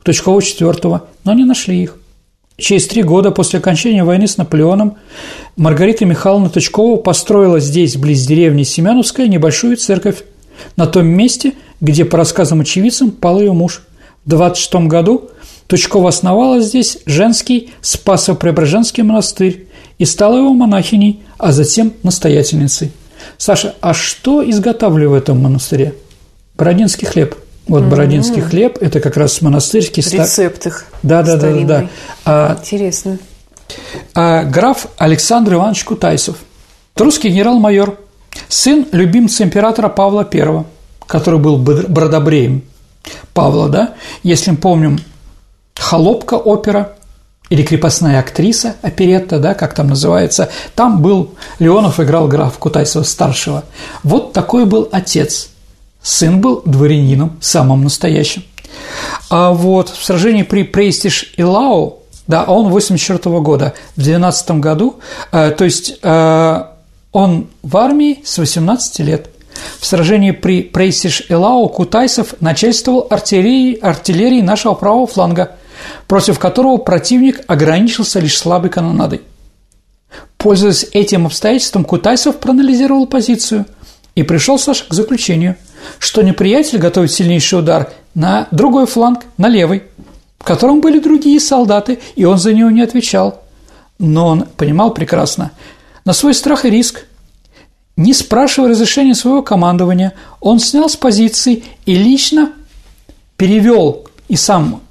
Тучкова 0.02 0.40
IV, 0.40 1.00
но 1.24 1.32
не 1.32 1.44
нашли 1.44 1.82
их. 1.82 1.96
Через 2.58 2.86
три 2.88 3.02
года 3.02 3.30
после 3.30 3.58
окончания 3.58 4.04
войны 4.04 4.28
с 4.28 4.36
Наполеоном 4.36 4.98
Маргарита 5.56 6.04
Михайловна 6.04 6.50
Тучкова 6.50 6.98
построила 6.98 7.58
здесь, 7.58 7.96
близ 7.96 8.26
деревни 8.26 8.64
Семеновская, 8.64 9.28
небольшую 9.28 9.78
церковь, 9.78 10.24
на 10.76 10.86
том 10.86 11.06
месте, 11.06 11.54
где, 11.80 12.04
по 12.04 12.18
рассказам 12.18 12.60
очевидцам, 12.60 13.12
пал 13.12 13.40
ее 13.40 13.54
муж. 13.54 13.80
В 14.26 14.28
26 14.28 14.88
году 14.88 15.30
Тучкова 15.68 16.10
основала 16.10 16.60
здесь 16.60 16.98
женский 17.06 17.70
Спасо-Преображенский 17.80 19.02
монастырь 19.04 19.67
и 19.98 20.04
стала 20.04 20.36
его 20.36 20.52
монахиней, 20.52 21.22
а 21.38 21.52
затем 21.52 21.92
настоятельницей. 22.02 22.92
Саша, 23.36 23.74
а 23.80 23.94
что 23.94 24.48
изготавливали 24.48 25.06
в 25.06 25.14
этом 25.14 25.40
монастыре? 25.40 25.94
Бородинский 26.56 27.06
хлеб. 27.06 27.36
Вот 27.66 27.82
mm-hmm. 27.82 27.88
бородинский 27.88 28.40
хлеб– 28.40 28.78
это 28.80 29.00
как 29.00 29.16
раз 29.16 29.42
монастырский 29.42 30.02
рецепт 30.02 30.66
их. 30.66 30.86
Да, 31.02 31.22
да, 31.22 31.36
да, 31.36 31.52
да, 31.52 31.64
да. 31.64 31.88
А, 32.24 32.56
Интересно. 32.58 33.18
А, 34.14 34.44
граф 34.44 34.86
Александр 34.96 35.54
Иванович 35.54 35.84
Кутайсов, 35.84 36.36
русский 36.96 37.28
генерал-майор, 37.28 37.98
сын 38.48 38.86
любимца 38.92 39.44
императора 39.44 39.88
Павла 39.88 40.26
I, 40.32 40.64
который 41.06 41.38
был 41.38 41.58
бродобреем 41.58 42.62
Павла, 43.34 43.68
да, 43.68 43.94
если 44.22 44.52
мы 44.52 44.56
помним, 44.56 44.98
«Холопка» 45.74 46.34
опера 46.34 46.94
или 47.50 47.62
«Крепостная 47.62 48.20
актриса» 48.20 48.76
оперетта, 48.82 49.38
да, 49.38 49.54
как 49.54 49.74
там 49.74 49.88
называется, 49.88 50.50
там 50.74 51.02
был, 51.02 51.34
Леонов 51.58 52.00
играл 52.00 52.28
граф 52.28 52.58
Кутайсова-старшего. 52.58 53.64
Вот 54.02 54.32
такой 54.32 54.66
был 54.66 54.88
отец. 54.92 55.50
Сын 56.02 56.40
был 56.40 56.62
дворянином, 56.64 57.38
самым 57.40 57.84
настоящим. 57.84 58.44
А 59.30 59.52
вот 59.52 59.88
в 59.88 60.04
сражении 60.04 60.42
при 60.42 60.62
Престиж 60.62 61.32
и 61.36 61.42
Лау, 61.42 62.00
да, 62.26 62.44
он 62.44 62.68
84 62.68 63.40
года, 63.40 63.74
в 63.96 64.02
12 64.02 64.50
году, 64.52 65.00
э, 65.32 65.50
то 65.50 65.64
есть 65.64 65.98
э, 66.02 66.62
он 67.12 67.48
в 67.62 67.76
армии 67.76 68.20
с 68.24 68.38
18 68.38 69.00
лет– 69.00 69.30
в 69.80 69.86
сражении 69.86 70.30
при 70.30 70.62
Прейсиш-Элау 70.62 71.68
Кутайсов 71.68 72.34
начальствовал 72.40 73.06
артиллерией, 73.10 73.74
артиллерией 73.74 74.42
нашего 74.42 74.74
правого 74.74 75.06
фланга, 75.06 75.52
против 76.06 76.38
которого 76.38 76.76
противник 76.78 77.40
ограничился 77.46 78.20
лишь 78.20 78.38
слабой 78.38 78.70
канонадой. 78.70 79.22
Пользуясь 80.36 80.86
этим 80.92 81.26
обстоятельством, 81.26 81.84
Кутайсов 81.84 82.38
проанализировал 82.38 83.06
позицию 83.06 83.66
и 84.14 84.22
пришел 84.22 84.58
Саша 84.58 84.84
к 84.88 84.94
заключению, 84.94 85.56
что 85.98 86.22
неприятель 86.22 86.78
готовит 86.78 87.12
сильнейший 87.12 87.58
удар 87.58 87.92
на 88.14 88.48
другой 88.50 88.86
фланг, 88.86 89.24
на 89.36 89.48
левый, 89.48 89.84
в 90.38 90.44
котором 90.44 90.80
были 90.80 90.98
другие 90.98 91.40
солдаты, 91.40 91.98
и 92.16 92.24
он 92.24 92.38
за 92.38 92.52
него 92.52 92.70
не 92.70 92.82
отвечал. 92.82 93.42
Но 93.98 94.28
он 94.28 94.42
понимал 94.56 94.94
прекрасно, 94.94 95.50
на 96.04 96.12
свой 96.12 96.34
страх 96.34 96.64
и 96.64 96.70
риск 96.70 97.04
не 97.98 98.14
спрашивая 98.14 98.70
разрешения 98.70 99.16
своего 99.16 99.42
командования, 99.42 100.12
он 100.40 100.60
снял 100.60 100.88
с 100.88 100.94
позиции 100.94 101.64
и 101.84 101.96
лично 101.96 102.52
перевел 103.36 104.06
и 104.28 104.36
сам 104.36 104.82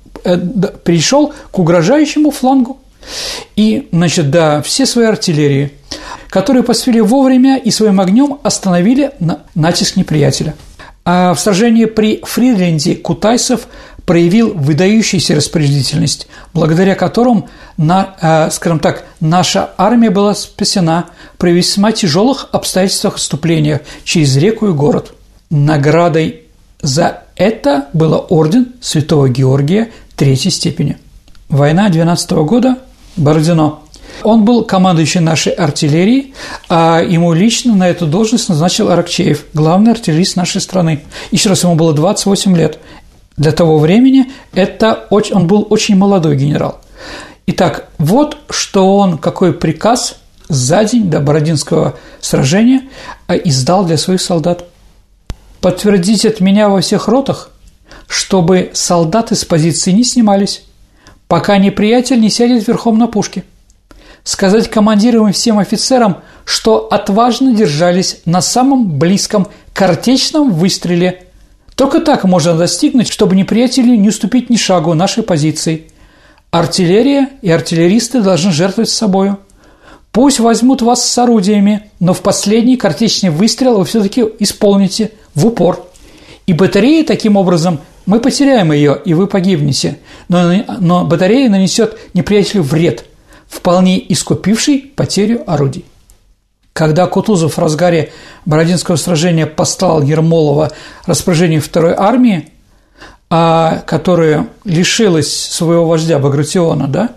пришел 0.83 1.33
к 1.51 1.59
угрожающему 1.59 2.31
флангу. 2.31 2.79
И, 3.55 3.87
значит, 3.91 4.29
да, 4.29 4.61
все 4.61 4.85
свои 4.85 5.05
артиллерии, 5.05 5.71
которые 6.29 6.63
посвели 6.63 7.01
вовремя 7.01 7.57
и 7.57 7.71
своим 7.71 8.01
огнем 8.01 8.39
остановили 8.43 9.11
натиск 9.55 9.95
неприятеля. 9.95 10.55
А 11.05 11.33
в 11.33 11.39
сражении 11.39 11.85
при 11.85 12.19
Фридленде 12.25 12.95
Кутайсов 12.95 13.67
проявил 14.05 14.53
выдающуюся 14.53 15.35
распорядительность, 15.35 16.27
благодаря 16.53 16.95
которым, 16.95 17.45
на, 17.75 18.15
э, 18.21 18.51
скажем 18.51 18.79
так, 18.79 19.05
наша 19.19 19.71
армия 19.77 20.09
была 20.09 20.33
спасена 20.33 21.05
при 21.37 21.51
весьма 21.51 21.91
тяжелых 21.91 22.47
обстоятельствах 22.51 23.15
отступления 23.15 23.81
через 24.05 24.35
реку 24.37 24.67
и 24.67 24.73
город. 24.73 25.13
Наградой 25.49 26.43
за 26.81 27.23
это 27.35 27.87
был 27.93 28.25
орден 28.29 28.73
Святого 28.81 29.29
Георгия 29.29 29.91
третьей 30.17 30.51
степени. 30.51 30.97
Война 31.47 31.87
12 31.87 32.31
года 32.31 32.79
Бородино. 33.15 33.79
Он 34.23 34.43
был 34.43 34.65
командующий 34.65 35.21
нашей 35.21 35.53
артиллерией, 35.53 36.33
а 36.69 37.01
ему 37.01 37.33
лично 37.33 37.75
на 37.75 37.87
эту 37.87 38.07
должность 38.07 38.49
назначил 38.49 38.89
Аракчеев, 38.89 39.45
главный 39.53 39.91
артиллерист 39.91 40.35
нашей 40.35 40.59
страны. 40.59 41.03
Еще 41.31 41.49
раз, 41.49 41.63
ему 41.63 41.75
было 41.75 41.93
28 41.93 42.57
лет. 42.57 42.79
Для 43.37 43.51
того 43.51 43.77
времени 43.77 44.31
это 44.53 45.05
очень, 45.11 45.35
он 45.35 45.47
был 45.47 45.67
очень 45.69 45.95
молодой 45.95 46.35
генерал. 46.35 46.81
Итак, 47.45 47.89
вот 47.99 48.37
что 48.49 48.97
он, 48.97 49.19
какой 49.19 49.53
приказ 49.53 50.17
за 50.49 50.83
день 50.83 51.09
до 51.09 51.19
Бородинского 51.19 51.95
сражения 52.19 52.81
а, 53.27 53.35
издал 53.35 53.85
для 53.85 53.97
своих 53.97 54.21
солдат. 54.21 54.65
Подтвердить 55.61 56.25
от 56.25 56.39
меня 56.39 56.69
во 56.69 56.81
всех 56.81 57.07
ротах, 57.07 57.51
чтобы 58.07 58.71
солдаты 58.73 59.35
с 59.35 59.45
позиции 59.45 59.91
не 59.91 60.03
снимались, 60.03 60.63
пока 61.27 61.57
неприятель 61.57 62.19
не 62.19 62.29
сядет 62.29 62.67
верхом 62.67 62.97
на 62.97 63.07
пушке. 63.07 63.43
Сказать 64.23 64.69
командирам 64.69 65.29
и 65.29 65.31
всем 65.31 65.59
офицерам, 65.59 66.17
что 66.45 66.87
отважно 66.89 67.53
держались 67.53 68.21
на 68.25 68.41
самом 68.41 68.97
близком 68.97 69.47
картечном 69.73 70.51
выстреле 70.51 71.27
только 71.77 71.99
так 71.99 72.23
можно 72.23 72.55
достигнуть, 72.55 73.07
чтобы 73.07 73.35
неприятелю 73.35 73.95
не 73.95 74.09
уступить 74.09 74.49
ни 74.49 74.55
шагу 74.55 74.95
нашей 74.95 75.21
позиции. 75.21 75.91
Артиллерия 76.49 77.29
и 77.43 77.51
артиллеристы 77.51 78.21
должны 78.21 78.51
жертвовать 78.51 78.89
собою. 78.89 79.37
Пусть 80.11 80.39
возьмут 80.39 80.81
вас 80.81 81.07
с 81.07 81.17
орудиями, 81.19 81.91
но 81.99 82.15
в 82.15 82.21
последний 82.21 82.77
картечный 82.77 83.29
выстрел 83.29 83.77
вы 83.77 83.85
все-таки 83.85 84.25
исполните 84.39 85.11
в 85.35 85.45
упор. 85.45 85.87
И 86.47 86.53
батареи 86.53 87.03
таким 87.03 87.37
образом 87.37 87.79
мы 88.07 88.21
потеряем 88.21 88.71
ее, 88.71 88.99
и 89.03 89.13
вы 89.13 89.27
погибнете. 89.27 89.99
Но, 90.29 90.51
но 90.79 91.05
батарея 91.05 91.49
нанесет 91.49 91.99
неприятелю 92.13 92.63
вред, 92.63 93.05
вполне 93.47 94.01
искупивший 94.11 94.91
потерю 94.95 95.43
орудий. 95.45 95.85
Когда 96.71 97.05
Кутузов 97.07 97.55
в 97.55 97.59
разгаре 97.59 98.11
Бородинского 98.45 98.95
сражения 98.95 99.45
послал 99.45 100.01
Ермолова 100.01 100.71
распоряжение 101.05 101.59
второй 101.59 101.93
армии, 101.93 102.49
а, 103.29 103.83
которая 103.85 104.47
лишилась 104.63 105.33
своего 105.33 105.85
вождя 105.85 106.17
Багратиона, 106.17 106.87
да, 106.87 107.09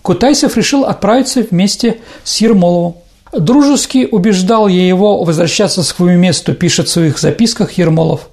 Кутайсев 0.00 0.56
решил 0.56 0.84
отправиться 0.84 1.42
вместе 1.42 1.98
с 2.24 2.40
Ермоловым. 2.40 2.94
Дружески 3.32 4.08
убеждал 4.10 4.68
я 4.68 4.86
его 4.86 5.22
возвращаться 5.22 5.82
к 5.82 5.84
своему 5.84 6.18
месту, 6.18 6.54
пишет 6.54 6.88
в 6.88 6.92
своих 6.92 7.18
записках 7.18 7.72
Ермолов. 7.72 8.28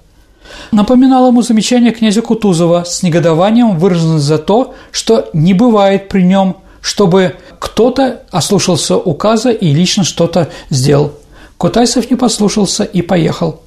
Напоминал 0.72 1.28
ему 1.28 1.42
замечание 1.42 1.92
князя 1.92 2.22
Кутузова 2.22 2.84
с 2.84 3.02
негодованием, 3.02 3.78
выраженное 3.78 4.18
за 4.18 4.38
то, 4.38 4.74
что 4.90 5.28
не 5.32 5.54
бывает 5.54 6.08
при 6.08 6.22
нем 6.22 6.56
чтобы 6.82 7.36
кто-то 7.58 8.22
ослушался 8.30 8.98
указа 8.98 9.50
и 9.50 9.72
лично 9.72 10.04
что-то 10.04 10.50
сделал. 10.68 11.12
Кутайсов 11.56 12.10
не 12.10 12.16
послушался 12.16 12.82
и 12.82 13.00
поехал. 13.00 13.62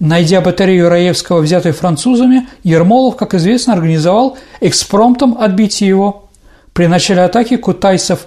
Найдя 0.00 0.40
батарею 0.40 0.88
Раевского, 0.88 1.40
взятой 1.40 1.70
французами, 1.70 2.48
Ермолов, 2.64 3.16
как 3.16 3.34
известно, 3.34 3.74
организовал 3.74 4.36
экспромтом 4.60 5.38
отбитие 5.38 5.88
его. 5.88 6.28
При 6.72 6.88
начале 6.88 7.22
атаки 7.22 7.56
Кутайсов 7.56 8.26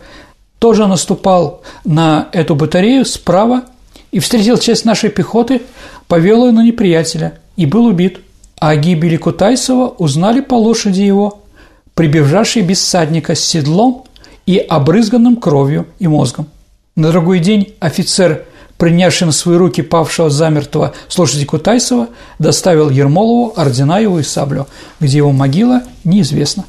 тоже 0.60 0.88
наступал 0.88 1.62
на 1.84 2.30
эту 2.32 2.56
батарею 2.56 3.04
справа 3.04 3.64
и 4.12 4.20
встретил 4.20 4.58
часть 4.58 4.86
нашей 4.86 5.10
пехоты, 5.10 5.62
повел 6.08 6.46
ее 6.46 6.54
на 6.54 6.64
неприятеля 6.64 7.40
и 7.62 7.68
был 7.68 7.86
убит. 7.86 8.20
А 8.60 8.70
о 8.70 8.76
гибели 8.76 9.18
Кутайсова 9.18 9.90
узнали 9.90 10.42
по 10.42 10.56
лошади 10.56 11.02
его, 11.02 11.42
прибежавший 11.94 12.64
без 12.64 12.80
всадника 12.80 13.36
с 13.36 13.40
седлом 13.40 14.06
и 14.48 14.58
обрызганным 14.58 15.36
кровью 15.36 15.86
и 16.00 16.08
мозгом. 16.08 16.48
На 16.96 17.12
другой 17.12 17.40
день 17.40 17.74
офицер, 17.80 18.46
принявший 18.78 19.28
на 19.28 19.32
свои 19.32 19.58
руки 19.58 19.84
павшего 19.84 20.32
замертвого 20.32 20.94
с 21.08 21.18
лошади 21.20 21.46
Кутайсова, 21.46 22.10
доставил 22.40 22.90
Ермолову 22.90 23.54
ордена 23.56 24.00
его 24.00 24.20
и 24.20 24.24
саблю, 24.24 24.68
где 25.00 25.18
его 25.18 25.32
могила 25.32 25.84
неизвестна. 26.04 26.66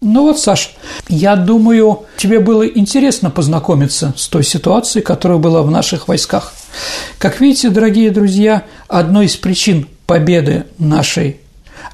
Ну 0.00 0.22
вот, 0.22 0.40
Саш, 0.40 0.74
я 1.08 1.36
думаю, 1.36 2.02
тебе 2.16 2.40
было 2.40 2.66
интересно 2.66 3.30
познакомиться 3.30 4.12
с 4.16 4.26
той 4.26 4.42
ситуацией, 4.42 5.04
которая 5.04 5.38
была 5.38 5.62
в 5.62 5.70
наших 5.70 6.08
войсках. 6.08 6.52
Как 7.18 7.40
видите, 7.40 7.70
дорогие 7.70 8.10
друзья, 8.10 8.64
одной 8.88 9.26
из 9.26 9.36
причин 9.36 9.86
победы 10.06 10.64
нашей 10.78 11.38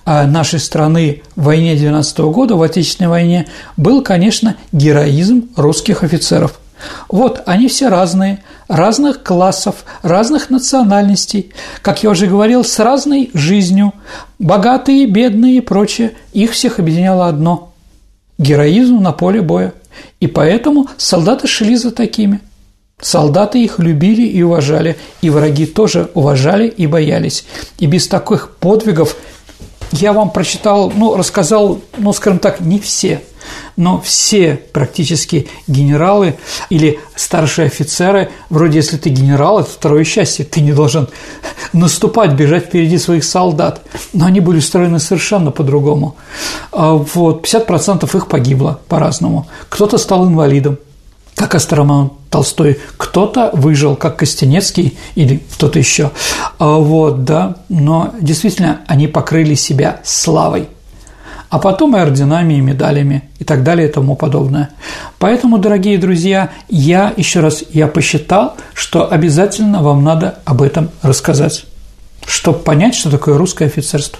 а 0.04 0.26
нашей 0.26 0.58
страны 0.58 1.22
в 1.36 1.44
войне 1.44 1.74
12 1.74 2.18
года, 2.18 2.56
в 2.56 2.62
Отечественной 2.62 3.10
войне, 3.10 3.46
был, 3.76 4.02
конечно, 4.02 4.56
героизм 4.72 5.50
русских 5.56 6.02
офицеров. 6.02 6.60
Вот, 7.08 7.42
они 7.46 7.68
все 7.68 7.88
разные, 7.88 8.42
разных 8.68 9.22
классов, 9.22 9.84
разных 10.02 10.50
национальностей, 10.50 11.52
как 11.82 12.02
я 12.02 12.10
уже 12.10 12.26
говорил, 12.26 12.64
с 12.64 12.78
разной 12.78 13.30
жизнью, 13.34 13.92
богатые, 14.38 15.06
бедные 15.06 15.58
и 15.58 15.60
прочее, 15.60 16.12
их 16.32 16.52
всех 16.52 16.78
объединяло 16.78 17.28
одно– 17.28 17.72
героизм 18.38 19.02
на 19.02 19.12
поле 19.12 19.42
боя. 19.42 19.74
И 20.20 20.26
поэтому 20.26 20.88
солдаты 20.96 21.48
шли 21.48 21.76
за 21.76 21.90
такими. 21.90 22.40
Солдаты 23.00 23.62
их 23.62 23.78
любили 23.78 24.26
и 24.26 24.42
уважали, 24.42 24.96
и 25.22 25.30
враги 25.30 25.66
тоже 25.66 26.10
уважали 26.14 26.66
и 26.66 26.86
боялись. 26.86 27.44
И 27.78 27.86
без 27.86 28.08
таких 28.08 28.50
подвигов 28.58 29.16
я 29.92 30.12
вам 30.12 30.30
прочитал, 30.30 30.92
ну, 30.94 31.16
рассказал, 31.16 31.80
ну, 31.96 32.12
скажем 32.12 32.40
так, 32.40 32.60
не 32.60 32.80
все, 32.80 33.22
но 33.76 34.00
все 34.00 34.60
практически 34.72 35.48
генералы 35.68 36.36
или 36.70 36.98
старшие 37.14 37.66
офицеры, 37.66 38.30
вроде 38.50 38.78
если 38.78 38.96
ты 38.96 39.10
генерал, 39.10 39.60
это 39.60 39.70
второе 39.70 40.04
счастье, 40.04 40.44
ты 40.44 40.60
не 40.60 40.72
должен 40.72 41.08
наступать, 41.72 42.32
бежать 42.32 42.66
впереди 42.66 42.98
своих 42.98 43.24
солдат. 43.24 43.82
Но 44.12 44.26
они 44.26 44.40
были 44.40 44.58
устроены 44.58 44.98
совершенно 44.98 45.52
по-другому. 45.52 46.16
А 46.72 46.94
вот, 46.94 47.46
50% 47.46 48.16
их 48.16 48.26
погибло 48.26 48.80
по-разному. 48.88 49.46
Кто-то 49.68 49.98
стал 49.98 50.26
инвалидом, 50.26 50.78
как 51.36 51.54
Астроман 51.54 52.10
Толстой, 52.38 52.78
кто-то 52.96 53.50
выжил, 53.52 53.96
как 53.96 54.18
Костенецкий 54.18 54.96
или 55.16 55.42
кто-то 55.54 55.80
еще. 55.80 56.12
А 56.60 56.76
вот, 56.76 57.24
да, 57.24 57.56
но 57.68 58.14
действительно 58.20 58.82
они 58.86 59.08
покрыли 59.08 59.54
себя 59.54 60.00
славой 60.04 60.68
а 61.50 61.58
потом 61.58 61.96
и 61.96 61.98
орденами, 61.98 62.54
и 62.54 62.60
медалями, 62.60 63.30
и 63.38 63.44
так 63.44 63.64
далее, 63.64 63.88
и 63.88 63.90
тому 63.90 64.16
подобное. 64.16 64.68
Поэтому, 65.18 65.56
дорогие 65.56 65.96
друзья, 65.96 66.50
я 66.68 67.14
еще 67.16 67.40
раз, 67.40 67.64
я 67.70 67.86
посчитал, 67.86 68.54
что 68.74 69.10
обязательно 69.10 69.82
вам 69.82 70.04
надо 70.04 70.40
об 70.44 70.60
этом 70.60 70.90
рассказать, 71.00 71.64
чтобы 72.26 72.58
понять, 72.58 72.94
что 72.94 73.10
такое 73.10 73.38
русское 73.38 73.64
офицерство. 73.64 74.18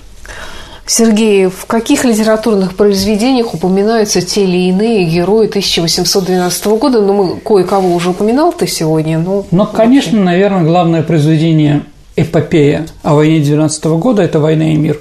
Сергей, 0.89 1.47
в 1.47 1.67
каких 1.67 2.07
литературных 2.07 2.75
произведениях 2.75 3.53
упоминаются 3.53 4.23
те 4.23 4.45
или 4.45 4.69
иные 4.71 5.05
герои 5.05 5.47
1812 5.47 6.67
года? 6.67 7.03
Ну, 7.03 7.13
мы 7.13 7.37
кое-кого 7.41 7.95
уже 7.95 8.11
упоминал 8.11 8.53
ты 8.53 8.67
сегодня. 8.67 9.19
Ну, 9.19 9.45
ну 9.51 9.67
конечно, 9.67 10.19
наверное, 10.19 10.65
главное 10.65 11.03
произведение 11.03 11.83
эпопея 12.17 12.87
о 13.03 13.15
войне 13.15 13.41
19 13.41 13.85
года– 13.85 14.23
это 14.25 14.41
«Война 14.41 14.73
и 14.73 14.77
мир». 14.77 14.99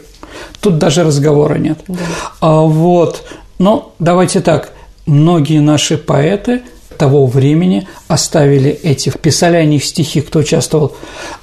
Тут 0.60 0.78
даже 0.78 1.04
разговора 1.04 1.56
нет. 1.56 1.80
Да. 1.88 1.96
А 2.42 2.62
вот, 2.64 3.24
ну, 3.58 3.94
давайте 3.98 4.42
так, 4.42 4.74
многие 5.06 5.60
наши 5.60 5.98
поэты– 5.98 6.64
того 6.98 7.26
времени 7.26 7.88
оставили 8.08 8.70
эти, 8.70 9.10
писали 9.10 9.58
о 9.58 9.66
них 9.66 9.86
стихи, 9.86 10.22
кто 10.22 10.39
участвовал. 10.39 10.95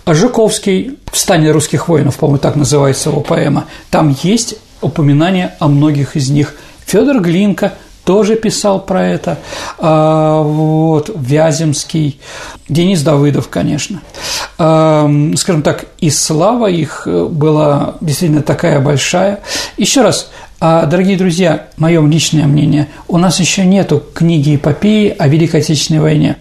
Жуковский 0.07 0.99
в 1.11 1.19
«Стане 1.19 1.51
русских 1.51 1.89
воинов», 1.89 2.17
по-моему, 2.17 2.39
так 2.39 2.57
называется 2.57 3.11
его 3.11 3.21
поэма, 3.21 3.67
там 3.91 4.17
есть 4.23 4.57
упоминание 4.81 5.55
о 5.59 5.69
многих 5.69 6.17
из 6.17 6.31
них. 6.31 6.55
Федор 6.87 7.21
Глинка 7.21 7.75
тоже 8.05 8.37
писал 8.37 8.81
про 8.81 9.07
это, 9.07 9.39
а, 9.79 10.43
вот, 10.43 11.11
Вяземский, 11.15 12.21
Денис 12.69 13.03
Давыдов, 13.03 13.49
конечно. 13.49 14.03
А, 14.59 15.11
скажем 15.37 15.63
так, 15.63 15.87
и 16.01 16.11
слава 16.11 16.67
их 16.67 17.07
была 17.07 17.95
действительно 18.01 18.43
такая 18.43 18.81
большая. 18.81 19.41
Еще 19.77 20.03
раз, 20.03 20.31
а, 20.61 20.87
дорогие 20.87 21.17
друзья, 21.17 21.69
мое 21.77 22.07
личное 22.07 22.47
мнение, 22.47 22.89
у 23.09 23.19
нас 23.19 23.41
еще 23.41 23.65
нету 23.65 24.03
книги 24.15 24.57
эпопеи 24.57 25.15
о 25.19 25.29
Великой 25.29 25.61
Отечественной 25.61 26.01
войне. 26.01 26.37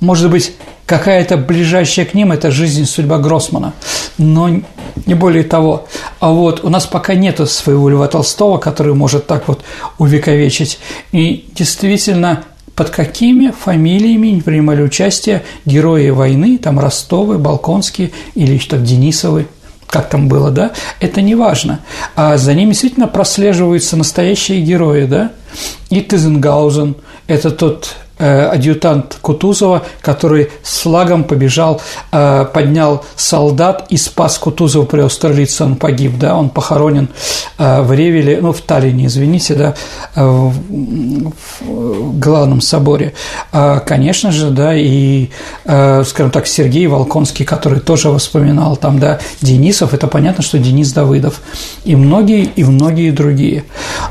Может 0.00 0.30
быть, 0.30 0.52
какая-то 0.84 1.36
ближайшая 1.36 2.06
к 2.06 2.14
ним– 2.14 2.32
это 2.32 2.50
«Жизнь 2.50 2.82
и 2.82 2.84
судьба 2.84 3.18
Гроссмана», 3.18 3.72
но 4.18 4.48
не 5.06 5.14
более 5.14 5.44
того. 5.44 5.86
А 6.20 6.30
вот 6.30 6.64
у 6.64 6.68
нас 6.68 6.86
пока 6.86 7.14
нету 7.14 7.46
своего 7.46 7.88
Льва 7.88 8.06
Толстого, 8.08 8.58
который 8.58 8.94
может 8.94 9.26
так 9.26 9.48
вот 9.48 9.62
увековечить. 9.98 10.78
И 11.12 11.48
действительно, 11.54 12.44
под 12.74 12.90
какими 12.90 13.50
фамилиями 13.50 14.40
принимали 14.40 14.82
участие 14.82 15.42
герои 15.64 16.10
войны, 16.10 16.58
там 16.58 16.78
Ростовы, 16.78 17.38
Балконские 17.38 18.12
или 18.34 18.58
что 18.58 18.76
Денисовы– 18.76 19.46
как 19.88 20.08
там 20.08 20.28
было, 20.28 20.50
да, 20.50 20.72
это 21.00 21.22
не 21.22 21.34
важно. 21.34 21.80
А 22.14 22.36
за 22.36 22.54
ними 22.54 22.70
действительно 22.70 23.08
прослеживаются 23.08 23.96
настоящие 23.96 24.60
герои, 24.60 25.06
да. 25.06 25.32
И 25.90 26.00
Тизенгаузен– 26.00 26.96
это 27.26 27.50
тот 27.50 27.96
адъютант 28.18 29.18
Кутузова, 29.20 29.82
который 30.00 30.50
с 30.62 30.80
флагом 30.80 31.24
побежал, 31.24 31.80
э, 32.12 32.46
поднял 32.52 33.04
солдат 33.14 33.86
и 33.90 33.96
спас 33.96 34.38
Кутузова 34.38 34.86
при 34.86 35.00
Аустерлице, 35.00 35.64
он 35.64 35.76
погиб, 35.76 36.18
да, 36.18 36.36
он 36.36 36.48
похоронен 36.48 37.08
э, 37.58 37.82
в 37.82 37.92
Ревеле, 37.92 38.40
ну, 38.40 38.52
в 38.52 38.60
Таллине, 38.62 39.06
извините, 39.06 39.54
да, 39.54 39.74
в 40.14 40.52
главном 42.18 42.60
соборе. 42.60 43.12
Конечно 43.86 44.32
же, 44.32 44.50
да, 44.50 44.74
и, 44.74 45.28
скажем 45.64 46.30
так, 46.30 46.46
Сергей 46.46 46.86
Волконский, 46.86 47.44
который 47.44 47.80
тоже 47.80 48.08
воспоминал 48.10 48.76
там, 48.76 48.98
да, 48.98 49.18
Денисов, 49.40 49.94
это 49.94 50.06
понятно, 50.06 50.42
что 50.42 50.58
Денис 50.58 50.92
Давыдов, 50.92 51.40
и 51.84 51.96
многие, 51.96 52.44
и 52.44 52.64
многие 52.64 53.10
другие. 53.10 53.64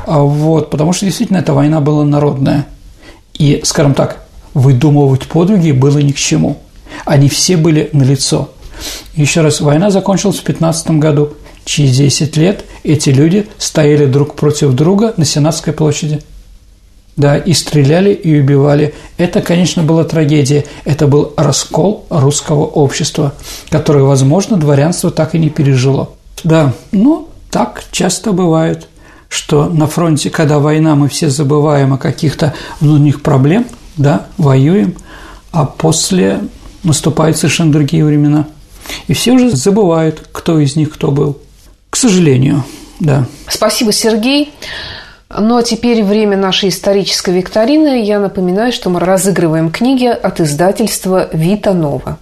Вот, 0.06 0.70
потому 0.70 0.92
что 0.92 1.06
действительно 1.06 1.38
эта 1.38 1.52
война 1.52 1.80
была 1.80 2.04
народная– 2.04 2.66
и, 3.38 3.60
скажем 3.64 3.94
так, 3.94 4.24
выдумывать 4.54 5.26
подвиги 5.26 5.72
было 5.72 5.98
ни 5.98 6.12
к 6.12 6.16
чему. 6.16 6.58
Они 7.04 7.28
все 7.28 7.56
были 7.56 7.90
налицо. 7.92 8.50
Еще 9.14 9.40
раз, 9.40 9.60
война 9.60 9.90
закончилась 9.90 10.38
в 10.38 10.44
15 10.44 10.92
году. 10.92 11.34
Через 11.64 11.96
10 11.96 12.36
лет 12.36 12.64
эти 12.84 13.10
люди 13.10 13.46
стояли 13.58 14.06
друг 14.06 14.34
против 14.34 14.72
друга 14.72 15.14
на 15.16 15.24
Сенатской 15.24 15.72
площади. 15.72 16.20
Да, 17.16 17.36
и 17.38 17.54
стреляли, 17.54 18.12
и 18.12 18.38
убивали. 18.38 18.94
Это, 19.16 19.40
конечно, 19.40 19.82
была 19.82 20.04
трагедия. 20.04 20.66
Это 20.84 21.06
был 21.06 21.32
раскол 21.36 22.04
русского 22.10 22.66
общества, 22.66 23.34
которое, 23.70 24.04
возможно, 24.04 24.58
дворянство 24.58 25.10
так 25.10 25.34
и 25.34 25.38
не 25.38 25.48
пережило. 25.48 26.10
Да, 26.44 26.74
ну, 26.92 27.28
так 27.50 27.84
часто 27.90 28.32
бывает– 28.32 28.86
что 29.36 29.68
на 29.68 29.86
фронте, 29.86 30.30
когда 30.30 30.58
война, 30.58 30.94
мы 30.94 31.08
все 31.08 31.28
забываем 31.28 31.92
о 31.92 31.98
каких-то 31.98 32.54
внутренних 32.80 33.20
проблем, 33.20 33.66
да, 33.96 34.26
воюем, 34.38 34.96
а 35.52 35.66
после 35.66 36.40
наступают 36.82 37.36
совершенно 37.36 37.70
другие 37.70 38.04
времена. 38.04 38.46
И 39.08 39.12
все 39.12 39.32
уже 39.32 39.50
забывают, 39.50 40.26
кто 40.32 40.58
из 40.58 40.74
них 40.74 40.94
кто 40.94 41.10
был. 41.10 41.38
К 41.90 41.96
сожалению, 41.96 42.64
да. 42.98 43.26
Спасибо, 43.46 43.92
Сергей. 43.92 44.52
Ну 45.28 45.56
а 45.56 45.62
теперь 45.62 46.02
время 46.02 46.36
нашей 46.36 46.70
исторической 46.70 47.34
викторины. 47.34 48.02
Я 48.04 48.20
напоминаю, 48.20 48.72
что 48.72 48.88
мы 48.88 49.00
разыгрываем 49.00 49.70
книги 49.70 50.06
от 50.06 50.40
издательства 50.40 51.28
«Вита 51.32 51.74
Нова». 51.74 52.18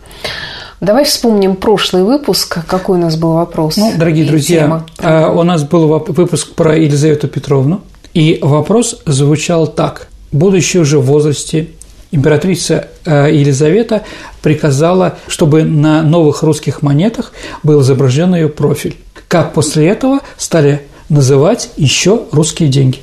Давай 0.85 1.07
вспомним 1.07 1.57
прошлый 1.57 2.03
выпуск. 2.03 2.59
Какой 2.67 2.99
у 2.99 3.01
нас 3.01 3.17
был 3.17 3.33
вопрос? 3.33 3.79
Ну, 3.79 3.95
дорогие 3.97 4.27
друзья, 4.27 4.61
тема. 4.61 4.87
А, 4.99 5.31
у 5.31 5.43
нас 5.43 5.63
был 5.63 5.89
выпуск 5.89 6.55
про 6.55 6.77
Елизавету 6.77 7.27
Петровну, 7.27 7.81
и 8.13 8.39
вопрос 8.43 9.01
звучал 9.07 9.67
так. 9.67 10.09
Будучи 10.31 10.77
уже 10.77 10.99
в 10.99 11.07
возрасте, 11.07 11.71
императрица 12.11 12.89
а, 13.07 13.29
Елизавета 13.29 14.03
приказала, 14.43 15.17
чтобы 15.27 15.63
на 15.63 16.03
новых 16.03 16.43
русских 16.43 16.83
монетах 16.83 17.33
был 17.63 17.81
изображен 17.81 18.35
ее 18.35 18.51
профиль. 18.51 18.99
Как 19.27 19.55
после 19.55 19.89
этого 19.89 20.21
стали 20.37 20.83
называть 21.09 21.71
еще 21.79 22.25
русские 22.31 22.69
деньги? 22.69 22.99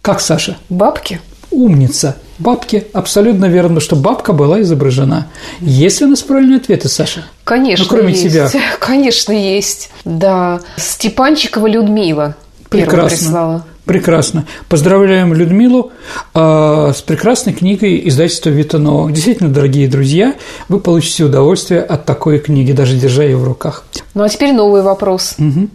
Как, 0.00 0.20
Саша? 0.20 0.58
Бабки. 0.68 1.20
Умница. 1.50 2.18
Бабки. 2.38 2.86
Абсолютно 2.92 3.46
верно, 3.46 3.80
что 3.80 3.96
бабка 3.96 4.32
была 4.32 4.60
изображена. 4.62 5.28
Есть 5.60 6.00
ли 6.00 6.06
у 6.06 6.10
нас 6.10 6.22
правильные 6.22 6.58
ответы, 6.58 6.88
Саша? 6.88 7.24
Конечно, 7.44 7.84
ну, 7.84 7.90
кроме 7.90 8.12
есть. 8.12 8.24
тебя. 8.24 8.50
Конечно, 8.80 9.32
есть. 9.32 9.90
Да. 10.04 10.60
Степанчикова 10.76 11.66
Людмила 11.66 12.36
Прекрасно. 12.68 13.08
прислала. 13.08 13.64
Прекрасно. 13.84 14.46
Поздравляем 14.68 15.34
Людмилу 15.34 15.92
э, 16.34 16.92
с 16.96 17.02
прекрасной 17.02 17.52
книгой 17.52 18.08
издательства 18.08 18.48
Витанова. 18.48 19.12
Действительно, 19.12 19.50
дорогие 19.50 19.88
друзья, 19.88 20.34
вы 20.68 20.80
получите 20.80 21.24
удовольствие 21.24 21.82
от 21.82 22.06
такой 22.06 22.38
книги, 22.38 22.72
даже 22.72 22.96
держа 22.96 23.24
ее 23.24 23.36
в 23.36 23.44
руках. 23.44 23.84
Ну 24.14 24.22
а 24.22 24.28
теперь 24.28 24.54
новый 24.54 24.82
вопрос. 24.82 25.34
Угу. 25.38 25.68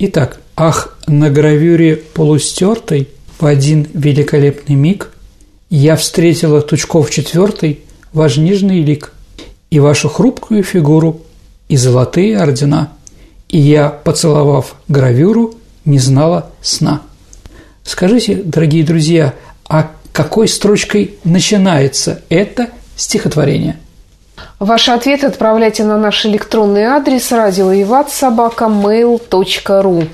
Итак, 0.00 0.40
ах, 0.56 0.96
на 1.06 1.30
гравюре 1.30 1.96
полустертой 1.96 3.08
в 3.40 3.46
один 3.46 3.86
великолепный 3.94 4.74
миг 4.74 5.11
я 5.72 5.96
встретила 5.96 6.60
Тучков 6.60 7.10
четвертый, 7.10 7.80
ваш 8.12 8.36
нежный 8.36 8.82
лик, 8.82 9.14
и 9.70 9.80
вашу 9.80 10.10
хрупкую 10.10 10.64
фигуру, 10.64 11.22
и 11.68 11.78
золотые 11.78 12.38
ордена, 12.38 12.92
и 13.48 13.58
я, 13.58 13.88
поцеловав 13.88 14.74
гравюру, 14.88 15.54
не 15.86 15.98
знала 15.98 16.50
сна. 16.60 17.00
Скажите, 17.84 18.34
дорогие 18.34 18.84
друзья, 18.84 19.34
а 19.66 19.90
какой 20.12 20.46
строчкой 20.46 21.14
начинается 21.24 22.20
это 22.28 22.68
стихотворение? 22.94 23.78
Ваши 24.62 24.92
ответы 24.92 25.26
отправляйте 25.26 25.82
на 25.82 25.98
наш 25.98 26.24
электронный 26.24 26.84
адрес 26.84 27.32
радиовиватсобакамейл.ру 27.32 30.04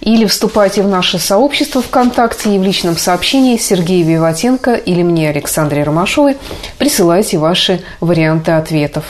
или 0.00 0.24
вступайте 0.24 0.80
в 0.80 0.88
наше 0.88 1.18
сообщество 1.18 1.82
ВКонтакте 1.82 2.54
и 2.54 2.58
в 2.58 2.62
личном 2.62 2.96
сообщении 2.96 3.58
Сергея 3.58 4.02
Виватенко 4.02 4.76
или 4.76 5.02
мне, 5.02 5.28
Александре 5.28 5.82
Ромашовой, 5.82 6.38
присылайте 6.78 7.36
ваши 7.36 7.82
варианты 8.00 8.52
ответов. 8.52 9.04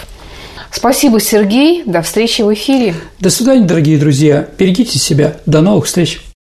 Спасибо, 0.73 1.21
Сергей. 1.21 1.85
До 1.87 2.03
встречи 2.03 2.43
в 2.43 2.53
эфире. 2.53 2.97
До 3.21 3.31
свидания, 3.31 3.65
дорогие 3.65 3.99
друзья. 3.99 4.49
Берегите 4.59 4.99
себя. 4.99 5.37
До 5.47 5.61
новых 5.61 5.87
встреч. 5.87 6.21